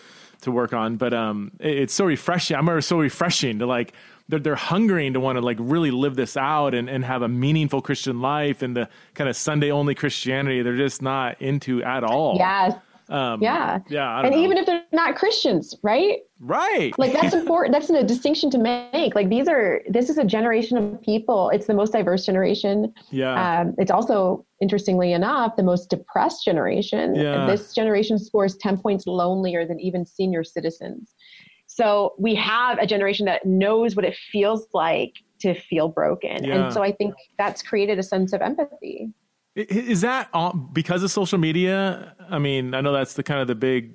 to 0.42 0.50
work 0.50 0.72
on, 0.72 0.96
but 0.96 1.12
um, 1.12 1.50
it, 1.58 1.76
it's 1.76 1.92
so 1.92 2.06
refreshing. 2.06 2.56
I 2.56 2.60
remember 2.60 2.80
so 2.80 2.98
refreshing 2.98 3.58
to 3.58 3.66
like, 3.66 3.92
they're, 4.30 4.40
they're 4.40 4.54
hungering 4.54 5.12
to 5.14 5.20
want 5.20 5.36
to 5.36 5.42
like 5.42 5.58
really 5.60 5.90
live 5.90 6.16
this 6.16 6.36
out 6.36 6.74
and, 6.74 6.88
and 6.88 7.04
have 7.04 7.22
a 7.22 7.28
meaningful 7.28 7.82
Christian 7.82 8.20
life 8.20 8.62
and 8.62 8.76
the 8.76 8.88
kind 9.14 9.28
of 9.28 9.36
Sunday 9.36 9.70
only 9.70 9.94
Christianity 9.94 10.62
they're 10.62 10.76
just 10.76 11.02
not 11.02 11.40
into 11.42 11.82
at 11.82 12.04
all. 12.04 12.36
Yes. 12.38 12.74
Um, 13.10 13.42
yeah. 13.42 13.80
Yeah. 13.88 14.20
And 14.20 14.30
know. 14.30 14.40
even 14.40 14.56
if 14.56 14.66
they're 14.66 14.84
not 14.92 15.16
Christians, 15.16 15.74
right? 15.82 16.18
Right. 16.38 16.96
Like 16.96 17.12
that's 17.12 17.34
important. 17.40 17.72
That's 17.72 17.90
a 17.90 18.04
distinction 18.04 18.50
to 18.50 18.58
make. 18.58 19.16
Like 19.16 19.28
these 19.28 19.48
are, 19.48 19.82
this 19.88 20.08
is 20.08 20.16
a 20.16 20.24
generation 20.24 20.76
of 20.76 21.02
people. 21.02 21.50
It's 21.50 21.66
the 21.66 21.74
most 21.74 21.92
diverse 21.92 22.24
generation. 22.24 22.94
Yeah. 23.10 23.60
Um, 23.62 23.74
it's 23.78 23.90
also, 23.90 24.46
interestingly 24.60 25.12
enough, 25.12 25.56
the 25.56 25.62
most 25.62 25.90
depressed 25.90 26.44
generation. 26.44 27.14
Yeah. 27.16 27.46
This 27.46 27.74
generation 27.74 28.18
scores 28.18 28.56
10 28.58 28.78
points 28.78 29.06
lonelier 29.06 29.66
than 29.66 29.80
even 29.80 30.06
senior 30.06 30.44
citizens. 30.44 31.14
So 31.80 32.12
we 32.18 32.34
have 32.34 32.78
a 32.78 32.86
generation 32.86 33.24
that 33.24 33.46
knows 33.46 33.96
what 33.96 34.04
it 34.04 34.14
feels 34.14 34.66
like 34.74 35.14
to 35.38 35.54
feel 35.54 35.88
broken. 35.88 36.44
Yeah. 36.44 36.56
And 36.56 36.74
so 36.74 36.82
I 36.82 36.92
think 36.92 37.14
that's 37.38 37.62
created 37.62 37.98
a 37.98 38.02
sense 38.02 38.34
of 38.34 38.42
empathy. 38.42 39.14
Is 39.56 40.02
that 40.02 40.28
because 40.74 41.02
of 41.02 41.10
social 41.10 41.38
media? 41.38 42.14
I 42.28 42.38
mean, 42.38 42.74
I 42.74 42.82
know 42.82 42.92
that's 42.92 43.14
the 43.14 43.22
kind 43.22 43.40
of 43.40 43.46
the 43.46 43.54
big 43.54 43.94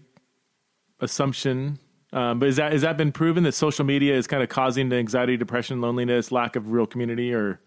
assumption, 0.99 1.77
um, 2.11 2.39
but 2.39 2.49
is 2.49 2.55
that 2.55 2.71
has 2.71 2.81
that 2.81 2.97
been 2.97 3.11
proven 3.11 3.43
that 3.43 3.51
social 3.51 3.85
media 3.85 4.15
is 4.15 4.25
kind 4.25 4.41
of 4.41 4.49
causing 4.49 4.89
the 4.89 4.95
anxiety, 4.95 5.37
depression, 5.37 5.79
loneliness, 5.79 6.31
lack 6.31 6.55
of 6.55 6.71
real 6.71 6.87
community, 6.87 7.35
or? 7.35 7.61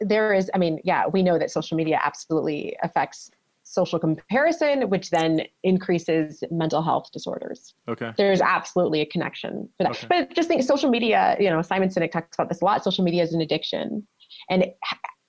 There 0.00 0.34
is, 0.34 0.50
I 0.52 0.58
mean, 0.58 0.80
yeah, 0.84 1.06
we 1.06 1.22
know 1.22 1.38
that 1.38 1.50
social 1.50 1.78
media 1.78 1.98
absolutely 2.04 2.76
affects 2.82 3.30
social 3.70 4.00
comparison, 4.00 4.90
which 4.90 5.10
then 5.10 5.42
increases 5.62 6.42
mental 6.50 6.82
health 6.82 7.10
disorders. 7.12 7.74
Okay. 7.88 8.12
There's 8.16 8.40
absolutely 8.40 9.00
a 9.00 9.06
connection 9.06 9.68
for 9.76 9.84
that. 9.84 9.92
Okay. 9.92 10.06
But 10.08 10.34
just 10.34 10.48
think 10.48 10.62
social 10.64 10.90
media, 10.90 11.36
you 11.38 11.48
know, 11.48 11.62
Simon 11.62 11.88
Sinek 11.88 12.10
talks 12.10 12.36
about 12.36 12.48
this 12.48 12.60
a 12.60 12.64
lot. 12.64 12.82
Social 12.82 13.04
media 13.04 13.22
is 13.22 13.32
an 13.32 13.40
addiction. 13.40 14.06
And 14.48 14.66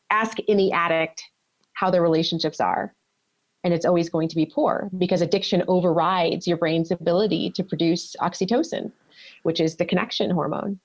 ask 0.10 0.38
any 0.48 0.72
addict 0.72 1.24
how 1.74 1.92
their 1.92 2.02
relationships 2.02 2.60
are. 2.60 2.96
And 3.64 3.76
it's 3.76 3.86
always 3.86 4.10
going 4.10 4.28
to 4.30 4.36
be 4.36 4.48
poor 4.48 4.90
because 4.98 5.22
addiction 5.22 5.64
overrides 5.68 6.48
your 6.48 6.58
brain's 6.58 6.90
ability 6.90 7.52
to 7.52 7.64
produce 7.64 8.16
oxytocin, 8.20 8.92
which 9.44 9.60
is 9.60 9.76
the 9.76 9.86
connection 9.86 10.32
hormone 10.32 10.80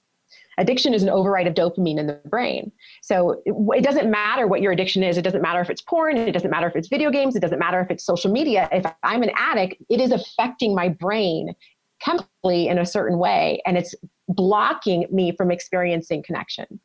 addiction 0.59 0.95
is 0.95 1.03
an 1.03 1.09
override 1.09 1.47
of 1.47 1.55
dopamine 1.55 1.99
in 1.99 2.07
the 2.07 2.21
brain. 2.27 2.73
So 3.03 3.43
it, 3.45 3.55
it, 3.79 3.85
doesn't 3.85 4.11
matter 4.11 4.47
what 4.47 4.61
your 4.61 4.73
addiction 4.73 5.03
is. 5.03 5.17
It 5.17 5.23
doesn't 5.23 5.43
matter 5.43 5.61
if 5.61 5.71
it's 5.71 5.83
porn. 5.83 6.17
It 6.17 6.33
doesn't 6.33 6.51
matter 6.51 6.67
if 6.67 6.77
it's 6.77 6.89
video 6.89 7.11
games. 7.11 7.37
It 7.37 7.41
doesn't 7.41 7.59
matter 7.59 7.81
if 7.81 7.91
it's 7.91 8.05
social 8.05 8.31
media. 8.31 8.69
If 8.73 8.87
I'm 9.03 9.23
an 9.23 9.31
addict, 9.37 9.83
it 9.89 10.01
is 10.01 10.13
affecting 10.13 10.75
my 10.75 10.89
brain 10.89 11.55
chemically 12.01 12.69
in 12.69 12.79
a 12.79 12.87
certain 12.87 13.19
way, 13.19 13.61
and 13.67 13.77
it's 13.77 13.95
blocking 14.29 15.07
me 15.11 15.35
from 15.37 15.51
experiencing 15.51 16.23
connection. 16.23 16.81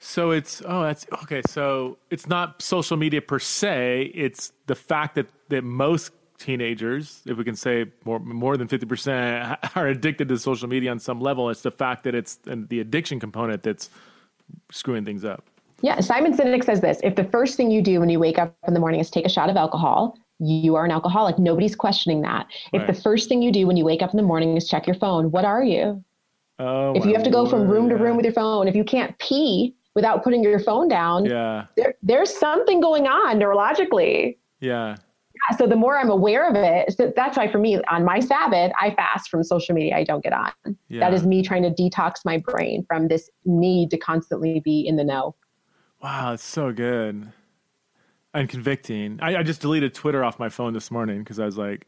So 0.00 0.32
it's 0.32 0.60
oh 0.66 0.82
that's 0.82 1.06
okay. 1.22 1.40
So 1.46 1.98
it's 2.10 2.26
not 2.26 2.60
social 2.60 2.96
media 2.96 3.22
per 3.22 3.38
se. 3.38 4.12
It's 4.14 4.52
the 4.66 4.74
fact 4.74 5.14
that 5.14 5.28
that 5.48 5.62
most 5.64 6.12
teenagers, 6.38 7.22
if 7.26 7.36
we 7.36 7.44
can 7.44 7.56
say 7.56 7.86
more 8.04 8.18
more 8.18 8.56
than 8.56 8.68
fifty 8.68 8.86
percent, 8.86 9.58
are 9.74 9.88
addicted 9.88 10.28
to 10.28 10.38
social 10.38 10.68
media 10.68 10.90
on 10.90 10.98
some 10.98 11.20
level. 11.20 11.50
It's 11.50 11.62
the 11.62 11.70
fact 11.70 12.04
that 12.04 12.14
it's 12.14 12.38
the 12.44 12.80
addiction 12.80 13.20
component 13.20 13.62
that's 13.62 13.90
screwing 14.70 15.04
things 15.04 15.24
up. 15.24 15.44
Yeah, 15.80 16.00
Simon 16.00 16.36
Sinek 16.36 16.64
says 16.64 16.80
this: 16.80 17.00
if 17.02 17.14
the 17.16 17.24
first 17.24 17.56
thing 17.56 17.70
you 17.70 17.82
do 17.82 18.00
when 18.00 18.08
you 18.08 18.18
wake 18.18 18.38
up 18.38 18.54
in 18.66 18.74
the 18.74 18.80
morning 18.80 19.00
is 19.00 19.10
take 19.10 19.26
a 19.26 19.28
shot 19.28 19.50
of 19.50 19.56
alcohol, 19.56 20.18
you 20.38 20.74
are 20.76 20.84
an 20.84 20.90
alcoholic. 20.90 21.38
Nobody's 21.38 21.76
questioning 21.76 22.22
that. 22.22 22.46
If 22.72 22.80
right. 22.80 22.86
the 22.86 23.00
first 23.00 23.28
thing 23.28 23.42
you 23.42 23.52
do 23.52 23.66
when 23.66 23.76
you 23.76 23.84
wake 23.84 24.02
up 24.02 24.10
in 24.10 24.16
the 24.16 24.22
morning 24.22 24.56
is 24.56 24.68
check 24.68 24.86
your 24.86 24.96
phone, 24.96 25.30
what 25.30 25.44
are 25.44 25.64
you? 25.64 26.02
Oh, 26.58 26.94
if 26.94 27.04
you 27.04 27.12
have 27.14 27.24
to 27.24 27.30
go 27.30 27.46
from 27.46 27.66
room 27.66 27.90
yeah. 27.90 27.96
to 27.96 28.04
room 28.04 28.16
with 28.16 28.24
your 28.24 28.34
phone, 28.34 28.68
if 28.68 28.76
you 28.76 28.84
can't 28.84 29.16
pee 29.18 29.74
without 29.94 30.22
putting 30.22 30.42
your 30.42 30.60
phone 30.60 30.88
down, 30.88 31.24
yeah, 31.24 31.66
there, 31.76 31.94
there's 32.02 32.34
something 32.34 32.80
going 32.80 33.06
on 33.06 33.38
neurologically. 33.38 34.36
Yeah 34.60 34.96
so 35.58 35.66
the 35.66 35.76
more 35.76 35.98
I'm 35.98 36.10
aware 36.10 36.48
of 36.48 36.56
it, 36.56 36.96
so 36.96 37.12
that's 37.14 37.36
why 37.36 37.50
for 37.50 37.58
me 37.58 37.80
on 37.90 38.04
my 38.04 38.20
Sabbath, 38.20 38.72
I 38.80 38.94
fast 38.94 39.28
from 39.28 39.44
social 39.44 39.74
media. 39.74 39.96
I 39.96 40.04
don't 40.04 40.22
get 40.22 40.32
on. 40.32 40.52
Yeah. 40.88 41.00
That 41.00 41.14
is 41.14 41.26
me 41.26 41.42
trying 41.42 41.62
to 41.62 41.70
detox 41.70 42.24
my 42.24 42.38
brain 42.38 42.84
from 42.88 43.08
this 43.08 43.28
need 43.44 43.90
to 43.90 43.98
constantly 43.98 44.60
be 44.60 44.86
in 44.86 44.96
the 44.96 45.04
know. 45.04 45.34
Wow, 46.02 46.32
it's 46.34 46.44
so 46.44 46.72
good 46.72 47.32
and 48.34 48.48
convicting. 48.48 49.18
I, 49.22 49.36
I 49.36 49.42
just 49.42 49.60
deleted 49.60 49.94
Twitter 49.94 50.24
off 50.24 50.38
my 50.38 50.48
phone 50.48 50.72
this 50.72 50.90
morning 50.90 51.20
because 51.20 51.38
I 51.38 51.44
was 51.44 51.56
like, 51.56 51.86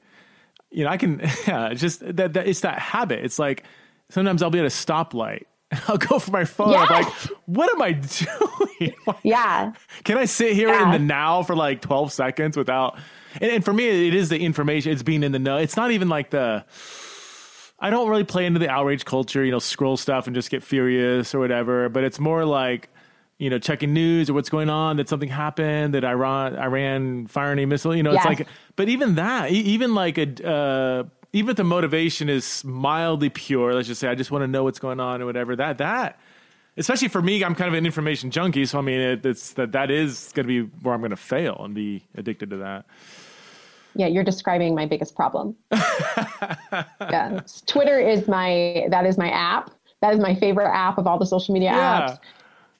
you 0.70 0.84
know, 0.84 0.90
I 0.90 0.96
can, 0.96 1.20
yeah, 1.46 1.74
just 1.74 2.00
that, 2.00 2.32
that 2.34 2.46
it's 2.46 2.60
that 2.60 2.78
habit. 2.78 3.24
It's 3.24 3.38
like 3.38 3.64
sometimes 4.08 4.42
I'll 4.42 4.50
be 4.50 4.60
at 4.60 4.64
a 4.64 4.68
stoplight 4.68 5.44
I'll 5.88 5.98
go 5.98 6.18
for 6.18 6.30
my 6.30 6.44
phone. 6.44 6.70
Yes. 6.70 6.88
I'm 6.90 7.02
like, 7.02 7.12
what 7.46 7.70
am 7.72 7.82
I 7.82 7.92
doing? 7.92 8.94
yeah. 9.22 9.72
Can 10.04 10.18
I 10.18 10.24
sit 10.24 10.52
here 10.52 10.68
yeah. 10.68 10.84
in 10.84 10.90
the 10.92 10.98
now 10.98 11.42
for 11.42 11.56
like 11.56 11.80
12 11.80 12.12
seconds 12.12 12.56
without 12.56 12.98
and, 13.40 13.50
and 13.50 13.64
for 13.64 13.72
me, 13.72 14.08
it 14.08 14.14
is 14.14 14.28
the 14.28 14.38
information. 14.38 14.92
It's 14.92 15.02
being 15.02 15.22
in 15.22 15.32
the 15.32 15.38
know. 15.38 15.56
It's 15.56 15.76
not 15.76 15.90
even 15.90 16.08
like 16.08 16.30
the. 16.30 16.64
I 17.78 17.90
don't 17.90 18.08
really 18.08 18.24
play 18.24 18.46
into 18.46 18.58
the 18.58 18.70
outrage 18.70 19.04
culture, 19.04 19.44
you 19.44 19.50
know, 19.50 19.58
scroll 19.58 19.98
stuff 19.98 20.26
and 20.26 20.34
just 20.34 20.48
get 20.48 20.62
furious 20.62 21.34
or 21.34 21.40
whatever. 21.40 21.90
But 21.90 22.04
it's 22.04 22.18
more 22.18 22.46
like, 22.46 22.88
you 23.36 23.50
know, 23.50 23.58
checking 23.58 23.92
news 23.92 24.30
or 24.30 24.32
what's 24.32 24.48
going 24.48 24.70
on. 24.70 24.96
That 24.96 25.10
something 25.10 25.28
happened. 25.28 25.92
That 25.92 26.02
Iran 26.02 26.56
Iran 26.56 27.26
firing 27.26 27.58
a 27.58 27.66
missile. 27.66 27.94
You 27.94 28.02
know, 28.02 28.12
yes. 28.12 28.24
it's 28.24 28.38
like. 28.38 28.48
But 28.76 28.88
even 28.88 29.16
that, 29.16 29.50
even 29.50 29.94
like 29.94 30.16
a. 30.16 30.48
Uh, 30.48 31.04
even 31.36 31.50
if 31.50 31.56
the 31.56 31.64
motivation 31.64 32.28
is 32.30 32.64
mildly 32.64 33.28
pure, 33.28 33.74
let's 33.74 33.88
just 33.88 34.00
say 34.00 34.08
I 34.08 34.14
just 34.14 34.30
want 34.30 34.42
to 34.42 34.48
know 34.48 34.64
what's 34.64 34.78
going 34.78 35.00
on 35.00 35.20
or 35.20 35.26
whatever. 35.26 35.54
That 35.54 35.78
that 35.78 36.18
especially 36.76 37.08
for 37.08 37.20
me, 37.22 37.42
I'm 37.44 37.54
kind 37.54 37.68
of 37.68 37.74
an 37.74 37.84
information 37.84 38.30
junkie, 38.30 38.64
so 38.64 38.78
I 38.78 38.82
mean, 38.82 39.00
it, 39.00 39.26
it's 39.26 39.52
that 39.54 39.72
that 39.72 39.90
is 39.90 40.32
going 40.34 40.46
to 40.46 40.64
be 40.64 40.70
where 40.82 40.94
I'm 40.94 41.00
going 41.00 41.10
to 41.10 41.16
fail 41.16 41.60
and 41.60 41.74
be 41.74 42.06
addicted 42.16 42.50
to 42.50 42.56
that. 42.58 42.86
Yeah, 43.94 44.06
you're 44.06 44.24
describing 44.24 44.74
my 44.74 44.86
biggest 44.86 45.14
problem. 45.14 45.56
yeah. 45.72 47.40
Twitter 47.66 47.98
is 47.98 48.28
my 48.28 48.86
that 48.90 49.06
is 49.06 49.16
my 49.16 49.30
app. 49.30 49.70
That 50.02 50.14
is 50.14 50.20
my 50.20 50.34
favorite 50.34 50.68
app 50.68 50.98
of 50.98 51.06
all 51.06 51.18
the 51.18 51.26
social 51.26 51.52
media 51.52 51.72
yeah. 51.72 52.08
apps. 52.08 52.18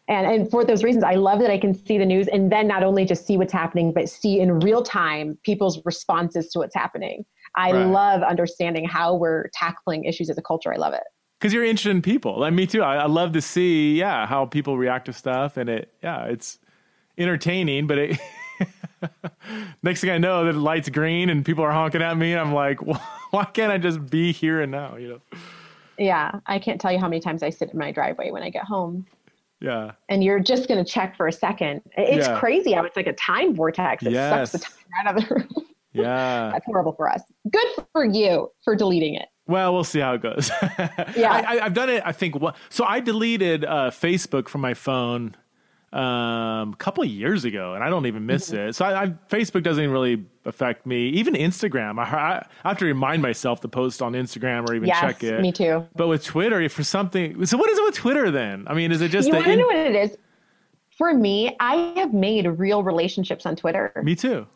And 0.09 0.27
and 0.27 0.51
for 0.51 0.64
those 0.64 0.85
reasons, 0.85 1.05
I 1.05 1.14
love 1.14 1.40
that 1.40 1.51
I 1.51 1.59
can 1.59 1.75
see 1.75 1.99
the 1.99 2.07
news 2.07 2.29
and 2.29 2.53
then 2.53 2.69
not 2.69 2.83
only 2.83 3.05
just 3.05 3.27
see 3.27 3.37
what's 3.37 3.53
happening, 3.53 3.92
but 3.92 4.09
see 4.09 4.40
in 4.40 4.61
real 4.61 4.83
time 4.83 5.38
people's 5.42 5.85
responses 5.85 6.49
to 6.49 6.61
what's 6.61 6.75
happening. 6.75 7.25
I 7.57 7.73
right. 7.73 7.87
love 7.87 8.23
understanding 8.23 8.87
how 8.87 9.14
we're 9.14 9.49
tackling 9.55 10.05
issues 10.05 10.29
as 10.31 10.38
a 10.38 10.42
culture. 10.42 10.73
I 10.73 10.77
love 10.77 10.92
it. 10.95 11.05
because 11.40 11.53
you're 11.53 11.64
interested 11.64 11.90
in 11.90 12.03
people. 12.03 12.38
Like 12.40 12.53
me 12.53 12.66
too. 12.66 12.83
I, 12.83 12.97
I 12.97 13.07
love 13.07 13.33
to 13.33 13.40
see, 13.40 13.99
yeah, 13.99 14.27
how 14.27 14.47
people 14.47 14.77
react 14.79 15.07
to 15.07 15.12
stuff, 15.12 15.57
and 15.57 15.69
it, 15.69 15.92
yeah, 16.03 16.25
it's 16.27 16.59
entertaining. 17.19 17.87
But 17.87 17.99
it, 17.99 18.19
next 19.83 20.01
thing 20.01 20.11
I 20.11 20.19
know, 20.19 20.45
the 20.51 20.53
light's 20.59 20.88
green 20.88 21.31
and 21.31 21.45
people 21.45 21.64
are 21.64 21.73
honking 21.73 22.03
at 22.03 22.16
me, 22.16 22.33
and 22.33 22.40
I'm 22.40 22.53
like, 22.55 22.83
well, 22.83 23.03
why 23.31 23.45
can't 23.45 23.73
I 23.73 23.79
just 23.79 24.07
be 24.11 24.33
here 24.33 24.61
and 24.61 24.73
now? 24.73 24.97
You 24.97 25.09
know? 25.09 25.38
Yeah, 25.99 26.40
I 26.47 26.59
can't 26.59 26.81
tell 26.81 26.92
you 26.92 26.99
how 26.99 27.09
many 27.09 27.21
times 27.21 27.42
I 27.42 27.51
sit 27.51 27.71
in 27.71 27.79
my 27.79 27.90
driveway 27.90 28.31
when 28.31 28.42
I 28.42 28.51
get 28.51 28.64
home. 28.64 29.07
Yeah. 29.61 29.92
And 30.11 30.23
you're 30.23 30.40
just 30.40 30.69
going 30.69 30.85
to 30.85 30.90
check 30.90 31.16
for 31.16 31.27
a 31.27 31.33
second. 31.33 31.81
It's 31.97 32.27
Yeah. 32.27 32.38
crazy 32.38 32.73
how 32.73 32.85
it's 32.85 32.97
like 32.97 33.07
a 33.07 33.14
time 33.14 33.55
vortex. 33.55 34.05
It 34.05 34.12
Yes. 34.12 34.53
sucks 34.53 34.64
the 34.64 34.71
time 34.71 35.07
out 35.09 35.16
of 35.16 35.27
the 35.29 35.35
room. 35.35 35.66
Yeah. 36.02 36.50
That's 36.52 36.64
horrible 36.66 36.92
for 36.92 37.09
us. 37.11 37.22
Good 37.50 37.66
for 37.92 38.04
you 38.04 38.50
for 38.64 38.74
deleting 38.76 39.14
it. 39.14 39.28
Well, 39.48 39.72
we'll 39.72 39.85
see 39.85 40.00
how 40.00 40.14
it 40.14 40.22
goes. 40.22 40.50
Yeah. 41.16 41.32
I, 41.32 41.56
I, 41.59 41.64
I've 41.66 41.74
done 41.74 41.88
it. 41.90 42.02
I 42.04 42.12
think. 42.12 42.35
So 42.68 42.85
I 42.85 43.00
deleted 43.00 43.64
uh, 43.64 43.90
Facebook 43.90 44.48
from 44.48 44.61
my 44.61 44.74
phone 44.74 45.37
um, 45.92 46.72
a 46.72 46.76
couple 46.78 47.04
of 47.04 47.09
years 47.09 47.44
ago, 47.44 47.74
and 47.74 47.82
I 47.82 47.88
don't 47.88 48.06
even 48.06 48.26
miss 48.26 48.50
Mm-hmm. 48.50 48.68
it. 48.68 48.74
So 48.74 48.85
I, 48.85 49.04
I, 49.04 49.06
Facebook 49.30 49.62
doesn't 49.62 49.82
even 49.82 49.92
really 49.92 50.24
affect 50.44 50.85
me. 50.85 51.09
Even 51.11 51.35
Instagram, 51.35 51.98
I, 51.98 52.44
I 52.64 52.68
have 52.68 52.78
to 52.78 52.85
remind 52.85 53.22
myself 53.22 53.61
to 53.62 53.68
post 53.68 54.02
on 54.02 54.12
Instagram 54.12 54.68
or 54.68 54.74
even 54.74 54.88
Yes, 54.88 55.00
check 55.00 55.22
it. 55.22 55.40
me 55.40 55.52
too. 55.52 55.87
But 55.94 56.09
with 56.09 56.24
Twitter, 56.24 56.68
for 56.68 56.82
something, 56.85 57.46
so 57.46 57.56
what 57.56 57.70
is 57.70 57.78
it 57.78 57.85
with 57.85 57.94
Twitter 57.94 58.30
then? 58.30 58.64
I 58.66 58.74
mean, 58.74 58.92
is 58.92 59.00
it 59.00 59.11
just 59.11 59.28
You 59.28 59.35
want 59.35 59.46
to 59.46 59.56
know 59.56 59.66
what 59.66 59.76
it 59.76 59.94
is? 59.94 60.16
For 60.98 61.14
me, 61.14 61.56
I 61.61 61.92
have 61.96 62.12
made 62.12 62.46
real 62.46 62.82
relationships 62.82 63.46
on 63.46 63.54
Twitter. 63.54 63.92
me 64.02 64.14
too? 64.16 64.46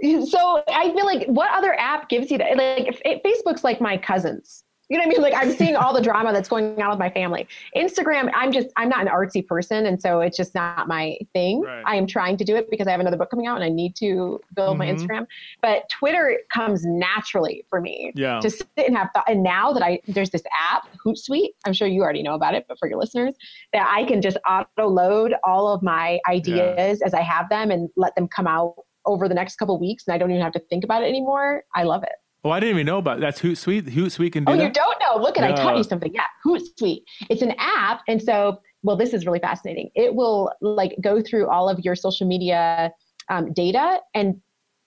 So 0.26 0.62
I 0.68 0.92
feel 0.94 1.06
like 1.06 1.26
what 1.26 1.50
other 1.52 1.74
app 1.78 2.08
gives 2.08 2.30
you 2.30 2.38
that? 2.38 2.56
Like 2.56 2.86
if, 2.86 3.00
if 3.04 3.22
Facebook's 3.22 3.64
like 3.64 3.80
my 3.80 3.96
cousins. 3.96 4.64
You 4.90 4.96
know 4.96 5.02
what 5.04 5.08
I 5.08 5.10
mean? 5.10 5.20
Like 5.20 5.34
I'm 5.36 5.50
seeing 5.52 5.76
all 5.76 5.92
the 5.92 6.00
drama 6.00 6.32
that's 6.32 6.48
going 6.48 6.80
on 6.80 6.88
with 6.88 6.98
my 6.98 7.10
family. 7.10 7.46
Instagram, 7.76 8.30
I'm 8.34 8.50
just 8.50 8.68
I'm 8.78 8.88
not 8.88 9.02
an 9.02 9.08
artsy 9.08 9.46
person, 9.46 9.84
and 9.84 10.00
so 10.00 10.20
it's 10.20 10.34
just 10.34 10.54
not 10.54 10.88
my 10.88 11.18
thing. 11.34 11.60
Right. 11.60 11.82
I 11.84 11.96
am 11.96 12.06
trying 12.06 12.38
to 12.38 12.44
do 12.44 12.56
it 12.56 12.70
because 12.70 12.86
I 12.86 12.92
have 12.92 13.00
another 13.00 13.18
book 13.18 13.28
coming 13.28 13.46
out 13.46 13.56
and 13.56 13.64
I 13.64 13.68
need 13.68 13.94
to 13.96 14.40
build 14.54 14.78
my 14.78 14.86
Mhm. 14.86 14.94
Instagram. 14.94 15.26
But 15.60 15.90
Twitter 15.90 16.38
comes 16.50 16.86
naturally 16.86 17.66
for 17.68 17.82
me 17.82 18.12
Yeah. 18.14 18.40
to 18.40 18.48
sit 18.48 18.66
and 18.78 18.96
have 18.96 19.10
thought. 19.12 19.28
And 19.28 19.42
now 19.42 19.74
that 19.74 19.82
I 19.82 20.00
there's 20.08 20.30
this 20.30 20.44
app 20.72 20.88
Hootsuite, 21.04 21.50
I'm 21.66 21.74
sure 21.74 21.86
you 21.86 22.00
already 22.00 22.22
know 22.22 22.34
about 22.34 22.54
it, 22.54 22.64
but 22.66 22.78
for 22.78 22.88
your 22.88 22.98
listeners, 22.98 23.34
that 23.74 23.86
I 23.94 24.04
can 24.04 24.22
just 24.22 24.38
auto 24.48 24.88
load 24.88 25.34
all 25.44 25.68
of 25.68 25.82
my 25.82 26.18
ideas 26.26 27.02
as 27.02 27.12
I 27.12 27.20
have 27.20 27.50
them 27.50 27.70
and 27.70 27.90
let 27.96 28.14
them 28.14 28.26
come 28.26 28.46
out 28.46 28.74
over 29.06 29.28
the 29.28 29.34
next 29.34 29.56
couple 29.56 29.74
of 29.74 29.80
weeks, 29.80 30.04
and 30.06 30.14
I 30.14 30.18
don't 30.18 30.30
even 30.30 30.42
have 30.42 30.52
to 30.52 30.60
think 30.70 30.84
about 30.84 31.02
it 31.02 31.06
anymore. 31.06 31.64
I 31.74 31.84
love 31.84 32.02
it. 32.02 32.12
Oh, 32.44 32.50
I 32.50 32.60
didn't 32.60 32.76
even 32.76 32.86
know 32.86 32.98
about 32.98 33.20
that's 33.20 33.40
Hootsuite. 33.40 33.90
Hootsuite 33.90 34.32
can 34.32 34.44
do 34.44 34.52
Oh, 34.52 34.56
that. 34.56 34.62
you 34.62 34.70
don't 34.70 34.96
know? 35.00 35.20
Look 35.20 35.36
at 35.38 35.44
I 35.44 35.52
taught 35.52 35.76
you 35.76 35.82
something. 35.82 36.12
Yeah, 36.14 36.22
Hootsuite. 36.46 37.02
It's 37.28 37.42
an 37.42 37.54
app, 37.58 38.02
and 38.08 38.22
so 38.22 38.60
well, 38.82 38.96
this 38.96 39.12
is 39.12 39.26
really 39.26 39.40
fascinating. 39.40 39.90
It 39.96 40.14
will 40.14 40.52
like 40.60 40.94
go 41.00 41.20
through 41.20 41.48
all 41.48 41.68
of 41.68 41.80
your 41.80 41.96
social 41.96 42.26
media 42.28 42.92
um, 43.28 43.52
data 43.52 43.98
and 44.14 44.40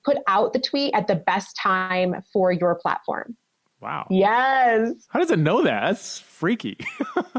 put 0.05 0.17
out 0.27 0.53
the 0.53 0.59
tweet 0.59 0.93
at 0.93 1.07
the 1.07 1.15
best 1.15 1.55
time 1.61 2.15
for 2.31 2.51
your 2.51 2.75
platform. 2.75 3.35
Wow. 3.81 4.05
Yes. 4.09 4.93
How 5.09 5.19
does 5.19 5.31
it 5.31 5.39
know 5.39 5.63
that? 5.63 5.81
That's 5.87 6.19
freaky. 6.19 6.77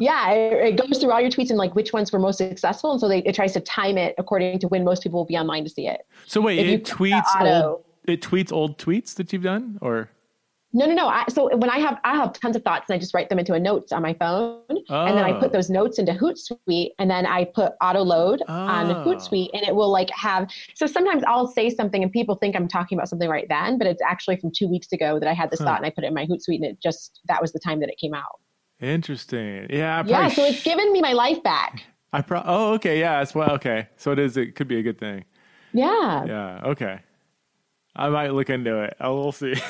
Yeah, 0.01 0.33
it, 0.33 0.53
it 0.75 0.77
goes 0.77 0.99
through 0.99 1.13
all 1.13 1.21
your 1.21 1.31
tweets 1.31 1.51
and 1.51 1.59
like 1.59 1.77
which 1.77 1.93
ones 1.93 2.11
were 2.13 2.19
most 2.19 2.39
successful, 2.39 2.91
and 2.91 3.01
so 3.01 3.09
they, 3.09 3.19
it 3.21 3.35
tries 3.37 3.53
to 3.53 3.61
time 3.61 3.97
it 3.97 4.17
according 4.19 4.59
to 4.59 4.67
when 4.69 4.83
most 4.83 5.03
people 5.05 5.21
will 5.21 5.25
be 5.27 5.37
online 5.37 5.63
to 5.63 5.71
see 5.71 5.87
it. 5.87 6.01
So 6.27 6.41
wait, 6.41 6.59
If 6.59 6.67
it 6.67 6.85
tweets 6.85 7.23
auto- 7.37 7.69
old. 7.69 7.85
It 8.05 8.21
tweets 8.21 8.51
old 8.53 8.79
tweets 8.79 9.15
that 9.15 9.33
you've 9.33 9.45
done, 9.45 9.79
or 9.81 10.11
No, 10.75 10.87
no, 10.87 10.95
no. 10.95 11.07
I, 11.09 11.25
so 11.29 11.55
when 11.57 11.69
I 11.69 11.79
have 11.79 11.99
I 12.03 12.17
have 12.17 12.33
tons 12.33 12.57
of 12.57 12.63
thoughts 12.63 12.89
and 12.89 12.97
I 12.97 12.99
just 12.99 13.13
write 13.13 13.29
them 13.29 13.39
into 13.39 13.53
a 13.53 13.61
notes 13.61 13.93
on 13.93 14.01
my 14.03 14.15
phone, 14.15 14.63
and 14.71 15.17
then 15.19 15.25
I 15.25 15.33
Oh. 15.37 15.41
put 15.41 15.53
those 15.53 15.69
notes 15.69 15.99
into 15.99 16.13
Hootsuite, 16.13 16.91
and 16.99 17.11
then 17.11 17.27
I 17.27 17.45
put 17.45 17.73
auto 17.83 18.03
load 18.03 18.43
on 18.49 18.91
Oh. 18.91 19.05
Hootsuite, 19.05 19.51
and 19.53 19.63
it 19.67 19.75
will 19.75 19.91
like 19.93 20.09
have. 20.11 20.49
So 20.75 20.87
sometimes 20.87 21.23
I'll 21.27 21.47
say 21.47 21.69
something 21.69 22.03
and 22.03 22.11
people 22.11 22.37
think 22.37 22.57
I'm 22.57 22.69
talking 22.69 22.97
about 22.97 23.09
something 23.09 23.29
right 23.29 23.47
then, 23.49 23.77
but 23.77 23.87
it's 23.87 24.01
actually 24.03 24.37
from 24.37 24.51
two 24.51 24.69
weeks 24.69 24.93
ago 24.93 25.19
that 25.19 25.29
I 25.29 25.35
had 25.35 25.51
this 25.51 25.61
Huh. 25.61 25.67
thought 25.67 25.77
and 25.79 25.87
I 25.87 25.91
put 25.91 26.05
it 26.05 26.09
in 26.09 26.15
my 26.15 26.25
Hootsuite, 26.27 26.57
and 26.57 26.65
it 26.65 26.81
just 26.83 27.21
that 27.29 27.43
was 27.43 27.53
the 27.53 27.59
time 27.61 27.81
that 27.81 27.91
it 27.91 27.99
came 27.99 28.15
out. 28.15 28.41
Interesting. 28.81 29.67
Yeah. 29.71 30.01
I 30.01 30.09
Yeah, 30.09 30.29
so 30.29 30.45
it's 30.45 30.63
given 30.63 30.91
me 30.93 31.01
my 31.01 31.13
life 31.13 31.43
back. 31.43 31.85
I 32.15 32.21
pro- 32.23 32.43
oh, 32.45 32.73
okay. 32.75 32.99
Yeah. 32.99 33.19
That's 33.21 33.35
well. 33.35 33.51
Okay. 33.53 33.89
So 33.97 34.13
it 34.13 34.19
is. 34.19 34.37
It 34.37 34.55
could 34.55 34.69
be 34.69 34.79
a 34.79 34.83
good 34.83 34.99
thing. 34.99 35.25
Yeah, 35.75 36.25
Yeah. 36.27 36.61
Okay. 36.65 37.01
I 37.95 38.09
might 38.09 38.33
look 38.33 38.51
into 38.51 38.83
it. 38.83 38.97
I 39.01 39.09
will 39.09 39.33
see. 39.33 39.55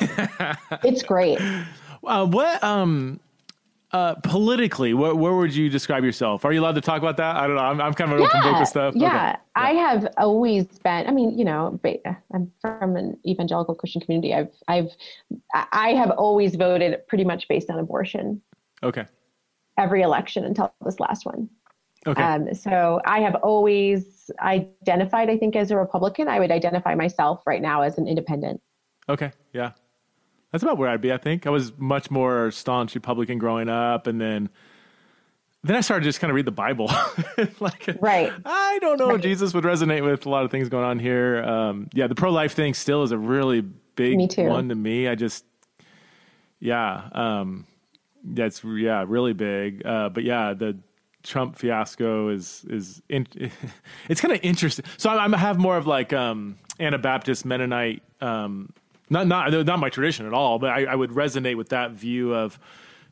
it's 0.84 1.02
great. 1.02 1.38
uh, 2.06 2.26
what? 2.26 2.62
Um. 2.62 3.20
Uh, 3.92 4.14
politically, 4.22 4.94
where, 4.94 5.14
where 5.14 5.34
would 5.34 5.54
you 5.54 5.68
describe 5.68 6.02
yourself? 6.02 6.46
Are 6.46 6.52
you 6.54 6.62
allowed 6.62 6.76
to 6.76 6.80
talk 6.80 7.02
about 7.02 7.18
that? 7.18 7.36
I 7.36 7.46
don't 7.46 7.56
know. 7.56 7.62
I'm, 7.62 7.78
I'm 7.78 7.92
kind 7.92 8.10
of 8.10 8.16
an 8.16 8.24
open 8.24 8.40
book 8.40 8.52
yeah, 8.52 8.60
with 8.60 8.68
stuff. 8.70 8.94
Yeah. 8.96 9.28
Okay. 9.32 9.38
I 9.54 9.74
have 9.74 10.08
always 10.16 10.64
been. 10.78 11.06
I 11.06 11.10
mean, 11.10 11.38
you 11.38 11.44
know, 11.44 11.78
I'm 12.32 12.50
from 12.62 12.96
an 12.96 13.18
evangelical 13.26 13.74
Christian 13.74 14.00
community. 14.00 14.32
I've, 14.32 14.48
I've, 14.66 14.88
I 15.72 15.90
have 15.90 16.10
always 16.12 16.54
voted 16.54 17.06
pretty 17.06 17.24
much 17.24 17.48
based 17.48 17.68
on 17.68 17.78
abortion 17.78 18.40
Okay. 18.82 19.04
every 19.76 20.00
election 20.00 20.46
until 20.46 20.72
this 20.82 20.98
last 20.98 21.26
one. 21.26 21.50
Okay. 22.06 22.20
Um, 22.20 22.52
so 22.54 23.00
I 23.04 23.20
have 23.20 23.36
always 23.36 24.30
identified, 24.40 25.30
I 25.30 25.36
think, 25.38 25.54
as 25.56 25.70
a 25.70 25.76
Republican. 25.76 26.28
I 26.28 26.40
would 26.40 26.50
identify 26.50 26.94
myself 26.94 27.42
right 27.46 27.62
now 27.62 27.82
as 27.82 27.98
an 27.98 28.08
independent. 28.08 28.60
Okay. 29.08 29.32
Yeah. 29.52 29.72
That's 30.50 30.62
about 30.62 30.78
where 30.78 30.88
I'd 30.88 31.00
be, 31.00 31.12
I 31.12 31.16
think. 31.16 31.46
I 31.46 31.50
was 31.50 31.72
much 31.78 32.10
more 32.10 32.50
staunch 32.50 32.94
Republican 32.94 33.38
growing 33.38 33.68
up 33.68 34.06
and 34.06 34.20
then 34.20 34.50
then 35.64 35.76
I 35.76 35.80
started 35.80 36.02
to 36.02 36.08
just 36.08 36.18
kind 36.18 36.30
of 36.30 36.34
read 36.34 36.44
the 36.44 36.50
Bible. 36.50 36.90
like 37.60 37.96
Right. 38.00 38.32
I 38.44 38.78
don't 38.80 38.98
know 38.98 39.14
if 39.14 39.20
Jesus 39.20 39.54
would 39.54 39.62
resonate 39.62 40.04
with 40.04 40.26
a 40.26 40.28
lot 40.28 40.44
of 40.44 40.50
things 40.50 40.68
going 40.68 40.84
on 40.84 40.98
here. 40.98 41.42
Um, 41.44 41.88
yeah, 41.94 42.08
the 42.08 42.16
pro 42.16 42.32
life 42.32 42.54
thing 42.54 42.74
still 42.74 43.04
is 43.04 43.12
a 43.12 43.18
really 43.18 43.60
big 43.60 44.18
one 44.38 44.68
to 44.70 44.74
me. 44.74 45.06
I 45.06 45.14
just 45.14 45.44
yeah, 46.58 47.08
um 47.12 47.66
that's 48.24 48.62
yeah, 48.64 49.04
really 49.06 49.32
big. 49.32 49.86
Uh, 49.86 50.08
but 50.08 50.24
yeah, 50.24 50.54
the 50.54 50.78
Trump 51.22 51.56
fiasco 51.56 52.28
is 52.28 52.64
is 52.68 53.02
in, 53.08 53.26
it's 54.08 54.20
kind 54.20 54.32
of 54.34 54.40
interesting. 54.42 54.84
So 54.96 55.10
I'm, 55.10 55.34
i 55.34 55.38
have 55.38 55.58
more 55.58 55.76
of 55.76 55.86
like 55.86 56.12
um, 56.12 56.56
Anabaptist 56.80 57.44
Mennonite, 57.44 58.02
um, 58.20 58.72
not 59.10 59.26
not 59.26 59.52
not 59.66 59.78
my 59.78 59.88
tradition 59.88 60.26
at 60.26 60.32
all, 60.32 60.58
but 60.58 60.70
I, 60.70 60.84
I 60.84 60.94
would 60.94 61.10
resonate 61.10 61.56
with 61.56 61.68
that 61.70 61.92
view 61.92 62.34
of 62.34 62.58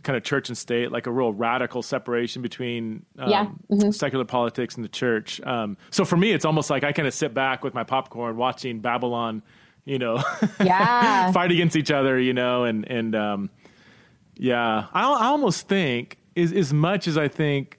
kind 0.02 0.16
of 0.16 0.22
church 0.24 0.48
and 0.48 0.56
state, 0.56 0.90
like 0.90 1.06
a 1.06 1.10
real 1.12 1.30
radical 1.32 1.82
separation 1.82 2.40
between 2.40 3.04
um, 3.18 3.30
Yeah. 3.30 3.46
Mhm. 3.70 3.94
secular 3.94 4.24
politics 4.24 4.74
and 4.76 4.82
the 4.82 4.88
church. 4.88 5.40
Um, 5.42 5.76
so 5.90 6.06
for 6.06 6.16
me, 6.16 6.32
it's 6.32 6.46
almost 6.46 6.70
like 6.70 6.84
I 6.84 6.92
kind 6.92 7.06
of 7.06 7.12
sit 7.12 7.34
back 7.34 7.62
with 7.62 7.74
my 7.74 7.84
popcorn 7.84 8.38
watching 8.38 8.80
Babylon, 8.80 9.42
you 9.84 9.98
know, 9.98 10.22
Yeah. 10.60 11.30
fight 11.32 11.50
against 11.50 11.76
each 11.76 11.90
other, 11.90 12.18
you 12.18 12.32
know, 12.32 12.64
and 12.64 12.90
and 12.90 13.14
um, 13.14 13.50
yeah, 14.36 14.86
I, 14.94 15.02
I 15.02 15.26
almost 15.26 15.68
think 15.68 16.16
is 16.34 16.52
as 16.52 16.72
much 16.72 17.06
as 17.06 17.18
I 17.18 17.28
think 17.28 17.76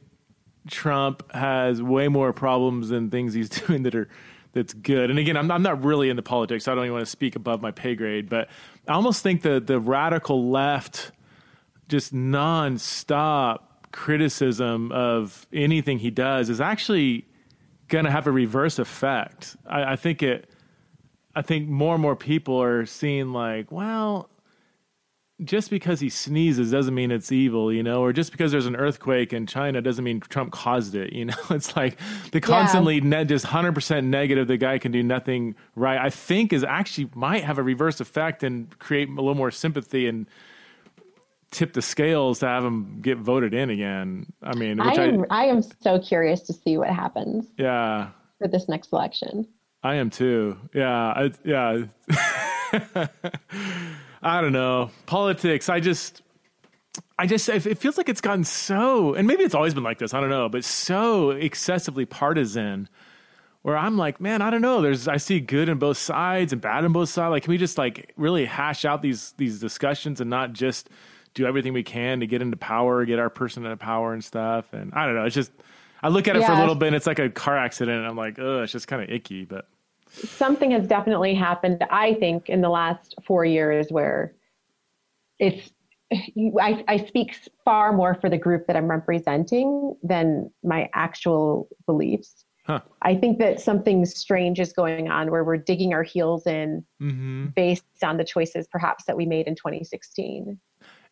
Trump 0.69 1.31
has 1.33 1.81
way 1.81 2.07
more 2.07 2.33
problems 2.33 2.89
than 2.89 3.09
things 3.09 3.33
he's 3.33 3.49
doing 3.67 3.83
that 3.83 3.95
are 3.95 4.07
that's 4.53 4.73
good. 4.73 5.09
And 5.09 5.17
again, 5.17 5.37
I'm 5.37 5.49
I'm 5.51 5.63
not 5.63 5.83
really 5.83 6.09
into 6.09 6.21
politics. 6.21 6.65
So 6.65 6.71
I 6.71 6.75
don't 6.75 6.83
even 6.85 6.93
want 6.93 7.05
to 7.05 7.11
speak 7.11 7.35
above 7.35 7.61
my 7.61 7.71
pay 7.71 7.95
grade, 7.95 8.29
but 8.29 8.49
I 8.87 8.93
almost 8.93 9.23
think 9.23 9.41
the 9.41 9.59
the 9.59 9.79
radical 9.79 10.49
left 10.49 11.11
just 11.87 12.13
nonstop 12.13 13.59
criticism 13.91 14.91
of 14.91 15.45
anything 15.51 15.99
he 15.99 16.09
does 16.09 16.49
is 16.49 16.61
actually 16.61 17.25
going 17.87 18.05
to 18.05 18.11
have 18.11 18.27
a 18.27 18.31
reverse 18.31 18.79
effect. 18.79 19.55
I, 19.67 19.93
I 19.93 19.95
think 19.95 20.23
it. 20.23 20.49
I 21.33 21.41
think 21.41 21.69
more 21.69 21.93
and 21.93 22.01
more 22.01 22.17
people 22.17 22.61
are 22.61 22.85
seeing 22.85 23.31
like, 23.31 23.71
well, 23.71 24.29
just 25.43 25.69
because 25.69 25.99
he 25.99 26.09
sneezes 26.09 26.71
doesn't 26.71 26.93
mean 26.93 27.11
it's 27.11 27.31
evil, 27.31 27.73
you 27.73 27.81
know, 27.81 28.01
or 28.01 28.13
just 28.13 28.31
because 28.31 28.51
there's 28.51 28.65
an 28.65 28.75
earthquake 28.75 29.33
in 29.33 29.47
China 29.47 29.81
doesn't 29.81 30.03
mean 30.03 30.19
Trump 30.19 30.51
caused 30.51 30.95
it, 30.95 31.13
you 31.13 31.25
know. 31.25 31.35
It's 31.49 31.75
like 31.75 31.97
the 32.31 32.41
constantly 32.41 33.01
ne- 33.01 33.25
just 33.25 33.45
100% 33.45 34.05
negative, 34.05 34.47
the 34.47 34.57
guy 34.57 34.77
can 34.77 34.91
do 34.91 35.01
nothing 35.03 35.55
right, 35.75 35.99
I 35.99 36.09
think 36.09 36.53
is 36.53 36.63
actually 36.63 37.09
might 37.15 37.43
have 37.43 37.57
a 37.57 37.63
reverse 37.63 37.99
effect 37.99 38.43
and 38.43 38.77
create 38.79 39.09
a 39.09 39.13
little 39.13 39.35
more 39.35 39.51
sympathy 39.51 40.07
and 40.07 40.27
tip 41.49 41.73
the 41.73 41.81
scales 41.81 42.39
to 42.39 42.47
have 42.47 42.63
him 42.63 43.01
get 43.01 43.17
voted 43.17 43.53
in 43.53 43.69
again. 43.69 44.31
I 44.41 44.55
mean, 44.55 44.79
I 44.79 44.89
which 44.89 44.99
I, 44.99 45.03
am, 45.05 45.25
I 45.29 45.45
am 45.45 45.61
so 45.81 45.99
curious 45.99 46.41
to 46.41 46.53
see 46.53 46.77
what 46.77 46.89
happens 46.89 47.47
yeah, 47.57 48.09
for 48.39 48.47
this 48.47 48.69
next 48.69 48.93
election. 48.93 49.47
I 49.83 49.95
am 49.95 50.11
too. 50.11 50.57
Yeah, 50.73 50.91
I, 50.91 51.31
yeah. 51.43 53.07
I 54.21 54.41
don't 54.41 54.53
know 54.53 54.91
politics. 55.05 55.69
I 55.69 55.79
just, 55.79 56.21
I 57.17 57.25
just, 57.25 57.49
it 57.49 57.77
feels 57.77 57.97
like 57.97 58.09
it's 58.09 58.21
gotten 58.21 58.43
so, 58.43 59.13
and 59.13 59.27
maybe 59.27 59.43
it's 59.43 59.55
always 59.55 59.73
been 59.73 59.83
like 59.83 59.99
this. 59.99 60.13
I 60.13 60.19
don't 60.21 60.29
know, 60.29 60.49
but 60.49 60.63
so 60.63 61.31
excessively 61.31 62.05
partisan. 62.05 62.89
Where 63.63 63.77
I'm 63.77 63.95
like, 63.95 64.19
man, 64.19 64.41
I 64.41 64.49
don't 64.49 64.61
know. 64.61 64.81
There's, 64.81 65.07
I 65.07 65.17
see 65.17 65.39
good 65.39 65.69
in 65.69 65.77
both 65.77 65.97
sides 65.97 66.51
and 66.51 66.59
bad 66.59 66.83
in 66.83 66.93
both 66.93 67.09
sides. 67.09 67.29
Like, 67.29 67.43
can 67.43 67.51
we 67.51 67.59
just 67.59 67.77
like 67.77 68.11
really 68.17 68.45
hash 68.45 68.85
out 68.85 69.03
these 69.03 69.35
these 69.37 69.59
discussions 69.59 70.19
and 70.19 70.31
not 70.31 70.53
just 70.53 70.89
do 71.33 71.45
everything 71.45 71.73
we 71.73 71.83
can 71.83 72.19
to 72.21 72.27
get 72.27 72.41
into 72.41 72.57
power, 72.57 73.05
get 73.05 73.19
our 73.19 73.29
person 73.29 73.63
into 73.63 73.77
power 73.77 74.13
and 74.13 74.23
stuff. 74.23 74.73
And 74.73 74.91
I 74.93 75.05
don't 75.05 75.15
know. 75.15 75.25
It's 75.25 75.35
just 75.35 75.51
I 76.01 76.09
look 76.09 76.27
at 76.27 76.35
it 76.35 76.43
for 76.43 76.51
a 76.51 76.59
little 76.59 76.75
bit. 76.75 76.87
and 76.87 76.95
It's 76.95 77.07
like 77.07 77.19
a 77.19 77.29
car 77.29 77.57
accident. 77.57 77.99
And 77.99 78.07
I'm 78.07 78.17
like, 78.17 78.39
oh, 78.39 78.63
it's 78.63 78.71
just 78.71 78.87
kind 78.87 79.01
of 79.03 79.09
icky. 79.09 79.45
But 79.45 79.67
something 80.11 80.71
has 80.71 80.87
definitely 80.87 81.33
happened. 81.33 81.83
I 81.89 82.13
think 82.15 82.49
in 82.49 82.61
the 82.61 82.69
last 82.69 83.15
four 83.25 83.45
years 83.45 83.87
where 83.89 84.33
it's 85.39 85.71
I, 86.59 86.83
I 86.87 86.97
speak 87.05 87.37
far 87.63 87.93
more 87.93 88.15
for 88.15 88.29
the 88.29 88.37
group 88.37 88.67
that 88.67 88.75
I'm 88.75 88.89
representing 88.89 89.95
than 90.03 90.51
my 90.61 90.89
actual 90.93 91.69
beliefs. 91.85 92.43
Huh. 92.65 92.81
I 93.01 93.15
think 93.15 93.39
that 93.39 93.59
something 93.59 94.05
strange 94.05 94.59
is 94.59 94.73
going 94.73 95.09
on 95.09 95.31
where 95.31 95.43
we're 95.43 95.57
digging 95.57 95.93
our 95.93 96.03
heels 96.03 96.45
in 96.45 96.85
mm-hmm. 97.01 97.47
based 97.55 97.85
on 98.03 98.17
the 98.17 98.23
choices 98.23 98.67
perhaps 98.67 99.05
that 99.05 99.17
we 99.17 99.25
made 99.25 99.47
in 99.47 99.55
2016 99.55 100.59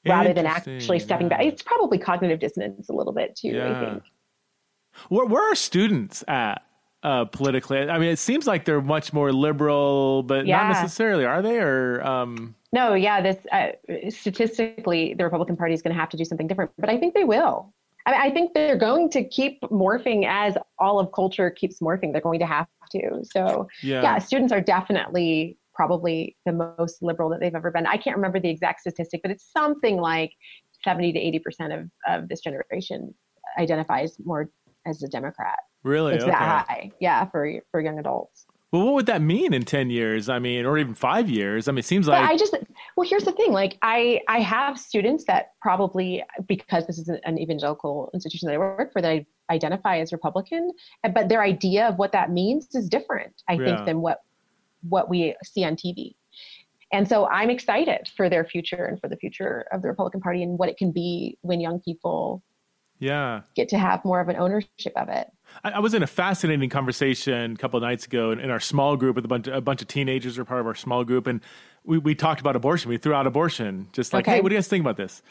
rather 0.05 0.33
than 0.33 0.45
actually 0.45 0.99
stepping 0.99 1.27
yeah. 1.27 1.37
back. 1.37 1.45
It's 1.45 1.63
probably 1.63 1.97
cognitive 1.97 2.39
dissonance 2.39 2.89
a 2.89 2.93
little 2.93 3.13
bit 3.13 3.35
too, 3.35 3.49
yeah. 3.49 3.71
I 3.71 3.85
think. 3.85 4.03
Where, 5.09 5.25
where 5.25 5.51
are 5.51 5.55
students 5.55 6.23
at 6.27 6.63
uh, 7.03 7.25
politically? 7.25 7.79
I 7.79 7.97
mean, 7.97 8.09
it 8.09 8.19
seems 8.19 8.47
like 8.47 8.65
they're 8.65 8.81
much 8.81 9.13
more 9.13 9.31
liberal, 9.31 10.23
but 10.23 10.45
yeah. 10.45 10.57
not 10.57 10.67
necessarily, 10.73 11.25
are 11.25 11.41
they? 11.41 11.57
Or 11.57 12.01
um... 12.05 12.55
no, 12.71 12.93
yeah, 12.93 13.21
this 13.21 13.37
uh, 13.51 13.69
statistically, 14.09 15.13
the 15.13 15.23
Republican 15.23 15.55
Party 15.57 15.73
is 15.73 15.81
going 15.81 15.93
to 15.93 15.99
have 15.99 16.09
to 16.09 16.17
do 16.17 16.25
something 16.25 16.47
different, 16.47 16.71
but 16.77 16.89
I 16.89 16.97
think 16.97 17.13
they 17.13 17.23
will. 17.23 17.73
I, 18.05 18.11
mean, 18.11 18.21
I 18.21 18.31
think 18.31 18.53
they're 18.53 18.77
going 18.77 19.09
to 19.11 19.23
keep 19.23 19.61
morphing 19.63 20.25
as 20.27 20.57
all 20.79 20.99
of 20.99 21.11
culture 21.11 21.49
keeps 21.49 21.79
morphing. 21.79 22.11
They're 22.11 22.21
going 22.21 22.39
to 22.39 22.45
have 22.45 22.67
to. 22.91 23.23
So 23.23 23.67
yeah, 23.83 24.01
yeah 24.01 24.17
students 24.17 24.51
are 24.51 24.61
definitely 24.61 25.57
probably 25.73 26.35
the 26.45 26.51
most 26.51 27.01
liberal 27.01 27.29
that 27.29 27.39
they've 27.39 27.55
ever 27.55 27.71
been. 27.71 27.85
I 27.85 27.97
can't 27.97 28.15
remember 28.15 28.39
the 28.39 28.49
exact 28.49 28.81
statistic, 28.81 29.21
but 29.21 29.31
it's 29.31 29.45
something 29.51 29.97
like 29.97 30.33
70 30.83 31.13
to 31.13 31.19
80 31.19 31.39
percent 31.39 31.73
of, 31.73 31.89
of 32.07 32.29
this 32.29 32.41
generation 32.41 33.13
identifies 33.57 34.17
more 34.23 34.49
as 34.85 35.03
a 35.03 35.07
Democrat. 35.07 35.59
Really? 35.83 36.15
It's 36.15 36.23
okay. 36.23 36.31
that 36.31 36.67
high. 36.67 36.91
Yeah, 36.99 37.25
for 37.29 37.61
for 37.71 37.81
young 37.81 37.99
adults. 37.99 38.45
Well, 38.71 38.85
what 38.85 38.93
would 38.93 39.05
that 39.07 39.21
mean 39.21 39.53
in 39.53 39.63
10 39.63 39.89
years? 39.89 40.29
I 40.29 40.37
mean, 40.37 40.65
or 40.65 40.77
even 40.77 40.93
five 40.93 41.27
years? 41.27 41.67
I 41.67 41.71
mean, 41.71 41.79
it 41.79 41.85
seems 41.85 42.07
like. 42.07 42.21
But 42.21 42.31
I 42.31 42.37
just, 42.37 42.55
well, 42.95 43.07
here's 43.09 43.23
the 43.23 43.31
thing. 43.31 43.51
Like, 43.51 43.79
I, 43.81 44.21
I 44.27 44.41
have 44.41 44.77
students 44.77 45.25
that 45.25 45.53
probably, 45.59 46.23
because 46.47 46.85
this 46.85 46.99
is 46.99 47.09
an 47.09 47.39
evangelical 47.39 48.11
institution 48.13 48.47
that 48.47 48.53
I 48.53 48.57
work 48.59 48.93
for, 48.93 49.01
that 49.01 49.09
I 49.09 49.25
identify 49.49 49.97
as 49.97 50.11
Republican, 50.11 50.71
but 51.15 51.29
their 51.29 51.41
idea 51.41 51.87
of 51.87 51.97
what 51.97 52.11
that 52.11 52.31
means 52.31 52.67
is 52.75 52.87
different, 52.87 53.41
I 53.47 53.53
yeah. 53.53 53.65
think, 53.65 53.85
than 53.87 54.01
what, 54.01 54.19
what 54.87 55.09
we 55.09 55.35
see 55.43 55.63
on 55.63 55.75
TV. 55.75 56.13
And 56.91 57.07
so 57.07 57.27
I'm 57.27 57.49
excited 57.49 58.07
for 58.15 58.29
their 58.29 58.45
future 58.45 58.85
and 58.85 58.99
for 58.99 59.09
the 59.09 59.17
future 59.17 59.65
of 59.71 59.81
the 59.81 59.87
Republican 59.87 60.21
Party 60.21 60.43
and 60.43 60.59
what 60.59 60.69
it 60.69 60.77
can 60.77 60.91
be 60.91 61.39
when 61.41 61.59
young 61.59 61.79
people 61.79 62.43
yeah 62.99 63.41
get 63.55 63.69
to 63.69 63.77
have 63.77 64.03
more 64.05 64.19
of 64.19 64.29
an 64.29 64.35
ownership 64.35 64.93
of 64.95 65.09
it 65.09 65.31
I, 65.63 65.71
I 65.71 65.79
was 65.79 65.93
in 65.93 66.03
a 66.03 66.07
fascinating 66.07 66.69
conversation 66.69 67.53
a 67.53 67.55
couple 67.55 67.77
of 67.77 67.83
nights 67.83 68.05
ago 68.05 68.31
in, 68.31 68.39
in, 68.39 68.49
our 68.49 68.59
small 68.59 68.95
group 68.95 69.15
with 69.15 69.25
a 69.25 69.27
bunch, 69.27 69.47
a 69.47 69.61
bunch 69.61 69.81
of 69.81 69.87
teenagers 69.87 70.35
who 70.35 70.41
are 70.41 70.45
part 70.45 70.61
of 70.61 70.67
our 70.67 70.75
small 70.75 71.03
group 71.03 71.27
and 71.27 71.41
we, 71.83 71.97
we 71.97 72.15
talked 72.15 72.41
about 72.41 72.55
abortion 72.55 72.89
we 72.89 72.97
threw 72.97 73.13
out 73.13 73.25
abortion 73.25 73.87
just 73.93 74.13
like 74.13 74.25
okay. 74.25 74.37
hey 74.37 74.41
what 74.41 74.49
do 74.49 74.55
you 74.55 74.57
guys 74.57 74.67
think 74.67 74.81
about 74.81 74.97
this 74.97 75.21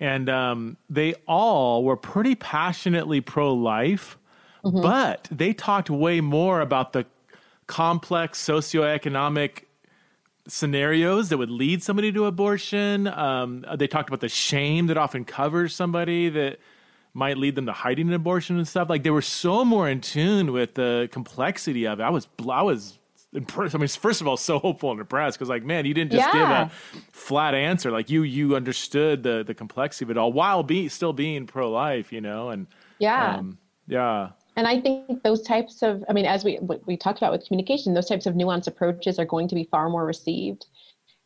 and 0.00 0.28
um, 0.28 0.76
they 0.88 1.14
all 1.26 1.82
were 1.84 1.96
pretty 1.96 2.34
passionately 2.34 3.20
pro-life 3.20 4.18
mm-hmm. 4.64 4.80
but 4.80 5.28
they 5.30 5.52
talked 5.52 5.90
way 5.90 6.20
more 6.20 6.60
about 6.60 6.92
the 6.92 7.04
complex 7.66 8.44
socioeconomic 8.44 9.64
scenarios 10.48 11.28
that 11.28 11.38
would 11.38 11.50
lead 11.50 11.82
somebody 11.82 12.10
to 12.10 12.24
abortion. 12.24 13.06
Um, 13.06 13.64
they 13.76 13.86
talked 13.86 14.08
about 14.08 14.20
the 14.20 14.28
shame 14.28 14.86
that 14.88 14.96
often 14.96 15.24
covers 15.24 15.74
somebody 15.74 16.30
that 16.30 16.58
might 17.14 17.38
lead 17.38 17.54
them 17.54 17.66
to 17.66 17.72
hiding 17.72 18.08
an 18.08 18.14
abortion 18.14 18.56
and 18.56 18.66
stuff. 18.66 18.88
Like 18.88 19.02
they 19.02 19.10
were 19.10 19.22
so 19.22 19.64
more 19.64 19.88
in 19.88 20.00
tune 20.00 20.52
with 20.52 20.74
the 20.74 21.08
complexity 21.12 21.86
of 21.86 22.00
it. 22.00 22.02
I 22.02 22.10
was, 22.10 22.28
I 22.48 22.62
was 22.62 22.98
impressed. 23.32 23.74
I 23.74 23.78
mean, 23.78 23.88
first 23.88 24.20
of 24.20 24.28
all, 24.28 24.36
so 24.36 24.58
hopeful 24.58 24.90
and 24.90 25.00
impressed 25.00 25.38
because, 25.38 25.48
like, 25.48 25.64
man, 25.64 25.84
you 25.84 25.94
didn't 25.94 26.12
just 26.12 26.26
yeah. 26.32 26.32
give 26.32 26.48
a 26.48 26.70
flat 27.12 27.54
answer. 27.54 27.90
Like 27.90 28.10
you, 28.10 28.22
you 28.22 28.56
understood 28.56 29.22
the 29.22 29.44
the 29.46 29.54
complexity 29.54 30.06
of 30.06 30.10
it 30.10 30.18
all 30.18 30.32
while 30.32 30.62
being 30.62 30.88
still 30.88 31.12
being 31.12 31.46
pro 31.46 31.70
life, 31.70 32.12
you 32.12 32.20
know, 32.20 32.50
and 32.50 32.66
yeah, 32.98 33.36
um, 33.36 33.58
yeah. 33.86 34.30
And 34.56 34.66
I 34.66 34.80
think 34.80 35.22
those 35.22 35.42
types 35.42 35.82
of, 35.82 36.04
I 36.08 36.12
mean, 36.12 36.26
as 36.26 36.44
we 36.44 36.58
we 36.86 36.96
talked 36.96 37.18
about 37.18 37.32
with 37.32 37.46
communication, 37.46 37.94
those 37.94 38.08
types 38.08 38.26
of 38.26 38.34
nuanced 38.34 38.66
approaches 38.66 39.18
are 39.18 39.24
going 39.24 39.48
to 39.48 39.54
be 39.54 39.64
far 39.64 39.88
more 39.88 40.04
received 40.04 40.66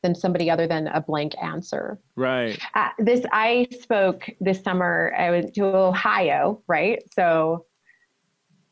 than 0.02 0.14
somebody 0.14 0.50
other 0.50 0.66
than 0.66 0.88
a 0.88 1.00
blank 1.00 1.34
answer. 1.42 1.98
Right. 2.16 2.58
Uh, 2.74 2.88
this 2.98 3.24
I 3.32 3.68
spoke 3.80 4.28
this 4.40 4.62
summer. 4.62 5.14
I 5.16 5.30
went 5.30 5.54
to 5.54 5.64
Ohio, 5.64 6.62
right? 6.66 7.02
So 7.14 7.66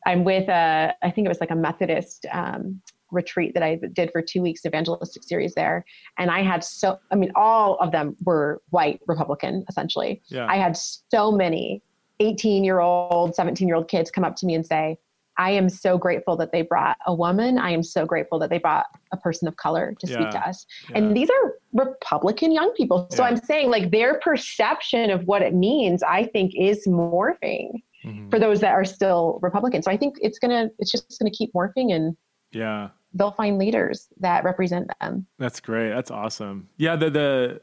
I'm 0.05 0.23
with 0.23 0.49
a, 0.49 0.93
I 1.01 1.11
think 1.11 1.25
it 1.25 1.29
was 1.29 1.39
like 1.39 1.51
a 1.51 1.55
Methodist 1.55 2.25
um, 2.31 2.81
retreat 3.11 3.53
that 3.53 3.63
I 3.63 3.79
did 3.93 4.11
for 4.11 4.21
two 4.21 4.41
weeks, 4.41 4.65
evangelistic 4.65 5.23
series 5.23 5.53
there, 5.53 5.85
and 6.17 6.31
I 6.31 6.41
had 6.41 6.63
so, 6.63 6.97
I 7.11 7.15
mean, 7.15 7.31
all 7.35 7.75
of 7.75 7.91
them 7.91 8.15
were 8.25 8.61
white 8.69 8.99
Republican 9.07 9.65
essentially. 9.69 10.21
Yeah. 10.27 10.47
I 10.47 10.57
had 10.57 10.77
so 10.77 11.31
many 11.31 11.81
18 12.19 12.63
year 12.63 12.79
old, 12.79 13.35
17 13.35 13.67
year 13.67 13.75
old 13.75 13.87
kids 13.87 14.11
come 14.11 14.23
up 14.23 14.35
to 14.37 14.45
me 14.45 14.55
and 14.55 14.65
say, 14.65 14.97
I 15.41 15.49
am 15.49 15.69
so 15.69 15.97
grateful 15.97 16.37
that 16.37 16.51
they 16.51 16.61
brought 16.61 16.97
a 17.07 17.15
woman. 17.15 17.57
I 17.57 17.71
am 17.71 17.81
so 17.81 18.05
grateful 18.05 18.37
that 18.39 18.51
they 18.51 18.59
brought 18.59 18.85
a 19.11 19.17
person 19.17 19.47
of 19.47 19.55
color 19.57 19.95
to 19.99 20.07
yeah. 20.07 20.13
speak 20.13 20.29
to 20.29 20.47
us. 20.47 20.67
Yeah. 20.87 20.99
And 20.99 21.17
these 21.17 21.31
are 21.31 21.55
Republican 21.73 22.51
young 22.51 22.71
people. 22.73 23.07
So 23.09 23.23
yeah. 23.23 23.29
I'm 23.29 23.37
saying 23.37 23.71
like 23.71 23.89
their 23.89 24.19
perception 24.19 25.09
of 25.09 25.25
what 25.25 25.41
it 25.41 25.55
means, 25.55 26.03
I 26.03 26.25
think 26.25 26.51
is 26.55 26.85
morphing 26.87 27.71
mm-hmm. 28.05 28.29
for 28.29 28.37
those 28.37 28.59
that 28.59 28.73
are 28.73 28.85
still 28.85 29.39
Republican. 29.41 29.81
So 29.81 29.89
I 29.89 29.97
think 29.97 30.17
it's 30.21 30.37
going 30.37 30.51
to, 30.51 30.71
it's 30.77 30.91
just 30.91 31.17
going 31.19 31.31
to 31.31 31.35
keep 31.35 31.51
morphing 31.53 31.91
and 31.91 32.15
yeah, 32.51 32.89
they'll 33.15 33.31
find 33.31 33.57
leaders 33.57 34.09
that 34.19 34.43
represent 34.43 34.91
them. 35.01 35.25
That's 35.39 35.59
great. 35.59 35.89
That's 35.89 36.11
awesome. 36.11 36.69
Yeah. 36.77 36.95
The, 36.95 37.09
the, 37.09 37.61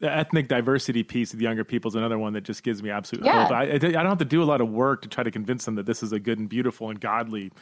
the 0.00 0.10
ethnic 0.10 0.48
diversity 0.48 1.02
piece 1.02 1.32
of 1.32 1.38
the 1.38 1.44
younger 1.44 1.62
people 1.62 1.88
is 1.88 1.94
another 1.94 2.18
one 2.18 2.32
that 2.32 2.40
just 2.42 2.62
gives 2.62 2.82
me 2.82 2.90
absolute 2.90 3.24
yeah. 3.24 3.44
hope. 3.44 3.52
I, 3.52 3.62
I, 3.62 3.78
don't 3.78 4.06
have 4.06 4.18
to 4.18 4.24
do 4.24 4.42
a 4.42 4.44
lot 4.44 4.62
of 4.62 4.70
work 4.70 5.02
to 5.02 5.08
try 5.08 5.22
to 5.22 5.30
convince 5.30 5.66
them 5.66 5.74
that 5.74 5.84
this 5.84 6.02
is 6.02 6.12
a 6.12 6.18
good 6.18 6.38
and 6.38 6.48
beautiful 6.48 6.88
and 6.88 6.98
godly 6.98 7.52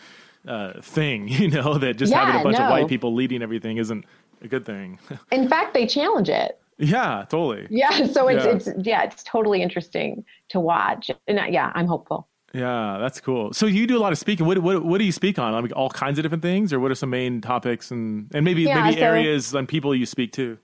uh, 0.47 0.81
thing. 0.81 1.29
You 1.39 1.49
know 1.49 1.79
that 1.79 1.97
just 1.97 2.11
yeah, 2.11 2.25
having 2.25 2.41
a 2.41 2.45
bunch 2.45 2.59
no. 2.59 2.65
of 2.65 2.71
white 2.71 2.89
people 2.89 3.15
leading 3.15 3.43
everything 3.43 3.77
isn't 3.77 4.05
a 4.43 4.49
good 4.49 4.65
thing. 4.65 4.99
In 5.33 5.49
fact, 5.49 5.75
they 5.75 5.87
challenge 5.87 6.29
it. 6.29 6.61
Yeah, 6.79 7.25
totally. 7.29 7.67
Yeah, 7.71 8.07
so 8.13 8.29
it's 8.29 8.45
yeah. 8.45 8.51
it's 8.53 8.87
yeah, 8.87 9.03
it's 9.03 9.23
totally 9.25 9.63
interesting 9.63 10.25
to 10.51 10.61
watch, 10.61 11.11
and 11.27 11.41
yeah, 11.53 11.73
I'm 11.75 11.87
hopeful. 11.87 12.29
Yeah, 12.55 12.99
that's 13.01 13.21
cool. 13.21 13.53
So 13.53 13.67
you 13.67 13.87
do 13.87 13.99
a 13.99 14.01
lot 14.01 14.13
of 14.13 14.19
speaking. 14.19 14.47
What 14.47 14.59
what 14.59 14.85
what 14.85 14.99
do 14.99 15.05
you 15.05 15.13
speak 15.13 15.39
on? 15.39 15.53
Like 15.61 15.73
all 15.75 15.91
kinds 15.91 16.19
of 16.19 16.23
different 16.23 16.43
things, 16.43 16.73
or 16.73 16.81
what 16.81 16.91
are 16.91 16.97
some 16.97 17.11
main 17.11 17.41
topics 17.41 17.91
and 17.91 18.31
and 18.33 18.45
maybe 18.45 18.63
yeah, 18.63 18.85
maybe 18.85 18.97
so, 18.97 19.03
areas 19.03 19.55
and 19.55 19.69
people 19.69 19.95
you 19.95 20.07
speak 20.07 20.33
to? 20.35 20.59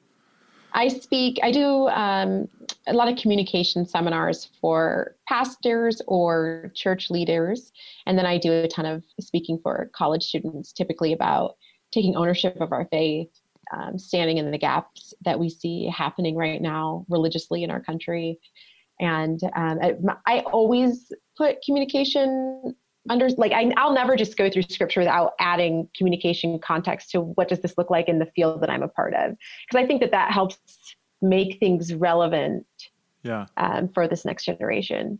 I 0.75 0.89
speak, 0.89 1.39
I 1.43 1.53
do 1.53 1.89
um, 1.89 2.49
a 2.89 2.93
lot 2.93 3.09
of 3.09 3.17
communication 3.17 3.87
seminars 3.87 4.51
for 4.61 5.17
pastors 5.29 6.03
or 6.09 6.73
church 6.75 7.11
leaders. 7.11 7.73
And 8.07 8.19
then 8.19 8.27
I 8.27 8.39
do 8.39 8.53
a 8.53 8.69
ton 8.69 8.85
of 8.85 9.05
speaking 9.21 9.61
for 9.63 9.91
college 9.95 10.25
students, 10.25 10.73
typically 10.73 11.13
about 11.13 11.57
taking 11.93 12.17
ownership 12.17 12.61
of 12.61 12.73
our 12.73 12.87
faith, 12.91 13.31
um, 13.73 13.99
standing 13.99 14.39
in 14.39 14.51
the 14.51 14.59
gaps 14.59 15.15
that 15.25 15.39
we 15.39 15.49
see 15.49 15.89
happening 15.89 16.35
right 16.37 16.61
now 16.61 17.07
religiously 17.09 17.63
in 17.63 17.71
our 17.71 17.81
country. 17.81 18.41
And 19.01 19.41
um, 19.57 19.79
I, 19.81 19.95
I 20.27 20.41
always 20.41 21.13
put 21.37 21.63
communication 21.65 22.75
under 23.11 23.29
like 23.37 23.53
I, 23.53 23.71
i'll 23.77 23.93
never 23.93 24.17
just 24.17 24.37
go 24.37 24.49
through 24.51 24.63
scripture 24.63 25.01
without 25.01 25.33
adding 25.39 25.89
communication 25.97 26.59
context 26.59 27.11
to 27.11 27.21
what 27.21 27.49
does 27.49 27.61
this 27.61 27.77
look 27.77 27.91
like 27.91 28.09
in 28.09 28.19
the 28.19 28.27
field 28.27 28.61
that 28.63 28.71
i'm 28.71 28.83
a 28.83 28.89
part 28.89 29.15
of. 29.15 29.37
Because 29.67 29.85
i 29.85 29.87
think 29.87 30.01
that 30.01 30.11
that 30.13 30.33
helps 30.33 30.59
make 31.23 31.59
things 31.59 31.95
relevant 31.95 32.67
yeah. 33.23 33.47
um, 33.57 33.89
for 33.89 34.07
this 34.07 34.27
next 34.27 34.45
generation. 34.45 35.19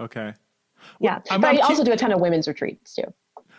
Okay. 0.00 0.32
Well, 0.78 0.84
yeah 1.00 1.18
I'm, 1.30 1.40
but 1.40 1.54
i 1.54 1.58
also 1.58 1.84
do 1.84 1.92
a 1.92 1.96
ton 1.96 2.12
of 2.12 2.20
women's 2.20 2.48
retreats 2.48 2.94
too 2.94 3.12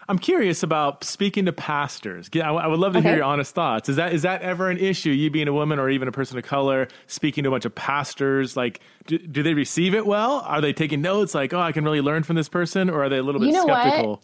I'm 0.09 0.19
curious 0.19 0.63
about 0.63 1.03
speaking 1.03 1.45
to 1.45 1.53
pastors. 1.53 2.29
I 2.35 2.67
would 2.67 2.79
love 2.79 2.93
to 2.93 2.99
okay. 2.99 3.09
hear 3.09 3.17
your 3.17 3.25
honest 3.25 3.55
thoughts. 3.55 3.89
Is 3.89 3.95
that 3.95 4.13
is 4.13 4.23
that 4.23 4.41
ever 4.41 4.69
an 4.69 4.77
issue? 4.77 5.11
You 5.11 5.29
being 5.29 5.47
a 5.47 5.53
woman 5.53 5.79
or 5.79 5.89
even 5.89 6.07
a 6.07 6.11
person 6.11 6.37
of 6.37 6.43
color, 6.43 6.87
speaking 7.07 7.43
to 7.43 7.49
a 7.49 7.51
bunch 7.51 7.65
of 7.65 7.73
pastors, 7.75 8.57
like 8.57 8.81
do, 9.07 9.17
do 9.17 9.43
they 9.43 9.53
receive 9.53 9.93
it 9.93 10.05
well? 10.05 10.39
Are 10.45 10.61
they 10.61 10.73
taking 10.73 11.01
notes? 11.01 11.33
Like, 11.33 11.53
oh, 11.53 11.59
I 11.59 11.71
can 11.71 11.83
really 11.83 12.01
learn 12.01 12.23
from 12.23 12.35
this 12.35 12.49
person, 12.49 12.89
or 12.89 13.03
are 13.03 13.09
they 13.09 13.17
a 13.17 13.23
little 13.23 13.39
bit 13.39 13.47
you 13.47 13.53
know 13.53 13.65
skeptical? 13.65 14.11
What? 14.11 14.23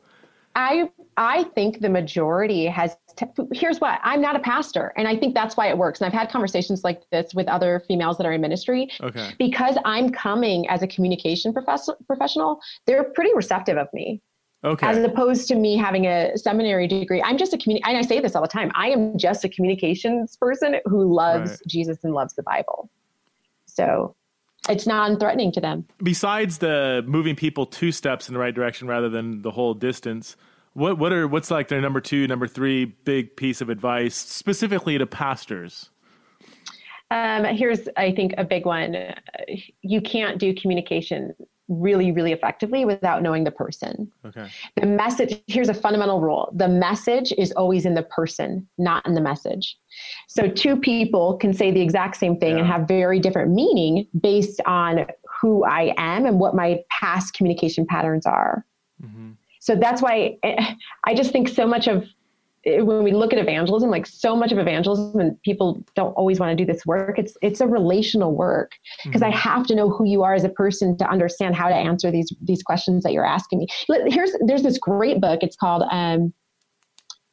I 0.55 0.89
I 1.17 1.43
think 1.55 1.81
the 1.81 1.89
majority 1.89 2.65
has. 2.65 2.95
T- 3.15 3.25
here's 3.51 3.79
what 3.79 3.99
I'm 4.03 4.21
not 4.21 4.35
a 4.35 4.39
pastor, 4.39 4.93
and 4.95 5.07
I 5.07 5.15
think 5.17 5.35
that's 5.35 5.57
why 5.57 5.67
it 5.67 5.77
works. 5.77 5.99
And 5.99 6.07
I've 6.07 6.17
had 6.17 6.29
conversations 6.29 6.83
like 6.83 7.01
this 7.11 7.33
with 7.33 7.47
other 7.47 7.83
females 7.87 8.17
that 8.17 8.25
are 8.25 8.31
in 8.31 8.41
ministry. 8.41 8.89
Okay. 9.01 9.33
Because 9.37 9.77
I'm 9.85 10.09
coming 10.09 10.67
as 10.69 10.81
a 10.81 10.87
communication 10.87 11.53
professor, 11.53 11.95
professional, 12.07 12.59
they're 12.85 13.03
pretty 13.03 13.31
receptive 13.35 13.77
of 13.77 13.87
me. 13.93 14.21
Okay. 14.63 14.85
As 14.85 14.97
opposed 14.97 15.47
to 15.47 15.55
me 15.55 15.77
having 15.77 16.05
a 16.05 16.37
seminary 16.37 16.85
degree, 16.85 17.21
I'm 17.21 17.37
just 17.37 17.53
a 17.53 17.57
community, 17.57 17.83
and 17.87 17.97
I 17.97 18.01
say 18.01 18.19
this 18.19 18.35
all 18.35 18.41
the 18.41 18.47
time. 18.47 18.71
I 18.75 18.89
am 18.89 19.17
just 19.17 19.45
a 19.45 19.49
communications 19.49 20.35
person 20.35 20.75
who 20.85 21.13
loves 21.13 21.51
right. 21.51 21.59
Jesus 21.67 22.03
and 22.03 22.13
loves 22.13 22.33
the 22.33 22.43
Bible. 22.43 22.89
So 23.65 24.15
it's 24.67 24.85
non-threatening 24.85 25.53
to 25.53 25.61
them. 25.61 25.87
Besides 26.03 26.57
the 26.57 27.03
moving 27.07 27.37
people 27.37 27.65
two 27.65 27.93
steps 27.93 28.27
in 28.27 28.33
the 28.33 28.39
right 28.39 28.53
direction 28.53 28.87
rather 28.87 29.07
than 29.07 29.41
the 29.43 29.51
whole 29.51 29.73
distance, 29.73 30.35
what 30.73 30.97
what 30.97 31.13
are 31.13 31.25
what's 31.25 31.49
like 31.49 31.69
their 31.69 31.79
number 31.79 32.01
two, 32.01 32.27
number 32.27 32.45
three 32.45 32.83
big 32.83 33.37
piece 33.37 33.61
of 33.61 33.69
advice 33.69 34.15
specifically 34.15 34.97
to 34.97 35.07
pastors? 35.07 35.89
Um, 37.11 37.45
here's, 37.45 37.87
I 37.97 38.11
think, 38.11 38.33
a 38.37 38.43
big 38.43 38.65
one. 38.65 38.95
You 39.81 40.01
can't 40.01 40.37
do 40.37 40.53
communication 40.53 41.33
really, 41.69 42.11
really 42.11 42.33
effectively 42.33 42.83
without 42.83 43.21
knowing 43.21 43.43
the 43.43 43.51
person. 43.51 44.11
Okay. 44.25 44.49
The 44.75 44.87
message, 44.87 45.41
here's 45.47 45.69
a 45.69 45.73
fundamental 45.73 46.19
rule 46.19 46.51
the 46.55 46.67
message 46.67 47.31
is 47.37 47.51
always 47.53 47.85
in 47.85 47.93
the 47.93 48.03
person, 48.03 48.67
not 48.77 49.05
in 49.05 49.13
the 49.13 49.21
message. 49.21 49.77
So, 50.27 50.47
two 50.47 50.75
people 50.75 51.37
can 51.37 51.53
say 51.53 51.71
the 51.71 51.81
exact 51.81 52.17
same 52.17 52.37
thing 52.37 52.53
yeah. 52.53 52.59
and 52.59 52.67
have 52.67 52.87
very 52.87 53.19
different 53.19 53.51
meaning 53.51 54.07
based 54.19 54.59
on 54.65 55.05
who 55.41 55.63
I 55.63 55.93
am 55.97 56.25
and 56.25 56.39
what 56.39 56.55
my 56.55 56.81
past 56.89 57.33
communication 57.33 57.85
patterns 57.85 58.25
are. 58.25 58.65
Mm-hmm. 59.01 59.31
So, 59.59 59.75
that's 59.75 60.01
why 60.01 60.37
I 61.05 61.13
just 61.13 61.31
think 61.31 61.47
so 61.47 61.67
much 61.67 61.87
of 61.87 62.05
when 62.65 63.03
we 63.03 63.11
look 63.11 63.31
at 63.31 63.39
evangelism, 63.39 63.89
like 63.89 64.05
so 64.05 64.35
much 64.35 64.51
of 64.51 64.57
evangelism, 64.57 65.19
and 65.19 65.41
people 65.43 65.83
don't 65.95 66.11
always 66.13 66.39
want 66.39 66.55
to 66.55 66.55
do 66.55 66.71
this 66.71 66.85
work. 66.85 67.17
It's 67.17 67.35
it's 67.41 67.61
a 67.61 67.67
relational 67.67 68.35
work 68.35 68.73
because 69.05 69.21
mm-hmm. 69.21 69.33
I 69.33 69.37
have 69.37 69.65
to 69.67 69.75
know 69.75 69.89
who 69.89 70.05
you 70.05 70.23
are 70.23 70.33
as 70.33 70.43
a 70.43 70.49
person 70.49 70.97
to 70.97 71.09
understand 71.09 71.55
how 71.55 71.69
to 71.69 71.75
answer 71.75 72.11
these 72.11 72.33
these 72.41 72.61
questions 72.61 73.03
that 73.03 73.13
you're 73.13 73.25
asking 73.25 73.59
me. 73.59 73.67
Here's 74.07 74.31
there's 74.45 74.63
this 74.63 74.77
great 74.77 75.21
book. 75.21 75.39
It's 75.41 75.55
called 75.55 75.83
um, 75.89 76.33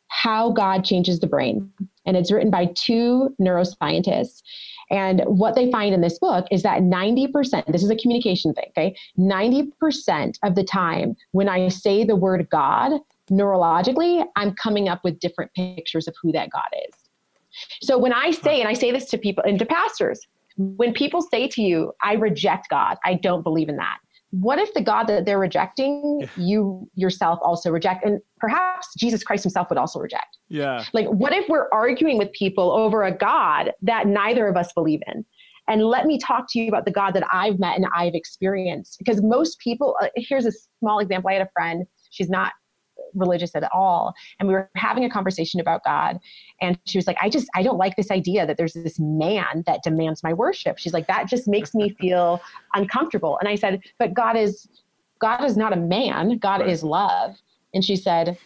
How 0.08 0.52
God 0.52 0.84
Changes 0.84 1.20
the 1.20 1.26
Brain, 1.26 1.70
and 2.06 2.16
it's 2.16 2.30
written 2.30 2.50
by 2.50 2.70
two 2.74 3.34
neuroscientists. 3.40 4.42
And 4.88 5.22
what 5.26 5.56
they 5.56 5.68
find 5.72 5.92
in 5.94 6.00
this 6.00 6.16
book 6.20 6.46
is 6.52 6.62
that 6.62 6.80
90%, 6.80 7.72
this 7.72 7.82
is 7.82 7.90
a 7.90 7.96
communication 7.96 8.54
thing, 8.54 8.66
okay? 8.68 8.96
90% 9.18 10.38
of 10.44 10.54
the 10.54 10.62
time 10.62 11.16
when 11.32 11.48
I 11.48 11.66
say 11.66 12.04
the 12.04 12.14
word 12.14 12.46
God, 12.50 13.00
neurologically, 13.30 14.24
I'm 14.36 14.54
coming 14.54 14.88
up 14.88 15.00
with 15.04 15.18
different 15.20 15.52
pictures 15.54 16.08
of 16.08 16.14
who 16.22 16.32
that 16.32 16.50
God 16.50 16.68
is. 16.88 16.94
So 17.82 17.98
when 17.98 18.12
I 18.12 18.30
say, 18.30 18.60
and 18.60 18.68
I 18.68 18.74
say 18.74 18.92
this 18.92 19.06
to 19.10 19.18
people 19.18 19.42
and 19.46 19.58
to 19.58 19.66
pastors, 19.66 20.20
when 20.56 20.92
people 20.92 21.22
say 21.22 21.48
to 21.48 21.62
you, 21.62 21.92
I 22.02 22.14
reject 22.14 22.68
God, 22.70 22.96
I 23.04 23.14
don't 23.14 23.42
believe 23.42 23.68
in 23.68 23.76
that. 23.76 23.98
What 24.30 24.58
if 24.58 24.74
the 24.74 24.82
God 24.82 25.04
that 25.04 25.24
they're 25.24 25.38
rejecting, 25.38 26.28
you 26.36 26.90
yourself 26.94 27.38
also 27.42 27.70
reject? 27.70 28.04
And 28.04 28.20
perhaps 28.38 28.88
Jesus 28.98 29.22
Christ 29.22 29.44
himself 29.44 29.68
would 29.70 29.78
also 29.78 30.00
reject. 30.00 30.38
Yeah. 30.48 30.84
Like, 30.92 31.06
what 31.06 31.32
if 31.32 31.48
we're 31.48 31.68
arguing 31.72 32.18
with 32.18 32.32
people 32.32 32.72
over 32.72 33.04
a 33.04 33.16
God 33.16 33.72
that 33.82 34.06
neither 34.06 34.46
of 34.48 34.56
us 34.56 34.72
believe 34.74 35.00
in? 35.06 35.24
And 35.68 35.84
let 35.84 36.06
me 36.06 36.18
talk 36.18 36.46
to 36.50 36.58
you 36.58 36.68
about 36.68 36.84
the 36.84 36.90
God 36.90 37.12
that 37.14 37.24
I've 37.32 37.58
met 37.58 37.76
and 37.76 37.86
I've 37.94 38.14
experienced. 38.14 38.98
Because 38.98 39.22
most 39.22 39.58
people, 39.58 39.96
uh, 40.02 40.08
here's 40.16 40.46
a 40.46 40.52
small 40.80 40.98
example. 40.98 41.30
I 41.30 41.34
had 41.34 41.42
a 41.42 41.50
friend, 41.54 41.86
she's 42.10 42.28
not 42.28 42.52
religious 43.16 43.54
at 43.54 43.68
all. 43.72 44.14
And 44.38 44.48
we 44.48 44.54
were 44.54 44.70
having 44.76 45.04
a 45.04 45.10
conversation 45.10 45.60
about 45.60 45.84
God. 45.84 46.18
And 46.60 46.78
she 46.84 46.98
was 46.98 47.06
like, 47.06 47.16
I 47.20 47.28
just, 47.28 47.48
I 47.54 47.62
don't 47.62 47.78
like 47.78 47.96
this 47.96 48.10
idea 48.10 48.46
that 48.46 48.56
there's 48.56 48.74
this 48.74 48.98
man 48.98 49.64
that 49.66 49.82
demands 49.82 50.22
my 50.22 50.32
worship. 50.32 50.78
She's 50.78 50.92
like, 50.92 51.06
that 51.06 51.28
just 51.28 51.48
makes 51.48 51.74
me 51.74 51.90
feel 52.00 52.40
uncomfortable. 52.74 53.38
And 53.38 53.48
I 53.48 53.54
said, 53.54 53.80
but 53.98 54.14
God 54.14 54.36
is, 54.36 54.68
God 55.18 55.44
is 55.44 55.56
not 55.56 55.72
a 55.72 55.76
man. 55.76 56.38
God 56.38 56.60
right. 56.60 56.68
is 56.68 56.82
love. 56.82 57.36
And 57.74 57.84
she 57.84 57.96
said, 57.96 58.38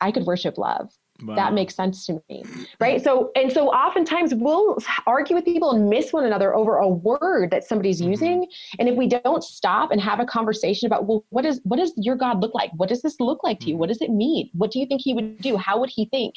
I 0.00 0.10
could 0.10 0.24
worship 0.24 0.58
love. 0.58 0.92
Wow. 1.22 1.36
That 1.36 1.52
makes 1.52 1.76
sense 1.76 2.04
to 2.06 2.20
me. 2.28 2.42
Right. 2.80 3.02
So, 3.02 3.30
and 3.36 3.52
so 3.52 3.68
oftentimes 3.68 4.34
we'll 4.34 4.78
argue 5.06 5.36
with 5.36 5.44
people 5.44 5.70
and 5.70 5.88
miss 5.88 6.12
one 6.12 6.24
another 6.24 6.54
over 6.54 6.78
a 6.78 6.88
word 6.88 7.50
that 7.52 7.64
somebody's 7.64 8.00
mm-hmm. 8.00 8.10
using. 8.10 8.46
And 8.80 8.88
if 8.88 8.96
we 8.96 9.06
don't 9.06 9.44
stop 9.44 9.92
and 9.92 10.00
have 10.00 10.18
a 10.18 10.24
conversation 10.24 10.86
about, 10.86 11.06
well, 11.06 11.24
what 11.28 11.44
is, 11.44 11.60
what 11.62 11.76
does 11.76 11.92
your 11.96 12.16
God 12.16 12.40
look 12.40 12.54
like? 12.54 12.70
What 12.76 12.88
does 12.88 13.02
this 13.02 13.20
look 13.20 13.44
like 13.44 13.60
to 13.60 13.68
you? 13.68 13.76
What 13.76 13.86
mm-hmm. 13.86 13.92
does 13.92 14.02
it 14.02 14.10
mean? 14.10 14.50
What 14.54 14.72
do 14.72 14.80
you 14.80 14.86
think 14.86 15.02
he 15.02 15.14
would 15.14 15.38
do? 15.38 15.56
How 15.56 15.78
would 15.78 15.90
he 15.90 16.06
think? 16.06 16.36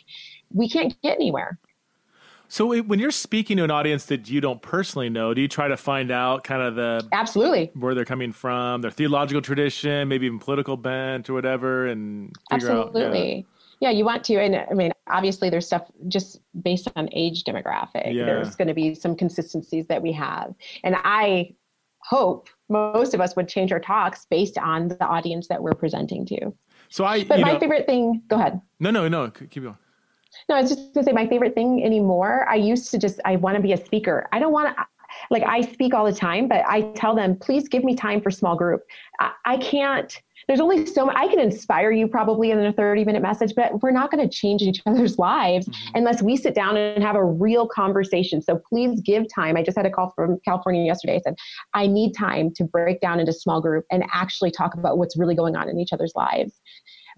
We 0.53 0.69
can't 0.69 0.95
get 1.01 1.15
anywhere. 1.15 1.57
So 2.47 2.79
when 2.81 2.99
you're 2.99 3.09
speaking 3.09 3.57
to 3.57 3.63
an 3.63 3.71
audience 3.71 4.05
that 4.05 4.29
you 4.29 4.39
don't 4.39 4.61
personally 4.61 5.09
know, 5.09 5.33
do 5.33 5.41
you 5.41 5.47
try 5.47 5.67
to 5.67 5.77
find 5.77 6.11
out 6.11 6.43
kind 6.43 6.61
of 6.61 6.75
the 6.75 7.07
absolutely 7.11 7.71
where 7.73 7.95
they're 7.95 8.05
coming 8.05 8.31
from, 8.31 8.81
their 8.81 8.91
theological 8.91 9.41
tradition, 9.41 10.07
maybe 10.07 10.27
even 10.27 10.37
political 10.37 10.77
bent 10.77 11.27
or 11.27 11.33
whatever, 11.33 11.87
and 11.87 12.35
figure 12.51 12.69
absolutely. 12.69 13.03
out? 13.03 13.37
Yeah, 13.37 13.41
you 13.81 14.05
want 14.05 14.23
to. 14.25 14.35
And 14.35 14.55
I 14.55 14.73
mean, 14.73 14.91
obviously, 15.07 15.49
there's 15.49 15.67
stuff 15.67 15.89
just 16.07 16.39
based 16.61 16.87
on 16.95 17.09
age 17.11 17.43
demographic. 17.43 18.13
Yeah. 18.13 18.25
There's 18.25 18.55
going 18.55 18.67
to 18.67 18.73
be 18.73 18.95
some 18.95 19.15
consistencies 19.15 19.87
that 19.87 20.01
we 20.01 20.11
have. 20.13 20.53
And 20.83 20.95
I 21.03 21.55
hope 21.99 22.49
most 22.69 23.13
of 23.13 23.21
us 23.21 23.35
would 23.35 23.47
change 23.47 23.71
our 23.71 23.79
talks 23.79 24.25
based 24.29 24.57
on 24.57 24.87
the 24.89 25.05
audience 25.05 25.47
that 25.47 25.61
we're 25.61 25.73
presenting 25.73 26.25
to. 26.27 26.53
So 26.89 27.03
I, 27.03 27.23
but 27.23 27.39
my 27.39 27.53
know, 27.53 27.59
favorite 27.59 27.85
thing, 27.87 28.21
go 28.27 28.35
ahead. 28.35 28.61
No, 28.79 28.91
no, 28.91 29.07
no, 29.07 29.29
keep 29.31 29.63
going. 29.63 29.77
No, 30.49 30.55
I 30.55 30.61
was 30.61 30.69
just 30.69 30.93
gonna 30.93 31.05
say 31.05 31.13
my 31.13 31.27
favorite 31.27 31.55
thing 31.55 31.83
anymore. 31.83 32.47
I 32.47 32.55
used 32.55 32.91
to 32.91 32.97
just, 32.97 33.19
I 33.25 33.37
want 33.37 33.55
to 33.55 33.61
be 33.61 33.73
a 33.73 33.77
speaker. 33.77 34.27
I 34.31 34.39
don't 34.39 34.51
want 34.51 34.75
to, 34.75 34.85
like, 35.31 35.43
I 35.43 35.61
speak 35.61 35.93
all 35.93 36.05
the 36.05 36.13
time, 36.13 36.47
but 36.47 36.63
I 36.67 36.81
tell 36.95 37.15
them, 37.15 37.37
please 37.37 37.67
give 37.67 37.83
me 37.83 37.95
time 37.95 38.21
for 38.21 38.29
small 38.29 38.55
group. 38.55 38.81
I, 39.19 39.31
I 39.45 39.57
can't, 39.57 40.21
there's 40.47 40.59
only 40.59 40.85
so 40.85 41.05
much 41.05 41.15
I 41.17 41.27
can 41.27 41.39
inspire 41.39 41.91
you 41.91 42.07
probably 42.07 42.51
in 42.51 42.63
a 42.63 42.73
30 42.73 43.05
minute 43.05 43.21
message, 43.21 43.53
but 43.55 43.81
we're 43.81 43.91
not 43.91 44.11
going 44.11 44.27
to 44.27 44.33
change 44.33 44.61
each 44.61 44.81
other's 44.85 45.17
lives 45.19 45.67
mm-hmm. 45.67 45.97
unless 45.97 46.21
we 46.21 46.37
sit 46.37 46.55
down 46.55 46.77
and 46.77 47.03
have 47.03 47.15
a 47.15 47.23
real 47.23 47.67
conversation. 47.67 48.41
So 48.41 48.59
please 48.69 49.01
give 49.01 49.25
time. 49.33 49.57
I 49.57 49.63
just 49.63 49.77
had 49.77 49.85
a 49.85 49.91
call 49.91 50.13
from 50.15 50.39
California 50.45 50.83
yesterday. 50.83 51.15
I 51.15 51.19
said, 51.19 51.35
I 51.73 51.87
need 51.87 52.13
time 52.13 52.51
to 52.55 52.63
break 52.63 53.01
down 53.01 53.19
into 53.19 53.33
small 53.33 53.61
group 53.61 53.85
and 53.91 54.03
actually 54.13 54.51
talk 54.51 54.73
about 54.73 54.97
what's 54.97 55.17
really 55.17 55.35
going 55.35 55.55
on 55.55 55.69
in 55.69 55.79
each 55.79 55.93
other's 55.93 56.13
lives. 56.15 56.59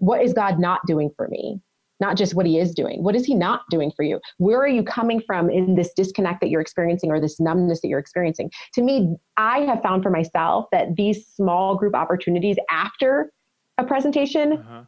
What 0.00 0.22
is 0.22 0.32
God 0.32 0.58
not 0.58 0.80
doing 0.86 1.10
for 1.16 1.28
me? 1.28 1.60
Not 2.00 2.16
just 2.16 2.34
what 2.34 2.46
he 2.46 2.58
is 2.58 2.74
doing. 2.74 3.02
What 3.02 3.14
is 3.14 3.24
he 3.24 3.34
not 3.34 3.62
doing 3.70 3.90
for 3.94 4.02
you? 4.02 4.20
Where 4.38 4.58
are 4.58 4.68
you 4.68 4.82
coming 4.82 5.20
from 5.20 5.50
in 5.50 5.74
this 5.74 5.92
disconnect 5.92 6.40
that 6.40 6.50
you're 6.50 6.60
experiencing 6.60 7.10
or 7.10 7.20
this 7.20 7.40
numbness 7.40 7.80
that 7.80 7.88
you're 7.88 7.98
experiencing? 7.98 8.50
To 8.74 8.82
me, 8.82 9.16
I 9.36 9.60
have 9.60 9.82
found 9.82 10.02
for 10.02 10.10
myself 10.10 10.66
that 10.72 10.96
these 10.96 11.26
small 11.26 11.74
group 11.74 11.94
opportunities 11.94 12.56
after 12.70 13.32
a 13.78 13.84
presentation 13.84 14.54
uh-huh. 14.54 14.82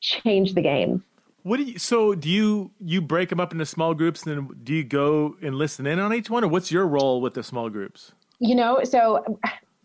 change 0.00 0.54
the 0.54 0.62
game. 0.62 1.04
What 1.42 1.58
do 1.58 1.62
you, 1.62 1.78
so 1.78 2.14
do 2.14 2.28
you 2.28 2.72
you 2.80 3.00
break 3.00 3.28
them 3.28 3.38
up 3.38 3.52
into 3.52 3.64
small 3.66 3.94
groups 3.94 4.24
and 4.24 4.36
then 4.36 4.56
do 4.64 4.74
you 4.74 4.82
go 4.82 5.36
and 5.40 5.54
listen 5.54 5.86
in 5.86 6.00
on 6.00 6.12
each 6.12 6.28
one 6.28 6.42
or 6.42 6.48
what's 6.48 6.72
your 6.72 6.88
role 6.88 7.20
with 7.20 7.34
the 7.34 7.44
small 7.44 7.70
groups? 7.70 8.12
You 8.40 8.56
know, 8.56 8.80
so 8.82 9.38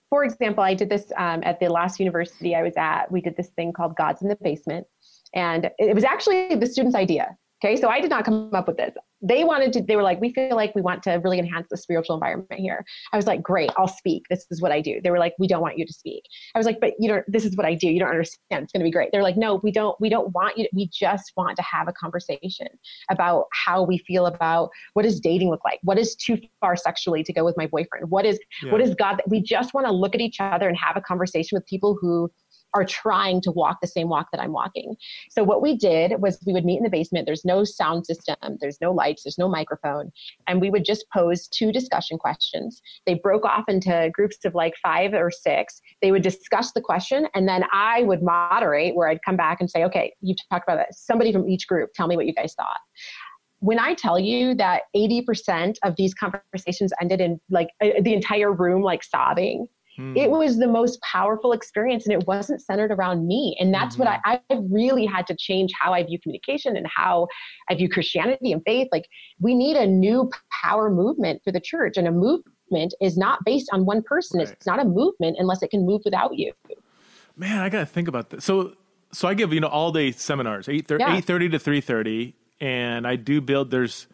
for 0.09 0.23
example, 0.23 0.63
I 0.63 0.73
did 0.73 0.89
this 0.89 1.11
um, 1.17 1.41
at 1.43 1.59
the 1.59 1.69
last 1.69 1.99
university 1.99 2.55
I 2.55 2.63
was 2.63 2.73
at. 2.77 3.11
We 3.11 3.21
did 3.21 3.37
this 3.37 3.49
thing 3.49 3.73
called 3.73 3.95
God's 3.95 4.23
in 4.23 4.27
the 4.27 4.37
Basement 4.37 4.87
and 5.33 5.69
it 5.77 5.95
was 5.95 6.03
actually 6.03 6.55
the 6.55 6.67
student's 6.67 6.95
idea. 6.95 7.35
Okay, 7.63 7.75
so 7.75 7.89
I 7.89 8.01
did 8.01 8.09
not 8.09 8.25
come 8.25 8.49
up 8.55 8.67
with 8.67 8.77
this. 8.77 8.91
They 9.21 9.43
wanted 9.43 9.71
to, 9.73 9.83
they 9.83 9.95
were 9.95 10.01
like, 10.01 10.19
we 10.19 10.33
feel 10.33 10.55
like 10.55 10.73
we 10.73 10.81
want 10.81 11.03
to 11.03 11.21
really 11.23 11.37
enhance 11.37 11.67
the 11.69 11.77
spiritual 11.77 12.15
environment 12.15 12.59
here. 12.59 12.83
I 13.13 13.17
was 13.17 13.27
like, 13.27 13.43
great, 13.43 13.69
I'll 13.77 13.87
speak. 13.87 14.23
This 14.31 14.47
is 14.49 14.63
what 14.63 14.71
I 14.71 14.81
do. 14.81 14.99
They 15.03 15.11
were 15.11 15.19
like, 15.19 15.35
we 15.37 15.47
don't 15.47 15.61
want 15.61 15.77
you 15.77 15.85
to 15.85 15.93
speak. 15.93 16.23
I 16.55 16.57
was 16.57 16.65
like, 16.65 16.79
but 16.81 16.93
you 16.97 17.07
know, 17.07 17.21
this 17.27 17.45
is 17.45 17.55
what 17.55 17.67
I 17.67 17.75
do. 17.75 17.87
You 17.87 17.99
don't 17.99 18.09
understand. 18.09 18.63
It's 18.63 18.71
going 18.71 18.79
to 18.79 18.83
be 18.85 18.89
great. 18.89 19.09
They're 19.11 19.21
like, 19.21 19.37
no, 19.37 19.59
we 19.61 19.71
don't, 19.71 19.95
we 20.01 20.09
don't 20.09 20.33
want 20.33 20.57
you. 20.57 20.63
To, 20.63 20.69
we 20.73 20.89
just 20.91 21.33
want 21.37 21.55
to 21.57 21.61
have 21.61 21.87
a 21.87 21.93
conversation 21.93 22.67
about 23.11 23.45
how 23.53 23.83
we 23.83 23.99
feel 23.99 24.25
about 24.25 24.71
what 24.93 25.03
does 25.03 25.19
dating 25.19 25.51
look 25.51 25.63
like? 25.63 25.77
What 25.83 25.99
is 25.99 26.15
too 26.15 26.39
far 26.61 26.75
sexually 26.75 27.23
to 27.25 27.31
go 27.31 27.45
with 27.45 27.57
my 27.57 27.67
boyfriend? 27.67 28.09
What 28.09 28.25
is, 28.25 28.39
yeah. 28.63 28.71
what 28.71 28.81
is 28.81 28.95
God? 28.95 29.21
We 29.27 29.39
just 29.39 29.75
want 29.75 29.85
to 29.85 29.93
look 29.93 30.15
at 30.15 30.21
each 30.21 30.37
other 30.39 30.67
and 30.67 30.75
have 30.77 30.97
a 30.97 31.01
conversation 31.01 31.55
with 31.55 31.67
people 31.67 31.95
who 32.01 32.31
are 32.73 32.85
trying 32.85 33.41
to 33.41 33.51
walk 33.51 33.79
the 33.81 33.87
same 33.87 34.09
walk 34.09 34.27
that 34.31 34.41
I'm 34.41 34.53
walking. 34.53 34.95
So 35.29 35.43
what 35.43 35.61
we 35.61 35.75
did 35.75 36.21
was 36.21 36.39
we 36.45 36.53
would 36.53 36.65
meet 36.65 36.77
in 36.77 36.83
the 36.83 36.89
basement. 36.89 37.25
There's 37.25 37.45
no 37.45 37.63
sound 37.63 38.05
system, 38.05 38.57
there's 38.59 38.79
no 38.81 38.91
lights, 38.91 39.23
there's 39.23 39.37
no 39.37 39.49
microphone, 39.49 40.11
and 40.47 40.61
we 40.61 40.69
would 40.69 40.85
just 40.85 41.05
pose 41.13 41.47
two 41.47 41.71
discussion 41.71 42.17
questions. 42.17 42.81
They 43.05 43.15
broke 43.15 43.45
off 43.45 43.65
into 43.67 44.09
groups 44.13 44.37
of 44.45 44.55
like 44.55 44.73
five 44.81 45.13
or 45.13 45.31
six. 45.31 45.81
They 46.01 46.11
would 46.11 46.23
discuss 46.23 46.71
the 46.71 46.81
question, 46.81 47.27
and 47.35 47.47
then 47.47 47.63
I 47.71 48.03
would 48.03 48.21
moderate 48.21 48.95
where 48.95 49.09
I'd 49.09 49.23
come 49.23 49.37
back 49.37 49.59
and 49.59 49.69
say, 49.69 49.83
"Okay, 49.85 50.13
you 50.21 50.35
talked 50.49 50.67
about 50.67 50.77
that. 50.77 50.95
Somebody 50.95 51.31
from 51.31 51.47
each 51.49 51.67
group, 51.67 51.91
tell 51.93 52.07
me 52.07 52.15
what 52.15 52.25
you 52.25 52.33
guys 52.33 52.53
thought." 52.53 52.79
when 53.61 53.77
I 53.77 53.93
tell 53.93 54.19
you 54.19 54.55
that 54.55 54.83
80% 54.95 55.77
of 55.83 55.95
these 55.95 56.15
conversations 56.15 56.91
ended 56.99 57.21
in 57.21 57.39
like 57.51 57.67
uh, 57.79 58.01
the 58.01 58.15
entire 58.15 58.51
room 58.51 58.81
like 58.81 59.03
sobbing, 59.03 59.67
Hmm. 60.01 60.17
It 60.17 60.29
was 60.29 60.57
the 60.57 60.67
most 60.67 60.99
powerful 61.01 61.53
experience 61.53 62.07
and 62.07 62.19
it 62.19 62.27
wasn't 62.27 62.61
centered 62.61 62.91
around 62.91 63.27
me. 63.27 63.55
And 63.59 63.73
that's 63.73 63.95
mm-hmm. 63.95 64.05
what 64.05 64.21
I, 64.25 64.41
I 64.49 64.59
really 64.69 65.05
had 65.05 65.27
to 65.27 65.35
change 65.35 65.71
how 65.79 65.93
I 65.93 66.03
view 66.03 66.19
communication 66.19 66.75
and 66.75 66.87
how 66.87 67.27
I 67.69 67.75
view 67.75 67.87
Christianity 67.87 68.51
and 68.51 68.61
faith. 68.65 68.87
Like, 68.91 69.05
we 69.39 69.53
need 69.53 69.77
a 69.77 69.85
new 69.85 70.31
power 70.63 70.89
movement 70.89 71.41
for 71.43 71.51
the 71.51 71.59
church, 71.59 71.97
and 71.97 72.07
a 72.07 72.11
movement 72.11 72.93
is 72.99 73.17
not 73.17 73.39
based 73.45 73.69
on 73.71 73.85
one 73.85 74.01
person. 74.01 74.39
Right. 74.39 74.49
It's 74.49 74.65
not 74.65 74.79
a 74.79 74.85
movement 74.85 75.37
unless 75.39 75.61
it 75.61 75.69
can 75.69 75.85
move 75.85 76.01
without 76.03 76.37
you. 76.37 76.51
Man, 77.37 77.59
I 77.59 77.69
got 77.69 77.81
to 77.81 77.85
think 77.85 78.07
about 78.07 78.31
this. 78.31 78.43
So, 78.43 78.73
so 79.11 79.27
I 79.27 79.33
give 79.35 79.53
you 79.53 79.59
know 79.59 79.67
all 79.67 79.91
day 79.91 80.11
seminars, 80.11 80.67
8 80.67 80.85
yeah. 80.89 81.15
8:30 81.19 81.51
to 81.51 81.59
3:30 81.59 82.33
and 82.59 83.07
I 83.07 83.15
do 83.15 83.41
build 83.41 83.71
there's 83.71 84.07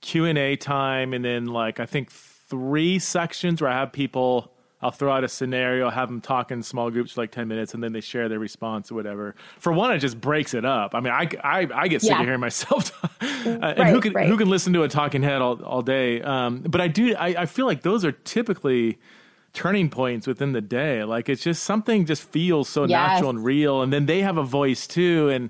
Q&A 0.00 0.56
time 0.56 1.12
and 1.12 1.24
then 1.24 1.46
like 1.46 1.80
I 1.80 1.86
think 1.86 2.10
three 2.10 2.98
sections 2.98 3.60
where 3.60 3.70
I 3.70 3.74
have 3.80 3.92
people. 3.92 4.53
I'll 4.84 4.90
throw 4.90 5.12
out 5.12 5.24
a 5.24 5.28
scenario, 5.28 5.88
have 5.90 6.08
them 6.08 6.20
talk 6.20 6.50
in 6.52 6.62
small 6.62 6.90
groups 6.90 7.12
for 7.12 7.22
like 7.22 7.30
ten 7.32 7.48
minutes, 7.48 7.74
and 7.74 7.82
then 7.82 7.92
they 7.92 8.00
share 8.02 8.28
their 8.28 8.38
response 8.38 8.92
or 8.92 8.94
whatever. 8.96 9.34
For 9.58 9.72
one, 9.72 9.92
it 9.92 9.98
just 9.98 10.20
breaks 10.20 10.52
it 10.54 10.64
up. 10.64 10.94
I 10.94 11.00
mean, 11.00 11.12
I 11.12 11.28
I, 11.42 11.68
I 11.74 11.88
get 11.88 12.02
sick 12.02 12.10
Yeah. 12.10 12.20
of 12.20 12.26
hearing 12.26 12.40
myself, 12.40 12.92
uh, 13.22 13.24
and 13.24 13.78
Right, 13.78 13.88
who 13.88 14.00
can 14.00 14.12
right. 14.12 14.28
who 14.28 14.36
can 14.36 14.48
listen 14.50 14.72
to 14.74 14.82
a 14.82 14.88
talking 14.88 15.22
head 15.22 15.40
all 15.40 15.62
all 15.64 15.80
day? 15.82 16.20
Um, 16.20 16.58
but 16.60 16.80
I 16.82 16.88
do. 16.88 17.14
I, 17.16 17.28
I 17.42 17.46
feel 17.46 17.64
like 17.66 17.80
those 17.82 18.04
are 18.04 18.12
typically 18.12 18.98
turning 19.54 19.88
points 19.88 20.26
within 20.26 20.52
the 20.52 20.60
day. 20.60 21.02
Like 21.04 21.28
it's 21.30 21.42
just 21.42 21.64
something 21.64 22.04
just 22.04 22.22
feels 22.24 22.68
so 22.68 22.84
Yes. 22.84 23.14
natural 23.14 23.30
and 23.30 23.42
real, 23.42 23.80
and 23.80 23.90
then 23.92 24.04
they 24.04 24.20
have 24.20 24.36
a 24.36 24.42
voice 24.44 24.86
too. 24.86 25.30
And 25.30 25.48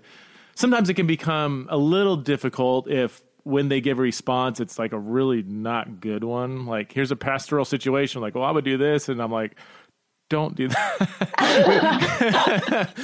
sometimes 0.54 0.88
it 0.90 0.94
can 0.94 1.08
become 1.08 1.66
a 1.70 1.76
little 1.76 2.16
difficult 2.16 2.88
if 2.88 3.23
when 3.44 3.68
they 3.68 3.80
give 3.80 3.98
a 3.98 4.02
response, 4.02 4.58
it's 4.60 4.78
like 4.78 4.92
a 4.92 4.98
really 4.98 5.42
not 5.42 6.00
good 6.00 6.24
one. 6.24 6.66
Like 6.66 6.92
here's 6.92 7.10
a 7.12 7.16
pastoral 7.16 7.64
situation. 7.64 8.20
Like, 8.20 8.34
well, 8.34 8.44
I 8.44 8.50
would 8.50 8.64
do 8.64 8.76
this, 8.76 9.08
and 9.08 9.22
I'm 9.22 9.32
like. 9.32 9.56
Don't 10.30 10.54
do 10.56 10.68
that. 10.68 10.98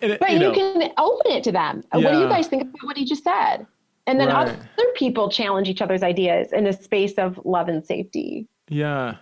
And, 0.00 0.16
But 0.20 0.30
you, 0.32 0.38
know, 0.38 0.52
can 0.54 0.92
open 0.96 1.32
it 1.32 1.42
to 1.42 1.50
them. 1.52 1.82
Uh, 1.92 1.98
What 2.00 2.12
do 2.12 2.18
you 2.20 2.28
guys 2.28 2.46
think 2.46 2.62
about 2.62 2.84
what 2.84 2.96
he 2.96 3.04
just 3.04 3.24
said? 3.24 3.66
And 4.06 4.20
then 4.20 4.28
Right. 4.28 4.48
other 4.48 4.92
people 4.94 5.28
challenge 5.28 5.68
each 5.68 5.82
other's 5.82 6.04
ideas 6.04 6.52
in 6.52 6.68
a 6.68 6.72
space 6.72 7.14
of 7.14 7.38
love 7.44 7.68
and 7.68 7.84
safety. 7.84 8.46
Yeah, 8.68 9.16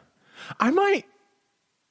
I 0.61 0.71
might. 0.71 1.07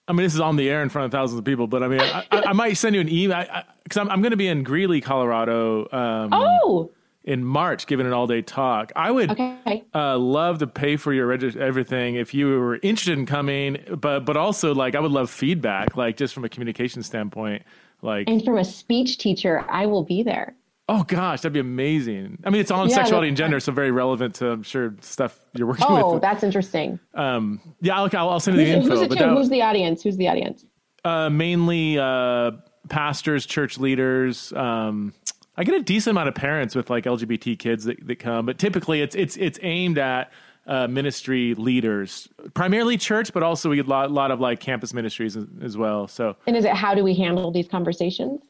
I 0.07 0.13
mean, 0.13 0.21
this 0.23 0.35
is 0.35 0.39
on 0.39 0.55
the 0.55 0.69
air 0.69 0.83
in 0.83 0.89
front 0.89 1.07
of 1.07 1.11
thousands 1.11 1.39
of 1.39 1.45
people, 1.45 1.65
but 1.65 1.81
I 1.81 1.87
mean, 1.87 1.99
I, 1.99 2.23
I, 2.31 2.43
I 2.49 2.53
might 2.53 2.73
send 2.73 2.93
you 2.93 3.01
an 3.01 3.09
email 3.09 3.43
because 3.83 3.97
I'm, 3.97 4.09
I'm 4.11 4.21
going 4.21 4.31
to 4.31 4.37
be 4.37 4.47
in 4.47 4.61
Greeley, 4.61 5.01
Colorado, 5.01 5.87
um, 5.91 6.29
Oh, 6.31 6.91
in 7.25 7.43
March, 7.43 7.87
giving 7.87 8.05
an 8.05 8.13
all 8.13 8.27
day 8.27 8.41
talk. 8.41 8.91
I 8.95 9.09
would 9.11 9.31
okay. 9.31 9.83
uh, 9.93 10.17
love 10.17 10.59
to 10.59 10.67
pay 10.67 10.95
for 10.95 11.11
your 11.11 11.27
regist- 11.27 11.57
everything 11.57 12.15
if 12.15 12.33
you 12.35 12.47
were 12.47 12.75
interested 12.77 13.17
in 13.17 13.25
coming, 13.25 13.77
but 13.99 14.21
but 14.25 14.37
also 14.37 14.73
like 14.75 14.95
I 14.95 14.99
would 14.99 15.11
love 15.11 15.29
feedback, 15.29 15.97
like 15.97 16.15
just 16.17 16.33
from 16.33 16.45
a 16.45 16.49
communication 16.49 17.03
standpoint. 17.03 17.63
Like, 18.01 18.29
And 18.29 18.43
from 18.45 18.57
a 18.59 18.63
speech 18.63 19.17
teacher, 19.17 19.65
I 19.67 19.87
will 19.87 20.03
be 20.03 20.21
there. 20.21 20.53
oh 20.87 21.01
gosh, 21.01 21.41
that'd 21.41 21.53
be 21.53 21.59
amazing. 21.59 22.37
I 22.45 22.51
mean, 22.51 22.61
it's 22.61 22.69
on 22.69 22.89
Yeah, 22.89 22.95
sexuality 22.97 23.29
and 23.29 23.35
gender, 23.37 23.59
so 23.59 23.71
very 23.71 23.89
relevant 23.89 24.35
to 24.35 24.51
I'm 24.51 24.61
sure 24.63 24.93
stuff 25.01 25.39
you're 25.55 25.65
working 25.67 25.87
Oh, 25.89 26.13
with. 26.13 26.21
that's 26.21 26.43
interesting. 26.43 26.99
Um, 27.15 27.59
yeah, 27.81 27.97
I'll, 27.99 28.09
I'll 28.15 28.39
send 28.39 28.57
you 28.57 28.65
the 28.65 28.71
info. 28.71 28.89
who's 28.89 29.01
it 29.01 29.09
but 29.09 29.17
to? 29.17 29.23
that- 29.23 29.29
Who's 29.35 29.49
the 29.49 29.63
audience? 29.63 30.03
Who's 30.03 30.17
the 30.17 30.27
audience? 30.27 30.63
uh, 31.03 31.29
mainly 31.31 31.97
uh, 31.97 32.51
pastors, 32.89 33.47
church 33.47 33.79
leaders. 33.79 34.53
Um, 34.53 35.13
I 35.57 35.63
get 35.63 35.75
a 35.75 35.81
decent 35.81 36.11
amount 36.11 36.27
of 36.27 36.35
parents 36.35 36.75
with 36.75 36.89
like 36.89 37.05
LGBT 37.05 37.57
kids 37.57 37.85
that, 37.85 38.05
that 38.07 38.19
come, 38.19 38.45
but 38.45 38.57
typically 38.57 39.01
it's 39.01 39.15
it's 39.15 39.37
it's 39.37 39.57
aimed 39.61 39.97
at 39.97 40.31
uh, 40.67 40.87
ministry 40.87 41.53
leaders, 41.55 42.27
primarily 42.53 42.97
church, 42.97 43.31
but 43.31 43.43
also 43.43 43.69
we 43.69 43.75
get 43.75 43.85
a 43.85 43.89
lot, 43.89 44.11
lot 44.11 44.31
of 44.31 44.39
like 44.39 44.59
campus 44.59 44.93
ministries 44.93 45.37
as, 45.37 45.45
as 45.61 45.77
well. 45.77 46.07
So 46.07 46.35
And 46.47 46.57
is 46.57 46.65
it 46.65 46.73
how 46.73 46.93
do 46.95 47.03
we 47.03 47.13
handle 47.13 47.51
these 47.51 47.67
conversations? 47.67 48.41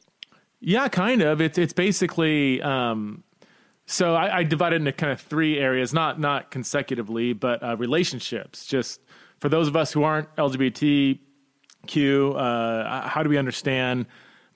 yeah, 0.60 0.88
kind 0.88 1.22
of. 1.22 1.40
It's 1.40 1.58
it's 1.58 1.72
basically. 1.72 2.62
Um, 2.62 3.22
so 3.88 4.16
I, 4.16 4.38
I 4.38 4.42
divide 4.42 4.72
it 4.72 4.76
into 4.76 4.90
kind 4.92 5.12
of 5.12 5.20
three 5.20 5.58
areas, 5.60 5.92
not 5.92 6.18
not 6.18 6.50
consecutively, 6.50 7.32
but 7.34 7.62
uh, 7.62 7.76
relationships. 7.76 8.66
Just 8.66 9.00
for 9.38 9.48
those 9.48 9.68
of 9.68 9.76
us 9.76 9.92
who 9.92 10.02
aren't 10.02 10.34
LGBTQ, 10.36 11.20
uh, 12.36 13.08
how 13.08 13.22
do 13.22 13.28
we 13.28 13.38
understand 13.38 14.06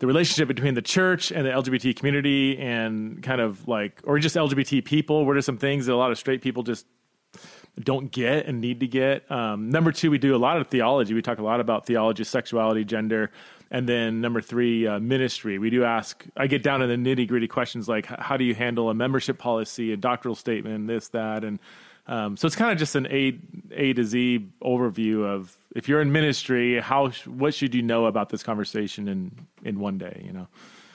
the 0.00 0.06
relationship 0.06 0.48
between 0.48 0.74
the 0.74 0.82
church 0.82 1.30
and 1.30 1.46
the 1.46 1.50
LGBT 1.50 1.94
community, 1.94 2.58
and 2.58 3.22
kind 3.22 3.40
of 3.40 3.68
like, 3.68 4.00
or 4.04 4.18
just 4.18 4.34
LGBT 4.34 4.84
people? 4.84 5.24
What 5.24 5.36
are 5.36 5.42
some 5.42 5.58
things 5.58 5.86
that 5.86 5.94
a 5.94 5.96
lot 5.96 6.10
of 6.10 6.18
straight 6.18 6.42
people 6.42 6.62
just 6.62 6.84
don't 7.78 8.10
get 8.10 8.46
and 8.46 8.60
need 8.60 8.80
to 8.80 8.86
get. 8.86 9.30
Um, 9.30 9.70
number 9.70 9.92
two, 9.92 10.10
we 10.10 10.18
do 10.18 10.34
a 10.34 10.38
lot 10.38 10.60
of 10.60 10.68
theology. 10.68 11.14
We 11.14 11.22
talk 11.22 11.38
a 11.38 11.42
lot 11.42 11.60
about 11.60 11.86
theology, 11.86 12.24
sexuality, 12.24 12.84
gender. 12.84 13.30
And 13.70 13.88
then 13.88 14.20
number 14.20 14.40
three, 14.40 14.86
uh, 14.86 14.98
ministry. 14.98 15.58
We 15.58 15.70
do 15.70 15.84
ask, 15.84 16.24
I 16.36 16.46
get 16.48 16.62
down 16.62 16.80
to 16.80 16.86
the 16.86 16.96
nitty 16.96 17.28
gritty 17.28 17.46
questions 17.46 17.88
like, 17.88 18.06
how 18.06 18.36
do 18.36 18.44
you 18.44 18.54
handle 18.54 18.90
a 18.90 18.94
membership 18.94 19.38
policy, 19.38 19.92
a 19.92 19.96
doctrinal 19.96 20.34
statement, 20.34 20.88
this, 20.88 21.08
that. 21.08 21.44
And 21.44 21.60
um, 22.06 22.36
so 22.36 22.46
it's 22.46 22.56
kind 22.56 22.72
of 22.72 22.78
just 22.78 22.96
an 22.96 23.06
A, 23.06 23.38
A 23.72 23.92
to 23.92 24.04
Z 24.04 24.48
overview 24.62 25.24
of 25.24 25.56
if 25.76 25.88
you're 25.88 26.00
in 26.00 26.10
ministry, 26.10 26.80
how, 26.80 27.10
what 27.26 27.54
should 27.54 27.74
you 27.74 27.82
know 27.82 28.06
about 28.06 28.30
this 28.30 28.42
conversation 28.42 29.08
in, 29.08 29.32
in 29.64 29.78
one 29.78 29.98
day, 29.98 30.22
you 30.24 30.32
know? 30.32 30.48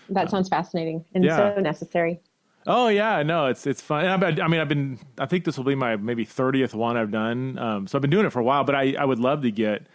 That 0.10 0.30
sounds 0.30 0.50
fascinating 0.50 1.04
and 1.14 1.24
yeah. 1.24 1.56
so 1.56 1.62
necessary. 1.62 2.20
Oh 2.68 2.88
yeah, 2.88 3.22
no, 3.22 3.46
it's 3.46 3.68
it's 3.68 3.82
fun. 3.82 4.06
I 4.06 4.48
mean, 4.48 4.60
I've 4.60 4.68
been. 4.68 4.98
I 5.20 5.28
think 5.28 5.46
this 5.46 5.56
will 5.56 5.66
be 5.66 5.76
my 5.76 5.98
maybe 5.98 6.26
thirtieth 6.26 6.74
one 6.74 6.98
I've 6.98 7.12
done. 7.12 7.60
Um, 7.60 7.88
so 7.88 7.98
I've 7.98 8.02
been 8.02 8.10
doing 8.10 8.26
it 8.26 8.32
for 8.32 8.40
a 8.40 8.44
while. 8.44 8.64
But 8.64 8.74
I 8.74 8.96
I 8.98 9.06
would 9.06 9.20
love 9.20 9.44
to 9.44 9.52
get. 9.52 9.86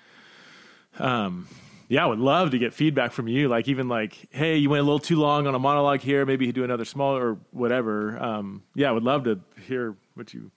Um, 0.99 1.49
yeah, 1.89 2.05
I 2.05 2.07
would 2.07 2.21
love 2.21 2.53
to 2.53 2.59
get 2.59 2.73
feedback 2.73 3.11
from 3.11 3.27
you. 3.27 3.49
Like 3.49 3.67
even 3.67 3.89
like, 3.89 4.29
hey, 4.31 4.57
you 4.57 4.71
went 4.71 4.81
a 4.81 4.85
little 4.85 5.01
too 5.01 5.17
long 5.17 5.49
on 5.49 5.57
a 5.57 5.59
monologue 5.59 6.01
here. 6.01 6.25
Maybe 6.25 6.47
you 6.47 6.53
do 6.53 6.63
another 6.63 6.85
small 6.85 7.17
or 7.17 7.39
whatever. 7.51 8.17
Um, 8.23 8.63
yeah, 8.77 8.89
I 8.89 8.93
would 8.93 9.03
love 9.03 9.25
to 9.25 9.41
hear 9.67 9.97
what 10.15 10.33
you. 10.33 10.53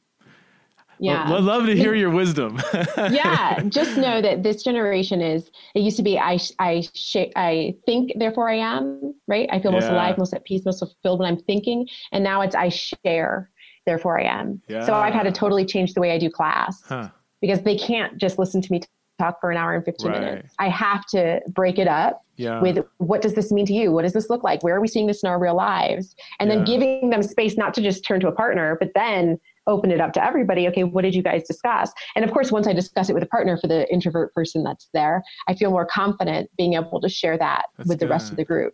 Yeah. 0.99 1.23
I'd 1.33 1.43
love 1.43 1.65
to 1.65 1.75
hear 1.75 1.93
your 1.95 2.09
wisdom. 2.09 2.59
yeah 3.11 3.59
just 3.69 3.97
know 3.97 4.21
that 4.21 4.43
this 4.43 4.63
generation 4.63 5.21
is 5.21 5.49
it 5.75 5.79
used 5.81 5.97
to 5.97 6.03
be 6.03 6.17
i 6.19 6.37
i 6.59 6.81
sh- 6.93 7.15
i 7.35 7.75
think 7.85 8.11
therefore 8.17 8.49
i 8.49 8.55
am 8.55 9.13
right 9.27 9.49
i 9.51 9.59
feel 9.59 9.71
most 9.71 9.83
Yeah. 9.85 9.93
alive 9.93 10.17
most 10.17 10.33
at 10.33 10.43
peace 10.45 10.63
most 10.65 10.79
fulfilled 10.79 11.19
when 11.19 11.27
i'm 11.29 11.39
thinking 11.43 11.87
and 12.11 12.23
now 12.23 12.41
it's 12.41 12.55
i 12.55 12.69
share 12.69 13.49
therefore 13.85 14.19
i 14.19 14.23
am 14.23 14.61
Yeah. 14.67 14.85
so 14.85 14.93
i've 14.93 15.13
had 15.13 15.23
to 15.23 15.31
totally 15.31 15.65
change 15.65 15.93
the 15.93 16.01
way 16.01 16.11
i 16.11 16.17
do 16.17 16.29
class 16.29 16.81
Huh. 16.85 17.09
because 17.41 17.61
they 17.61 17.77
can't 17.77 18.17
just 18.17 18.37
listen 18.39 18.61
to 18.61 18.71
me 18.71 18.81
talk 19.19 19.39
for 19.39 19.51
an 19.51 19.57
hour 19.57 19.73
and 19.73 19.85
15 19.85 20.11
Right. 20.11 20.19
minutes 20.21 20.53
i 20.59 20.69
have 20.69 21.05
to 21.07 21.41
break 21.49 21.77
it 21.79 21.87
up 21.87 22.23
Yeah. 22.37 22.61
with 22.61 22.79
what 22.97 23.21
does 23.21 23.33
this 23.35 23.51
mean 23.51 23.65
to 23.67 23.73
you 23.73 23.91
what 23.91 24.03
does 24.03 24.13
this 24.13 24.29
look 24.29 24.43
like 24.43 24.63
where 24.63 24.75
are 24.75 24.81
we 24.81 24.87
seeing 24.87 25.07
this 25.07 25.21
in 25.23 25.29
our 25.29 25.39
real 25.39 25.55
lives 25.55 26.15
and 26.39 26.49
Yeah. 26.49 26.55
then 26.57 26.65
giving 26.65 27.09
them 27.09 27.21
space 27.23 27.57
not 27.57 27.73
to 27.75 27.81
just 27.81 28.05
turn 28.05 28.19
to 28.21 28.27
a 28.27 28.31
partner 28.31 28.77
but 28.79 28.91
then 28.95 29.39
open 29.67 29.91
it 29.91 30.01
up 30.01 30.13
to 30.13 30.23
everybody 30.23 30.67
okay 30.67 30.83
what 30.83 31.01
did 31.03 31.15
you 31.15 31.23
guys 31.23 31.43
discuss 31.43 31.91
and 32.15 32.25
of 32.25 32.31
course 32.31 32.51
once 32.51 32.67
i 32.67 32.73
discuss 32.73 33.09
it 33.09 33.13
with 33.13 33.23
a 33.23 33.27
partner 33.27 33.57
for 33.57 33.67
the 33.67 33.91
introvert 33.91 34.33
person 34.33 34.63
that's 34.63 34.89
there 34.93 35.23
i 35.47 35.53
feel 35.53 35.71
more 35.71 35.85
confident 35.85 36.49
being 36.57 36.73
able 36.73 36.99
to 36.99 37.09
share 37.09 37.37
that 37.37 37.63
That's 37.77 37.89
with 37.89 37.99
the 37.99 38.07
rest 38.07 38.31
of 38.31 38.37
the 38.37 38.45
group 38.45 38.73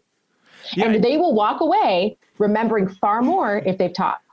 Yeah. 0.73 0.87
and 0.87 1.03
they 1.03 1.17
will 1.17 1.33
walk 1.33 1.61
away 1.61 2.17
remembering 2.37 2.87
far 2.87 3.21
more 3.21 3.57
if 3.65 3.77
they've 3.77 3.93
talked 3.93 4.23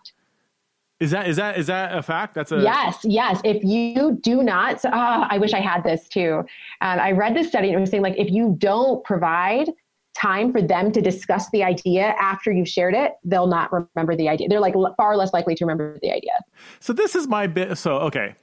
Is 0.99 1.11
that 1.11 1.29
is 1.29 1.37
that 1.37 1.59
is 1.59 1.67
that 1.67 1.97
a 1.97 2.03
fact? 2.03 2.35
That's 2.35 2.53
a 2.53 2.63
Yes, 2.63 2.99
yes. 3.05 3.41
If 3.45 3.63
you 3.63 4.19
do 4.23 4.43
not, 4.43 4.81
so, 4.81 4.89
ah, 4.93 5.27
I 5.29 5.37
wish 5.37 5.53
I 5.53 5.61
had 5.61 5.85
this 5.85 6.09
too. 6.09 6.43
Um, 6.81 6.99
I 6.99 7.13
read 7.13 7.37
this 7.37 7.49
study 7.49 7.69
and 7.69 7.77
it 7.77 7.81
was 7.81 7.91
saying 7.91 8.03
like 8.03 8.17
if 8.17 8.31
you 8.31 8.55
don't 8.59 9.05
provide 9.05 9.69
time 10.17 10.53
for 10.53 10.63
them 10.63 10.91
to 10.93 11.01
discuss 11.01 11.51
the 11.51 11.63
idea 11.63 12.15
after 12.19 12.51
you've 12.51 12.69
shared 12.69 12.95
it, 12.95 13.13
they'll 13.25 13.47
not 13.47 13.71
remember 13.73 14.17
the 14.17 14.29
idea. 14.29 14.49
They're 14.49 14.61
like 14.61 14.75
far 14.97 15.17
less 15.17 15.33
likely 15.33 15.55
to 15.55 15.65
remember 15.65 15.99
the 16.03 16.11
idea. 16.11 16.33
So 16.81 16.93
this 16.93 17.15
is 17.15 17.29
my 17.29 17.47
bit. 17.47 17.77
So 17.79 17.97
okay, 17.99 18.35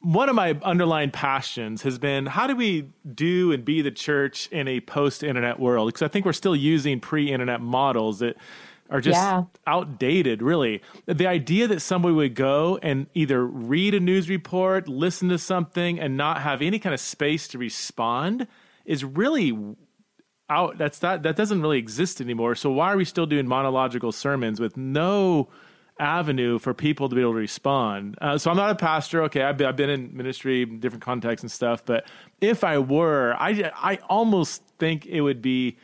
one 0.00 0.28
of 0.28 0.34
my 0.34 0.58
underlying 0.62 1.10
passions 1.10 1.82
has 1.82 1.98
been 1.98 2.26
how 2.26 2.46
do 2.46 2.54
we 2.54 2.90
do 3.14 3.52
and 3.52 3.64
be 3.64 3.82
the 3.82 3.90
church 3.90 4.48
in 4.52 4.68
a 4.68 4.80
post-internet 4.80 5.58
world? 5.58 5.88
Because 5.88 6.02
I 6.02 6.08
think 6.08 6.24
we're 6.24 6.32
still 6.32 6.56
using 6.56 7.00
pre-internet 7.00 7.60
models 7.60 8.20
that 8.20 8.36
are 8.90 9.00
just 9.00 9.20
Yeah. 9.20 9.44
outdated. 9.66 10.40
Really, 10.40 10.82
the 11.06 11.26
idea 11.26 11.68
that 11.68 11.80
somebody 11.80 12.14
would 12.14 12.34
go 12.34 12.78
and 12.82 13.06
either 13.14 13.44
read 13.44 13.94
a 13.94 14.00
news 14.00 14.28
report, 14.28 14.88
listen 14.88 15.28
to 15.28 15.38
something, 15.38 16.00
and 16.00 16.16
not 16.16 16.42
have 16.42 16.62
any 16.62 16.78
kind 16.78 16.94
of 16.94 17.00
space 17.00 17.48
to 17.48 17.58
respond 17.58 18.46
is 18.86 19.04
really 19.04 19.50
out 20.50 20.78
that's 20.78 21.00
that 21.00 21.22
that 21.22 21.36
doesn't 21.36 21.60
really 21.60 21.78
exist 21.78 22.20
anymore. 22.20 22.54
So 22.54 22.70
why 22.70 22.92
are 22.92 22.96
we 22.96 23.04
still 23.04 23.26
doing 23.26 23.46
monological 23.46 24.12
sermons 24.12 24.60
with 24.60 24.76
no 24.76 25.48
avenue 26.00 26.58
for 26.58 26.72
people 26.74 27.08
to 27.08 27.14
be 27.14 27.20
able 27.20 27.32
to 27.32 27.38
respond? 27.38 28.16
Uh, 28.20 28.38
so 28.38 28.50
i'm 28.50 28.56
not 28.56 28.70
a 28.70 28.74
pastor. 28.74 29.24
Okay 29.24 29.42
I've 29.42 29.56
been, 29.56 29.66
I've 29.66 29.76
been 29.76 29.90
in 29.90 30.16
ministry 30.16 30.62
in 30.62 30.80
different 30.80 31.02
contexts 31.02 31.42
and 31.42 31.50
stuff 31.50 31.84
but 31.84 32.06
if 32.40 32.64
i 32.64 32.78
were 32.78 33.34
i 33.38 33.70
i 33.76 33.98
almost 34.08 34.62
think 34.78 35.06
it 35.06 35.20
would 35.20 35.42
be 35.42 35.76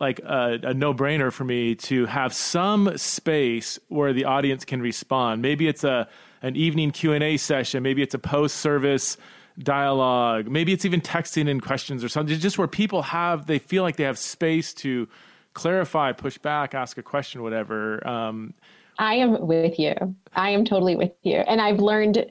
like 0.00 0.18
a, 0.20 0.58
a 0.62 0.74
no-brainer 0.74 1.32
for 1.32 1.44
me 1.44 1.74
to 1.74 2.06
have 2.06 2.34
some 2.34 2.96
space 2.98 3.78
where 3.88 4.12
the 4.12 4.24
audience 4.24 4.64
can 4.64 4.82
respond. 4.82 5.40
Maybe 5.40 5.68
it's 5.68 5.84
a 5.84 6.08
an 6.42 6.56
evening 6.56 6.90
q&a 6.90 7.38
session. 7.38 7.82
Maybe 7.82 8.02
it's 8.02 8.14
a 8.14 8.18
post-service 8.18 9.16
dialogue 9.58 10.48
maybe 10.48 10.72
it's 10.72 10.84
even 10.84 11.00
texting 11.00 11.48
in 11.48 11.60
questions 11.60 12.02
or 12.02 12.08
something 12.08 12.36
just 12.38 12.58
where 12.58 12.66
people 12.66 13.02
have 13.02 13.46
they 13.46 13.58
feel 13.58 13.82
like 13.82 13.96
they 13.96 14.04
have 14.04 14.18
space 14.18 14.74
to 14.74 15.08
clarify 15.52 16.10
push 16.10 16.38
back 16.38 16.74
ask 16.74 16.98
a 16.98 17.02
question 17.02 17.42
whatever 17.42 18.04
um, 18.06 18.52
I 18.98 19.14
am 19.14 19.46
with 19.46 19.78
you. 19.78 19.94
I 20.34 20.50
am 20.50 20.64
totally 20.64 20.96
with 20.96 21.12
you. 21.22 21.36
And 21.36 21.60
I've 21.60 21.78
learned 21.78 22.30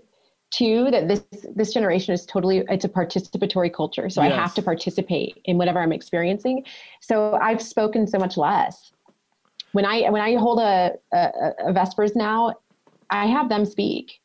too 0.51 0.89
that 0.91 1.07
this 1.07 1.23
this 1.55 1.73
generation 1.73 2.13
is 2.13 2.25
totally 2.25 2.63
it's 2.69 2.85
a 2.85 2.89
participatory 2.89 3.73
culture. 3.73 4.09
So 4.09 4.21
I 4.21 4.29
have 4.29 4.53
to 4.55 4.61
participate 4.61 5.41
in 5.45 5.57
whatever 5.57 5.79
I'm 5.79 5.91
experiencing. 5.91 6.63
So 7.01 7.33
I've 7.41 7.61
spoken 7.61 8.05
so 8.05 8.19
much 8.19 8.37
less. 8.37 8.91
When 9.71 9.85
I 9.85 10.09
when 10.09 10.21
I 10.21 10.35
hold 10.35 10.59
a, 10.59 10.93
a, 11.11 11.29
a 11.65 11.73
Vespers 11.73 12.15
now, 12.15 12.53
I 13.09 13.25
have 13.25 13.49
them 13.49 13.65
speak. 13.65 14.21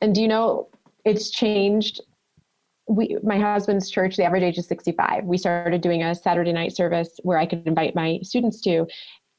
And 0.00 0.14
do 0.14 0.20
you 0.20 0.28
know 0.28 0.68
it's 1.06 1.30
changed? 1.30 2.00
We, 2.88 3.16
my 3.22 3.38
husband's 3.38 3.90
church, 3.90 4.16
the 4.16 4.24
average 4.24 4.42
age 4.44 4.58
is 4.58 4.66
65. 4.68 5.24
We 5.24 5.38
started 5.38 5.80
doing 5.80 6.02
a 6.02 6.14
Saturday 6.14 6.52
night 6.52 6.74
service 6.76 7.18
where 7.22 7.38
I 7.38 7.46
could 7.46 7.66
invite 7.66 7.94
my 7.94 8.18
students 8.22 8.60
to. 8.62 8.86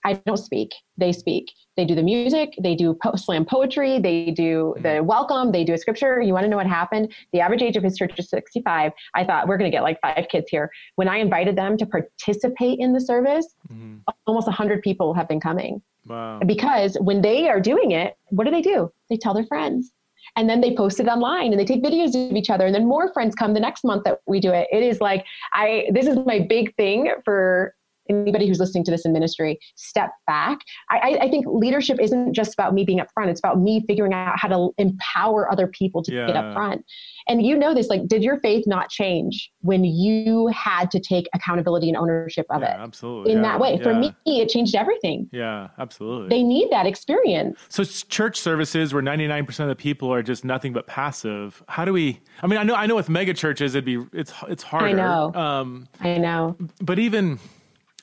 I 0.05 0.13
don't 0.25 0.37
speak, 0.37 0.73
they 0.97 1.11
speak. 1.11 1.51
They 1.75 1.83
do 1.85 1.93
the 1.95 2.03
music, 2.03 2.53
they 2.61 2.75
do 2.75 2.93
po- 3.01 3.15
slam 3.15 3.45
poetry, 3.45 3.99
they 3.99 4.31
do 4.31 4.73
the 4.77 4.89
Mm-hmm. 4.89 5.05
welcome, 5.05 5.51
they 5.51 5.63
do 5.63 5.73
a 5.73 5.77
scripture. 5.77 6.21
You 6.21 6.33
want 6.33 6.43
to 6.45 6.49
know 6.49 6.55
what 6.57 6.67
happened? 6.67 7.13
The 7.33 7.39
average 7.41 7.61
age 7.61 7.75
of 7.77 7.83
his 7.83 7.97
church 7.97 8.13
is 8.17 8.29
65. 8.29 8.91
I 9.15 9.23
thought 9.25 9.47
we're 9.47 9.57
going 9.57 9.69
to 9.69 9.75
get 9.75 9.83
like 9.83 9.99
five 10.01 10.27
kids 10.29 10.47
here. 10.49 10.69
When 10.95 11.07
I 11.09 11.17
invited 11.17 11.55
them 11.57 11.77
to 11.77 11.85
participate 11.85 12.79
in 12.79 12.93
the 12.93 13.01
service, 13.01 13.55
Mhm. 13.71 14.01
almost 14.27 14.47
100 14.47 14.81
people 14.81 15.13
have 15.13 15.27
been 15.27 15.39
coming 15.41 15.81
Wow. 16.07 16.39
because 16.45 16.95
when 17.01 17.21
they 17.21 17.47
are 17.49 17.59
doing 17.59 17.91
it, 17.91 18.15
what 18.29 18.43
do 18.45 18.51
they 18.51 18.61
do? 18.61 18.91
They 19.09 19.17
tell 19.17 19.33
their 19.33 19.45
friends. 19.45 19.91
And 20.37 20.49
then 20.49 20.61
they 20.61 20.75
post 20.75 20.99
it 20.99 21.07
online 21.07 21.51
and 21.51 21.59
they 21.59 21.65
take 21.65 21.83
videos 21.83 22.15
of 22.29 22.35
each 22.35 22.49
other. 22.49 22.65
And 22.65 22.73
then 22.73 22.87
more 22.87 23.11
friends 23.11 23.35
come 23.35 23.53
the 23.53 23.59
next 23.59 23.83
month 23.83 24.03
that 24.05 24.21
we 24.27 24.39
do 24.39 24.53
it. 24.53 24.67
It 24.71 24.83
is 24.83 25.01
like, 25.01 25.25
I, 25.51 25.87
this 25.91 26.07
is 26.07 26.17
my 26.25 26.39
big 26.39 26.75
thing 26.75 27.11
for 27.25 27.73
anybody 28.09 28.47
who's 28.47 28.59
listening 28.59 28.83
to 28.85 28.91
this 28.91 29.05
in 29.05 29.13
ministry. 29.13 29.59
Step 29.75 30.11
back. 30.25 30.59
I, 30.89 31.17
I- 31.21 31.27
think 31.29 31.45
leadership 31.47 31.99
isn't 31.99 32.33
just 32.33 32.53
about 32.53 32.73
me 32.73 32.85
being 32.85 33.01
up 33.01 33.09
front. 33.13 33.29
It's 33.29 33.39
about 33.41 33.59
me 33.59 33.83
figuring 33.85 34.13
out 34.13 34.39
how 34.39 34.47
to 34.47 34.73
empower 34.77 35.51
other 35.51 35.67
people 35.67 36.01
to 36.03 36.11
get 36.11 36.29
Yeah. 36.29 36.39
up 36.39 36.53
front. 36.53 36.85
And 37.27 37.45
you 37.45 37.57
know 37.57 37.73
this, 37.73 37.89
like, 37.89 38.07
did 38.07 38.23
your 38.23 38.39
faith 38.39 38.63
not 38.65 38.89
change 38.89 39.51
when 39.59 39.83
you 39.83 40.47
had 40.47 40.89
to 40.91 40.99
take 41.01 41.27
accountability 41.35 41.89
and 41.89 41.97
ownership 41.97 42.45
of 42.49 42.61
yeah, 42.61 42.75
it 42.75 42.83
absolutely. 42.83 43.33
in 43.33 43.39
yeah, 43.39 43.43
that 43.43 43.59
way? 43.59 43.77
For 43.83 43.93
me, 43.93 44.13
it 44.25 44.47
changed 44.47 44.73
everything. 44.75 45.27
Yeah, 45.33 45.67
absolutely. 45.77 46.29
They 46.29 46.43
need 46.43 46.69
that 46.71 46.85
experience. 46.85 47.59
So 47.67 47.83
church 47.83 48.39
services 48.39 48.93
where 48.93 49.03
99% 49.03 49.59
of 49.59 49.67
the 49.67 49.75
people 49.75 50.13
are 50.13 50.23
just 50.23 50.45
nothing 50.45 50.71
but 50.71 50.87
passive. 50.87 51.61
How 51.67 51.83
do 51.83 51.91
we 51.91 52.21
I 52.41 52.47
mean 52.47 52.57
I 52.59 52.63
know 52.63 52.75
I 52.75 52.85
know 52.85 52.95
with 52.95 53.09
mega 53.09 53.33
churches 53.33 53.75
it'd 53.75 53.83
be 53.85 53.99
it's 54.13 54.33
it's 54.47 54.63
harder. 54.63 54.87
I 54.87 54.91
know. 54.93 55.33
Um 55.33 55.87
I 55.99 56.17
know. 56.17 56.55
but 56.81 56.99
even 56.99 57.39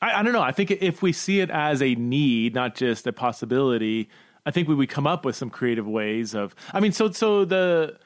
I, 0.05 0.21
I 0.21 0.23
don't 0.23 0.33
know, 0.33 0.43
I 0.43 0.53
think 0.53 0.71
if 0.71 1.03
we 1.03 1.13
see 1.13 1.41
it 1.41 1.51
as 1.51 1.81
a 1.81 1.95
need, 1.95 2.55
not 2.55 2.75
just 2.75 3.07
a 3.07 3.13
possibility, 3.13 4.09
I 4.47 4.51
think 4.51 4.69
we 4.69 4.75
would 4.75 4.89
come 4.89 5.07
up 5.07 5.25
with 5.25 5.37
some 5.37 5.51
creative 5.51 5.87
ways 5.87 6.35
of 6.35 6.55
I 6.73 6.81
mean 6.81 6.93
so 6.93 7.11
so 7.11 7.45
the 7.45 7.99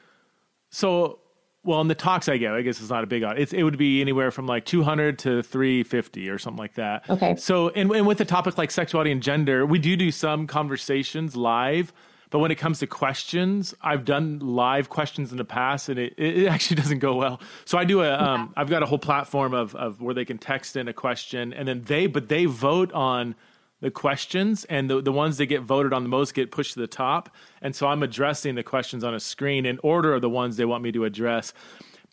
so 0.69 1.19
well 1.63 1.81
in 1.81 1.87
the 1.87 1.95
talks 1.95 2.29
I 2.29 2.37
get, 2.37 2.53
I 2.53 2.61
guess 2.61 2.79
it's 2.79 2.89
not 2.89 3.03
a 3.03 3.07
big 3.07 3.23
it's 3.23 3.53
it 3.53 3.63
would 3.63 3.77
be 3.77 4.01
anywhere 4.01 4.31
from 4.31 4.47
like 4.47 4.65
200 4.65 5.19
to 5.19 5.43
350 5.43 6.29
or 6.29 6.37
something 6.37 6.57
like 6.57 6.75
that. 6.75 7.09
Okay. 7.09 7.35
So, 7.35 7.69
and, 7.69 7.91
and 7.91 8.07
with 8.07 8.21
a 8.21 8.25
topic 8.25 8.57
like 8.57 8.71
sexuality 8.71 9.11
and 9.11 9.21
gender, 9.21 9.65
we 9.65 9.79
do 9.79 9.97
do 9.97 10.11
some 10.11 10.47
conversations 10.47 11.35
live. 11.35 11.91
But 12.29 12.39
when 12.39 12.51
it 12.51 12.55
comes 12.55 12.79
to 12.79 12.87
questions, 12.87 13.73
I've 13.81 14.05
done 14.05 14.39
live 14.39 14.89
questions 14.89 15.31
in 15.31 15.37
the 15.37 15.45
past, 15.45 15.89
and 15.89 15.99
it, 15.99 16.13
it 16.17 16.47
actually 16.47 16.75
doesn't 16.81 16.99
go 16.99 17.15
well. 17.15 17.41
So 17.65 17.77
I 17.77 17.85
do 17.85 18.01
a, 18.01 18.13
um, 18.13 18.53
I've 18.55 18.69
got 18.69 18.83
a 18.83 18.85
whole 18.85 18.99
platform 18.99 19.53
of 19.53 19.75
of 19.75 20.01
where 20.01 20.13
they 20.13 20.25
can 20.25 20.37
text 20.37 20.75
in 20.75 20.87
a 20.87 20.93
question, 20.93 21.53
and 21.53 21.67
then 21.67 21.81
they, 21.83 22.07
but 22.07 22.29
they 22.29 22.45
vote 22.45 22.91
on 22.93 23.35
the 23.81 23.89
questions, 23.89 24.65
and 24.65 24.89
the 24.89 25.01
the 25.01 25.11
ones 25.11 25.37
that 25.37 25.47
get 25.47 25.61
voted 25.61 25.91
on 25.91 26.03
the 26.03 26.09
most 26.09 26.33
get 26.33 26.51
pushed 26.51 26.73
to 26.73 26.79
the 26.79 26.87
top. 26.87 27.33
And 27.61 27.75
so 27.75 27.87
I'm 27.87 28.03
addressing 28.03 28.55
the 28.55 28.63
questions 28.63 29.03
on 29.03 29.15
a 29.15 29.19
screen 29.19 29.65
in 29.65 29.79
order 29.81 30.13
of 30.13 30.21
the 30.21 30.29
ones 30.29 30.57
they 30.57 30.65
want 30.65 30.83
me 30.83 30.91
to 30.91 31.05
address. 31.05 31.53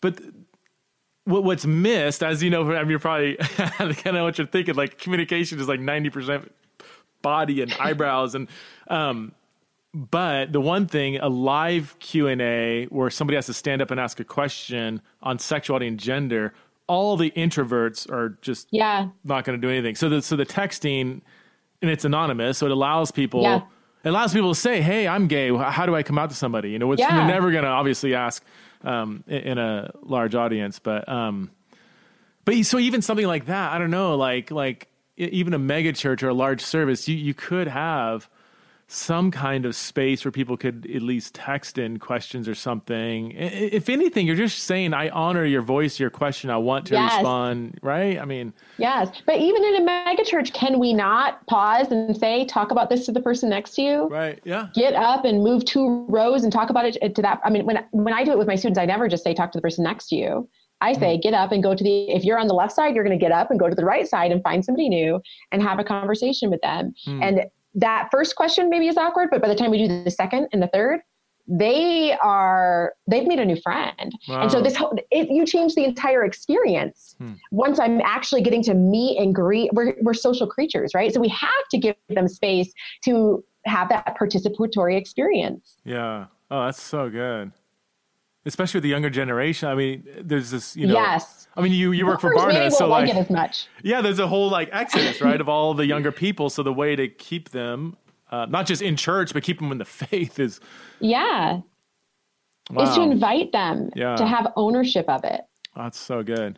But 0.01 0.19
what, 1.25 1.43
what's 1.43 1.65
missed, 1.65 2.23
as 2.23 2.41
you 2.41 2.49
know, 2.49 2.71
I 2.73 2.79
mean, 2.79 2.89
you're 2.89 2.99
probably 2.99 3.35
kind 3.57 4.17
of 4.17 4.23
what 4.23 4.37
you're 4.37 4.47
thinking. 4.47 4.75
Like 4.75 4.97
communication 4.97 5.59
is 5.59 5.67
like 5.67 5.79
ninety 5.79 6.09
percent 6.09 6.51
body 7.21 7.61
and 7.61 7.71
eyebrows, 7.73 8.33
and 8.33 8.47
um, 8.87 9.33
but 9.97 10.51
the 10.53 10.61
one 10.61 10.85
thing, 10.85 11.17
a 11.17 11.27
live 11.27 11.95
Q 11.99 12.27
and 12.27 12.39
A 12.41 12.85
where 12.85 13.09
somebody 13.09 13.35
has 13.35 13.47
to 13.47 13.53
stand 13.53 13.81
up 13.81 13.89
and 13.91 13.99
ask 13.99 14.19
a 14.19 14.23
question 14.23 15.01
on 15.23 15.39
sexuality 15.39 15.87
and 15.87 15.99
gender, 15.99 16.53
all 16.87 17.17
the 17.17 17.31
introverts 17.31 18.09
are 18.11 18.37
just 18.41 18.67
Yeah. 18.71 19.07
not 19.23 19.43
going 19.43 19.59
to 19.59 19.67
do 19.67 19.71
anything. 19.71 19.95
So 19.95 20.07
the 20.09 20.21
so 20.21 20.35
the 20.35 20.45
texting, 20.45 21.21
and 21.81 21.91
it's 21.91 22.05
anonymous, 22.05 22.59
so 22.59 22.65
it 22.67 22.71
allows 22.71 23.11
people. 23.11 23.41
Yeah. 23.41 23.61
It 24.03 24.09
allows 24.09 24.31
people 24.33 24.53
to 24.53 24.59
say, 24.59 24.81
"Hey, 24.81 25.07
I'm 25.07 25.27
gay. 25.27 25.53
How 25.55 25.85
do 25.85 25.95
I 25.95 26.03
come 26.03 26.17
out 26.17 26.29
to 26.29 26.35
somebody?" 26.35 26.69
You 26.71 26.79
know, 26.79 26.87
which 26.87 26.99
Yeah. 26.99 27.15
they're 27.17 27.27
never 27.27 27.51
going 27.51 27.63
to 27.63 27.69
obviously 27.69 28.13
ask 28.15 28.43
um, 28.83 29.23
in, 29.27 29.37
in 29.39 29.57
a 29.57 29.91
large 30.03 30.35
audience, 30.35 30.77
but 30.79 31.09
um, 31.09 31.49
but 32.45 32.55
so 32.63 32.77
even 32.79 33.01
something 33.01 33.25
like 33.27 33.47
that, 33.47 33.73
I 33.73 33.77
don't 33.79 33.89
know, 33.91 34.15
like 34.15 34.51
like 34.51 34.87
even 35.17 35.53
a 35.55 35.59
mega 35.59 35.91
church 35.93 36.21
or 36.23 36.29
a 36.29 36.33
large 36.33 36.61
service, 36.61 37.07
you 37.07 37.15
you 37.17 37.33
could 37.33 37.67
have 37.67 38.29
some 38.89 39.31
kind 39.31 39.65
of 39.65 39.75
space 39.75 40.23
where 40.23 40.31
people 40.31 40.55
could 40.55 40.89
at 40.95 41.01
least 41.01 41.35
text 41.35 41.77
in 41.77 41.99
questions 41.99 42.47
or 42.47 42.55
something. 42.55 43.31
If 43.31 43.89
anything, 43.89 44.25
you're 44.25 44.37
just 44.37 44.59
saying, 44.59 44.93
"I 44.93 45.09
honor 45.09 45.43
your 45.43 45.61
voice, 45.61 45.99
your 45.99 46.09
question. 46.09 46.49
I 46.49 46.57
want 46.57 46.85
to 46.87 46.93
Yes. 46.93 47.15
respond." 47.15 47.79
Right? 47.81 48.17
I 48.17 48.23
mean, 48.23 48.53
Yes. 48.77 49.09
But 49.25 49.37
even 49.39 49.63
in 49.65 49.75
a 49.75 49.85
megachurch, 49.85 50.53
can 50.53 50.79
we 50.79 50.93
not 50.93 51.45
pause 51.47 51.91
and 51.91 52.15
say, 52.15 52.45
talk 52.45 52.71
about 52.71 52.89
this 52.89 53.05
to 53.07 53.11
the 53.11 53.21
person 53.21 53.49
next 53.49 53.71
to 53.75 53.81
you? 53.81 54.07
right? 54.07 54.39
Yeah. 54.45 54.67
Get 54.73 54.93
up 54.93 55.25
and 55.25 55.43
move 55.43 55.65
two 55.65 56.05
rows 56.07 56.43
and 56.43 56.53
talk 56.53 56.69
about 56.69 56.85
it 56.85 57.15
to 57.15 57.21
that. 57.21 57.41
I 57.43 57.49
mean, 57.49 57.65
when 57.65 57.83
when 57.91 58.13
I 58.13 58.23
do 58.23 58.31
it 58.31 58.37
with 58.37 58.47
my 58.47 58.55
students, 58.55 58.79
I 58.79 58.85
never 58.85 59.09
just 59.09 59.23
say 59.23 59.33
talk 59.33 59.51
to 59.51 59.57
the 59.57 59.61
person 59.61 59.83
next 59.83 60.07
to 60.09 60.15
you. 60.15 60.47
I 60.79 60.93
say 60.93 61.17
get 61.17 61.33
up 61.33 61.51
and 61.51 61.63
go 61.63 61.73
to 61.73 61.83
the. 61.83 62.09
If 62.11 62.23
you're 62.23 62.37
on 62.39 62.47
the 62.47 62.53
left 62.53 62.71
side, 62.71 62.93
you're 62.93 63.03
going 63.03 63.17
to 63.17 63.23
get 63.23 63.31
up 63.31 63.49
and 63.49 63.59
go 63.59 63.67
to 63.67 63.75
the 63.75 63.83
right 63.83 64.07
side 64.07 64.31
and 64.31 64.43
find 64.43 64.63
somebody 64.63 64.89
new 64.89 65.19
and 65.51 65.61
have 65.63 65.79
a 65.79 65.83
conversation 65.83 66.51
with 66.51 66.61
them. 66.61 66.93
Hmm. 67.03 67.23
And 67.23 67.45
that 67.77 68.09
first 68.11 68.35
question 68.35 68.69
maybe 68.69 68.87
is 68.87 68.97
awkward, 68.97 69.29
but 69.31 69.41
by 69.41 69.47
the 69.47 69.55
time 69.55 69.71
we 69.71 69.87
do 69.87 70.03
the 70.03 70.11
second 70.11 70.47
and 70.51 70.61
the 70.61 70.67
third, 70.67 70.99
they 71.47 72.17
are 72.21 72.93
they've 73.09 73.25
made 73.25 73.39
a 73.39 73.45
new 73.45 73.55
friend. 73.61 74.11
And 74.27 74.51
so 74.51 74.61
this 74.61 74.75
whole 74.75 74.97
it, 75.11 75.29
you 75.29 75.45
change 75.45 75.75
the 75.75 75.85
entire 75.85 76.25
experience. 76.25 77.15
Hmm. 77.19 77.33
Once 77.51 77.79
I'm 77.79 78.01
actually 78.01 78.41
getting 78.41 78.63
to 78.63 78.73
meet 78.73 79.17
and 79.17 79.33
greet, 79.33 79.71
we're 79.73 79.93
we're 80.01 80.13
social 80.13 80.47
creatures, 80.47 80.91
right? 80.93 81.13
So 81.13 81.21
we 81.21 81.29
have 81.29 81.49
to 81.71 81.77
give 81.77 81.95
them 82.09 82.27
space 82.27 82.73
to 83.05 83.43
have 83.65 83.89
that 83.89 84.17
participatory 84.19 84.97
experience. 84.97 85.77
Yeah. 85.85 86.25
Oh, 86.51 86.65
that's 86.65 86.81
so 86.81 87.09
good. 87.09 87.51
Especially 88.47 88.77
with 88.79 88.83
the 88.83 88.89
younger 88.89 89.09
generation. 89.11 89.67
I 89.69 89.75
mean, 89.75 90.07
there's 90.21 90.49
this, 90.51 90.75
you 90.75 90.87
know. 90.87 90.93
yes. 90.93 91.47
I 91.55 91.61
mean, 91.61 91.73
you 91.73 91.91
you 91.91 92.05
work 92.05 92.21
for 92.21 92.33
Barna, 92.33 92.71
so 92.71 92.87
like 92.87 93.07
like, 93.07 93.15
it 93.15 93.19
as 93.19 93.29
much. 93.29 93.67
yeah, 93.83 93.99
there's 94.01 94.19
a 94.19 94.27
whole 94.27 94.49
like 94.49 94.69
exodus, 94.71 95.21
right, 95.21 95.39
of 95.41 95.49
all 95.49 95.73
the 95.73 95.85
younger 95.93 96.11
people. 96.11 96.49
So 96.49 96.63
the 96.63 96.71
way 96.73 96.95
to 96.95 97.07
keep 97.07 97.49
them, 97.49 97.97
uh, 98.31 98.45
not 98.47 98.65
just 98.67 98.81
in 98.81 98.95
church, 98.95 99.33
but 99.33 99.43
keep 99.43 99.59
them 99.59 99.71
in 99.71 99.77
the 99.77 99.85
faith 100.05 100.39
is 100.39 100.59
Yeah. 100.99 101.61
wow. 102.71 102.83
Is 102.83 102.95
to 102.95 103.01
invite 103.01 103.51
them 103.51 103.89
Yeah. 103.95 104.15
to 104.15 104.25
have 104.25 104.51
ownership 104.55 105.05
of 105.09 105.23
it. 105.23 105.41
That's 105.75 105.99
so 105.99 106.23
good. 106.23 106.57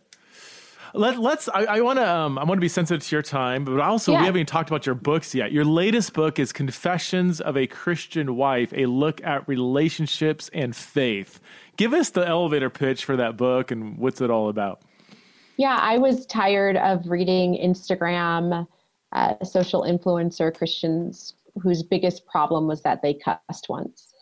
Let, 0.94 1.20
let's. 1.20 1.48
I, 1.50 1.66
I 1.66 1.82
want 1.82 2.00
to. 2.00 2.10
Um, 2.10 2.38
I 2.38 2.44
want 2.44 2.58
to 2.58 2.62
be 2.62 2.70
sensitive 2.70 3.06
to 3.06 3.16
your 3.16 3.22
time, 3.22 3.64
but 3.64 3.80
also 3.80 4.12
we 4.12 4.18
haven't 4.18 4.38
even 4.38 4.46
talked 4.46 4.70
about 4.70 4.86
your 4.86 4.96
books 4.96 5.36
yet. 5.36 5.52
Your 5.52 5.66
latest 5.66 6.14
book 6.14 6.40
is 6.40 6.52
"Confessions 6.52 7.42
of 7.42 7.58
a 7.58 7.68
Christian 7.68 8.36
Wife: 8.36 8.74
A 8.74 8.86
Look 8.86 9.24
at 9.24 9.48
Relationships 9.48 10.50
and 10.54 10.76
Faith." 10.76 11.40
Give 11.78 11.94
us 11.94 12.10
the 12.10 12.28
elevator 12.28 12.70
pitch 12.70 13.06
for 13.06 13.16
that 13.18 13.38
book 13.38 13.72
and 13.72 13.98
what's 13.98 14.20
it 14.22 14.30
all 14.30 14.50
about. 14.50 14.82
Yeah, 15.58 15.78
I 15.80 15.98
was 15.98 16.26
tired 16.26 16.78
of 16.78 17.08
reading 17.08 17.58
Instagram 17.62 18.68
uh, 19.12 19.44
social 19.44 19.84
influencer 19.84 20.56
Christians 20.56 21.34
whose 21.62 21.84
biggest 21.84 22.26
problem 22.26 22.68
was 22.68 22.82
that 22.84 23.02
they 23.02 23.14
cussed 23.14 23.70
once. 23.70 24.14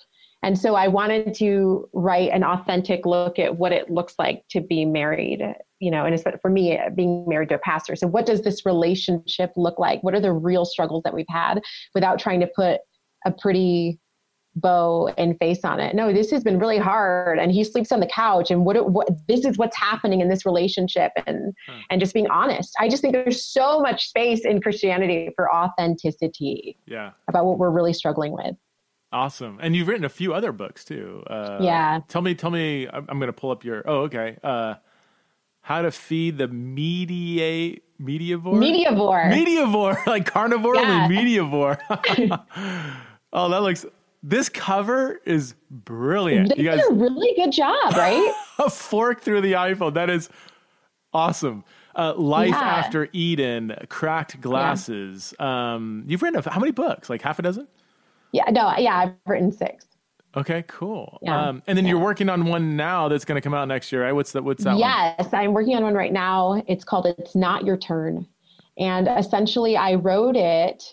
And 0.44 0.58
so 0.58 0.76
I 0.76 0.88
wanted 0.88 1.34
to 1.36 1.90
write 1.94 2.32
an 2.32 2.44
authentic 2.44 3.06
look 3.06 3.40
at 3.40 3.58
what 3.58 3.72
it 3.72 3.90
looks 3.90 4.16
like 4.18 4.48
to 4.50 4.62
be 4.62 4.86
married, 4.86 5.44
you 5.80 5.92
know, 5.92 6.06
and 6.06 6.14
it's 6.16 6.24
for 6.42 6.50
me, 6.50 6.80
being 6.96 7.26
married 7.28 7.50
to 7.50 7.56
a 7.56 7.60
pastor. 7.60 7.96
So, 7.96 8.08
what 8.08 8.26
does 8.26 8.42
this 8.42 8.66
relationship 8.66 9.52
look 9.56 9.78
like? 9.80 10.02
What 10.04 10.14
are 10.16 10.20
the 10.22 10.34
real 10.34 10.66
struggles 10.66 11.04
that 11.04 11.14
we've 11.14 11.26
had 11.30 11.62
without 11.94 12.20
trying 12.20 12.40
to 12.40 12.48
put 12.56 12.82
a 13.26 13.32
pretty 13.32 14.00
bow 14.56 15.08
and 15.20 15.38
face 15.38 15.64
on 15.64 15.80
it. 15.80 15.96
No, 15.96 16.12
this 16.12 16.32
has 16.32 16.44
been 16.44 16.58
really 16.58 16.80
hard 16.80 17.38
and 17.38 17.52
he 17.52 17.64
sleeps 17.64 17.92
on 17.92 18.00
the 18.00 18.08
couch 18.08 18.50
and 18.50 18.66
what 18.66 18.90
what 18.92 19.08
this 19.28 19.46
is 19.46 19.56
what's 19.56 19.78
happening 19.78 20.20
in 20.20 20.30
this 20.30 20.48
relationship 20.48 21.12
and 21.28 21.54
Hmm. 21.68 21.80
and 21.92 22.00
just 22.02 22.12
being 22.14 22.28
honest. 22.32 22.74
I 22.80 22.90
just 22.90 23.02
think 23.04 23.14
there's 23.14 23.46
so 23.46 23.80
much 23.82 24.08
space 24.08 24.46
in 24.46 24.60
Christianity 24.60 25.30
for 25.36 25.54
authenticity 25.54 26.78
Yeah, 26.88 27.12
about 27.28 27.46
what 27.46 27.60
we're 27.60 27.70
really 27.70 27.94
struggling 27.94 28.32
with. 28.34 28.56
awesome. 29.12 29.60
And 29.62 29.76
you've 29.76 29.88
written 29.88 30.06
a 30.06 30.10
few 30.10 30.34
other 30.34 30.52
books 30.52 30.84
too. 30.84 31.24
Uh, 31.28 31.60
Yeah. 31.62 32.00
Tell 32.08 32.22
me. 32.22 32.34
Tell 32.36 32.50
me. 32.52 32.88
I'm, 32.88 33.06
I'm 33.10 33.20
going 33.20 33.28
to 33.28 33.34
pull 33.34 33.52
up 33.52 33.64
your. 33.64 33.84
Oh, 33.86 34.02
okay. 34.04 34.38
Uh, 34.44 34.76
how 35.68 35.82
to 35.82 35.92
feed 35.92 36.38
the 36.38 36.48
mediate 36.48 37.84
mediavore. 38.02 38.54
Mediavore. 38.56 39.30
Mediavore, 39.30 40.06
like 40.08 40.26
carnivore, 40.26 40.76
Yeah. 40.76 41.04
and 41.06 41.12
mediavore. 41.14 41.78
oh, 43.34 43.50
that 43.50 43.62
looks. 43.62 43.86
This 44.24 44.48
cover 44.48 45.20
is 45.26 45.56
brilliant. 45.70 46.56
they 46.56 46.64
You 46.64 46.72
did 46.72 46.80
a 46.90 46.94
really 46.94 47.34
good 47.36 47.52
job, 47.52 47.94
right? 47.98 48.34
a 48.60 48.70
fork 48.70 49.20
through 49.20 49.42
the 49.42 49.54
iPhone. 49.54 49.94
That 49.96 50.10
is 50.10 50.30
awesome. 51.14 51.66
Uh, 51.98 52.14
Life 52.16 52.50
Yeah. 52.52 52.60
After 52.62 53.10
Eden, 53.12 53.76
Cracked 53.90 54.40
Glasses. 54.40 55.34
Um, 55.38 56.06
you've 56.08 56.22
written 56.22 56.42
a, 56.46 56.50
how 56.50 56.62
many 56.62 56.72
books? 56.72 57.10
Like 57.10 57.22
half 57.22 57.40
a 57.40 57.42
dozen? 57.42 57.68
yeah, 58.32 58.50
no, 58.52 58.74
yeah, 58.78 58.96
I've 58.98 59.14
written 59.26 59.52
six. 59.52 59.86
Okay, 60.38 60.64
cool. 60.68 61.18
Yeah. 61.24 61.48
Um, 61.48 61.64
and 61.66 61.76
then 61.76 61.86
yeah. 61.86 61.92
you're 61.92 62.00
working 62.00 62.30
on 62.30 62.46
one 62.46 62.76
now 62.76 63.10
that's 63.10 63.26
going 63.26 63.38
to 63.38 63.42
come 63.42 63.56
out 63.56 63.68
next 63.68 63.92
year, 63.92 64.04
right? 64.04 64.12
What's 64.12 64.32
that? 64.34 64.44
What's 64.44 64.64
that? 64.64 64.78
Yes, 64.78 65.32
one? 65.32 65.42
I'm 65.42 65.54
working 65.54 65.76
on 65.76 65.84
one 65.84 65.96
right 65.96 66.14
now. 66.14 66.64
It's 66.68 66.84
called 66.84 67.08
"It's 67.08 67.36
Not 67.36 67.66
Your 67.66 67.76
Turn," 67.76 68.28
and 68.78 69.08
essentially, 69.08 69.76
I 69.76 69.96
wrote 69.96 70.36
it. 70.36 70.84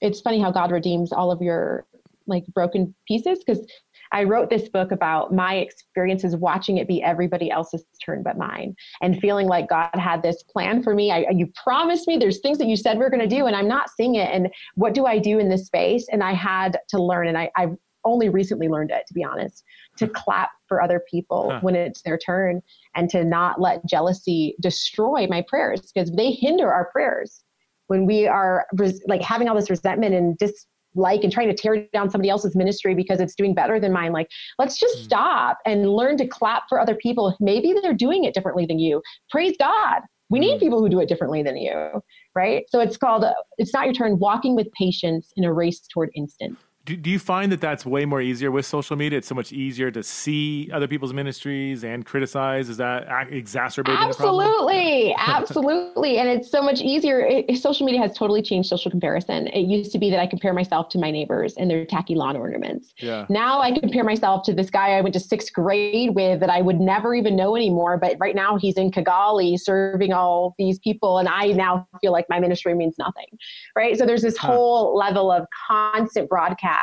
It's 0.00 0.20
funny 0.22 0.40
how 0.40 0.50
God 0.50 0.70
redeems 0.70 1.12
all 1.12 1.30
of 1.30 1.42
your 1.42 1.86
like 2.26 2.46
broken 2.46 2.94
pieces 3.06 3.44
because 3.44 3.66
I 4.12 4.22
wrote 4.24 4.48
this 4.48 4.68
book 4.68 4.92
about 4.92 5.34
my 5.34 5.56
experiences 5.56 6.36
watching 6.36 6.78
it 6.78 6.86
be 6.86 7.02
everybody 7.02 7.50
else's 7.50 7.84
turn 8.04 8.22
but 8.22 8.38
mine 8.38 8.76
and 9.02 9.18
feeling 9.18 9.48
like 9.48 9.68
God 9.68 9.90
had 9.94 10.22
this 10.22 10.42
plan 10.42 10.82
for 10.82 10.94
me. 10.94 11.10
I, 11.10 11.26
you 11.30 11.48
promised 11.62 12.06
me 12.06 12.16
there's 12.16 12.40
things 12.40 12.58
that 12.58 12.68
you 12.68 12.76
said 12.76 12.96
we 12.96 13.04
are 13.04 13.10
going 13.10 13.28
to 13.28 13.36
do 13.36 13.46
and 13.46 13.56
I'm 13.56 13.68
not 13.68 13.90
seeing 13.90 14.14
it. 14.14 14.30
And 14.32 14.50
what 14.76 14.94
do 14.94 15.04
I 15.04 15.18
do 15.18 15.38
in 15.38 15.48
this 15.48 15.66
space? 15.66 16.06
And 16.12 16.22
I 16.22 16.32
had 16.32 16.78
to 16.90 17.02
learn 17.02 17.28
and 17.28 17.36
I, 17.36 17.50
I've 17.56 17.76
only 18.04 18.28
recently 18.28 18.68
learned 18.68 18.90
it, 18.90 19.04
to 19.06 19.14
be 19.14 19.24
honest, 19.24 19.64
to 19.96 20.08
clap 20.08 20.50
for 20.68 20.82
other 20.82 21.02
people 21.10 21.50
huh. 21.50 21.60
when 21.62 21.74
it's 21.74 22.02
their 22.02 22.18
turn 22.18 22.62
and 22.94 23.08
to 23.10 23.24
not 23.24 23.60
let 23.60 23.84
jealousy 23.86 24.56
destroy 24.60 25.26
my 25.28 25.44
prayers 25.48 25.92
because 25.92 26.10
they 26.12 26.30
hinder 26.30 26.72
our 26.72 26.86
prayers 26.90 27.44
when 27.88 28.06
we 28.06 28.26
are 28.26 28.66
res- 28.74 29.02
like 29.06 29.22
having 29.22 29.48
all 29.48 29.54
this 29.54 29.70
resentment 29.70 30.14
and 30.14 30.38
dislike 30.38 31.22
and 31.22 31.32
trying 31.32 31.48
to 31.48 31.54
tear 31.54 31.86
down 31.92 32.10
somebody 32.10 32.30
else's 32.30 32.56
ministry 32.56 32.94
because 32.94 33.20
it's 33.20 33.34
doing 33.34 33.54
better 33.54 33.78
than 33.78 33.92
mine. 33.92 34.12
Like, 34.12 34.28
let's 34.58 34.78
just 34.78 34.98
mm. 34.98 35.04
stop 35.04 35.58
and 35.66 35.90
learn 35.90 36.16
to 36.18 36.26
clap 36.26 36.64
for 36.68 36.80
other 36.80 36.94
people. 36.94 37.36
Maybe 37.40 37.74
they're 37.82 37.94
doing 37.94 38.24
it 38.24 38.34
differently 38.34 38.66
than 38.66 38.78
you. 38.78 39.02
Praise 39.30 39.56
God. 39.58 40.02
We 40.30 40.38
need 40.38 40.56
mm. 40.56 40.60
people 40.60 40.80
who 40.80 40.88
do 40.88 41.00
it 41.00 41.08
differently 41.08 41.42
than 41.42 41.56
you, 41.56 42.02
right? 42.34 42.64
So 42.70 42.80
it's 42.80 42.96
called, 42.96 43.24
it's 43.58 43.74
not 43.74 43.84
your 43.84 43.94
turn, 43.94 44.18
walking 44.18 44.56
with 44.56 44.72
patience 44.72 45.32
in 45.36 45.44
a 45.44 45.52
race 45.52 45.80
toward 45.80 46.10
instant 46.14 46.56
do, 46.84 46.96
do 46.96 47.08
you 47.08 47.18
find 47.18 47.50
that 47.50 47.62
that's 47.62 47.86
way 47.86 48.04
more 48.04 48.20
easier 48.20 48.50
with 48.50 48.66
social 48.66 48.94
media? 48.94 49.16
It's 49.16 49.28
so 49.28 49.34
much 49.34 49.52
easier 49.52 49.90
to 49.90 50.02
see 50.02 50.70
other 50.70 50.86
people's 50.86 51.14
ministries 51.14 51.82
and 51.82 52.04
criticize. 52.04 52.68
Is 52.68 52.76
that 52.76 53.06
exacerbating 53.30 54.02
absolutely, 54.02 55.14
absolutely, 55.16 56.18
and 56.18 56.28
it's 56.28 56.50
so 56.50 56.60
much 56.60 56.82
easier. 56.82 57.20
It, 57.20 57.56
social 57.56 57.86
media 57.86 58.02
has 58.02 58.16
totally 58.16 58.42
changed 58.42 58.68
social 58.68 58.90
comparison. 58.90 59.46
It 59.48 59.66
used 59.66 59.92
to 59.92 59.98
be 59.98 60.10
that 60.10 60.20
I 60.20 60.26
compare 60.26 60.52
myself 60.52 60.90
to 60.90 60.98
my 60.98 61.10
neighbors 61.10 61.54
and 61.56 61.70
their 61.70 61.86
tacky 61.86 62.14
lawn 62.14 62.36
ornaments. 62.36 62.92
Yeah. 62.98 63.24
Now 63.30 63.62
I 63.62 63.78
compare 63.78 64.04
myself 64.04 64.44
to 64.44 64.52
this 64.52 64.68
guy 64.68 64.90
I 64.90 65.00
went 65.00 65.14
to 65.14 65.20
sixth 65.20 65.54
grade 65.54 66.14
with 66.14 66.40
that 66.40 66.50
I 66.50 66.60
would 66.60 66.80
never 66.80 67.14
even 67.14 67.34
know 67.34 67.56
anymore. 67.56 67.96
But 67.96 68.18
right 68.20 68.34
now 68.34 68.58
he's 68.58 68.76
in 68.76 68.90
Kigali 68.90 69.58
serving 69.58 70.12
all 70.12 70.54
these 70.58 70.78
people, 70.80 71.16
and 71.16 71.28
I 71.30 71.46
now 71.52 71.88
feel 72.02 72.12
like 72.12 72.26
my 72.28 72.40
ministry 72.40 72.74
means 72.74 72.96
nothing. 72.98 73.38
Right. 73.74 73.96
So 73.96 74.04
there's 74.04 74.22
this 74.22 74.36
huh. 74.36 74.48
whole 74.48 74.94
level 74.94 75.32
of 75.32 75.46
constant 75.66 76.28
broadcast 76.28 76.73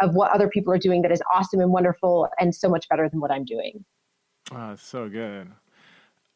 of 0.00 0.14
what 0.14 0.32
other 0.32 0.48
people 0.48 0.72
are 0.72 0.78
doing 0.78 1.02
that 1.02 1.12
is 1.12 1.22
awesome 1.34 1.60
and 1.60 1.70
wonderful 1.70 2.28
and 2.38 2.54
so 2.54 2.68
much 2.68 2.88
better 2.88 3.08
than 3.08 3.20
what 3.20 3.30
I'm 3.30 3.44
doing. 3.44 3.84
Oh, 4.50 4.74
so 4.76 5.08
good. 5.08 5.48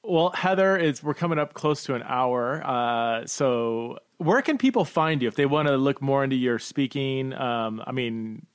Well, 0.03 0.30
Heather, 0.30 0.76
is 0.76 1.03
we're 1.03 1.14
coming 1.14 1.39
up 1.39 1.55
close 1.55 1.82
to 1.84 1.95
an 1.95 2.03
hour. 2.05 2.64
Uh, 2.64 3.26
so, 3.26 3.99
where 4.18 4.41
can 4.41 4.57
people 4.57 4.84
find 4.84 5.20
you 5.20 5.28
if 5.28 5.34
they 5.34 5.47
want 5.47 5.66
to 5.66 5.76
look 5.76 6.01
more 6.01 6.22
into 6.22 6.37
your 6.37 6.61
speaking? 6.61 7.32
Um, 7.34 7.82
I 7.84 7.91
mean, 7.91 8.47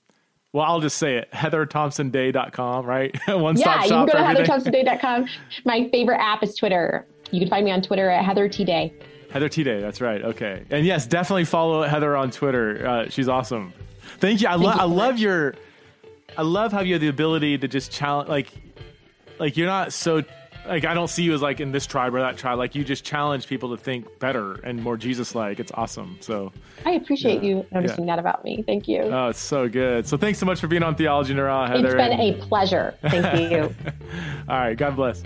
well, 0.53 0.65
I'll 0.65 0.79
just 0.79 0.97
say 0.97 1.17
it 1.17 1.29
heatherthompsonday.com, 1.31 2.85
right? 2.85 3.17
One 3.27 3.57
stop 3.57 3.81
yeah, 3.81 3.87
shop. 3.87 4.09
Yeah, 4.13 4.31
you 4.31 4.35
can 4.35 4.35
go 4.35 4.43
to 4.43 4.51
heatherthompsonday.com. 4.61 5.25
My 5.65 5.89
favorite 5.91 6.19
app 6.21 6.41
is 6.41 6.55
Twitter. 6.55 7.05
You 7.31 7.39
can 7.39 7.49
find 7.49 7.65
me 7.65 7.71
on 7.71 7.81
Twitter 7.81 8.09
at 8.09 8.23
Heather 8.23 8.47
T 8.47 8.63
Day. 8.63 8.93
Heather 9.29 9.49
T 9.49 9.63
Day, 9.63 9.79
that's 9.81 10.01
right. 10.01 10.21
Okay. 10.21 10.63
And 10.69 10.85
yes, 10.85 11.05
definitely 11.05 11.45
follow 11.45 11.83
Heather 11.83 12.15
on 12.15 12.31
Twitter. 12.31 12.85
Uh, 12.85 13.09
she's 13.09 13.27
awesome. 13.27 13.73
Thank 14.21 14.41
you. 14.41 14.47
I, 14.47 14.55
lo- 14.55 14.69
I 14.69 14.85
love 14.85 15.19
your. 15.19 15.55
I 16.37 16.43
love 16.43 16.71
how 16.71 16.79
you 16.79 16.93
have 16.93 17.01
the 17.01 17.09
ability 17.09 17.57
to 17.57 17.67
just 17.67 17.91
challenge, 17.91 18.29
like, 18.29 18.47
like 19.37 19.57
you're 19.57 19.67
not 19.67 19.91
so 19.91 20.23
like 20.65 20.85
I 20.85 20.93
don't 20.93 21.09
see 21.09 21.23
you 21.23 21.33
as 21.33 21.41
like 21.41 21.59
in 21.59 21.71
this 21.71 21.85
tribe 21.85 22.13
or 22.13 22.19
that 22.19 22.37
tribe. 22.37 22.57
Like 22.57 22.75
you 22.75 22.83
just 22.83 23.03
challenge 23.03 23.47
people 23.47 23.75
to 23.75 23.81
think 23.81 24.19
better 24.19 24.53
and 24.63 24.81
more 24.81 24.97
Jesus-like. 24.97 25.59
It's 25.59 25.71
awesome. 25.73 26.17
So 26.21 26.51
I 26.85 26.91
appreciate 26.91 27.43
yeah, 27.43 27.49
you 27.49 27.65
noticing 27.71 28.07
yeah. 28.07 28.15
that 28.15 28.19
about 28.19 28.43
me. 28.43 28.63
Thank 28.65 28.87
you. 28.87 29.01
Oh, 29.01 29.29
it's 29.29 29.39
so 29.39 29.67
good. 29.67 30.07
So 30.07 30.17
thanks 30.17 30.39
so 30.39 30.45
much 30.45 30.59
for 30.59 30.67
being 30.67 30.83
on 30.83 30.95
Theology 30.95 31.33
the 31.33 31.41
Heather. 31.41 31.85
It's 31.85 31.95
been 31.95 32.19
a 32.19 32.33
pleasure. 32.47 32.93
Thank 33.01 33.51
you. 33.51 33.75
All 34.47 34.59
right. 34.59 34.77
God 34.77 34.95
bless. 34.95 35.23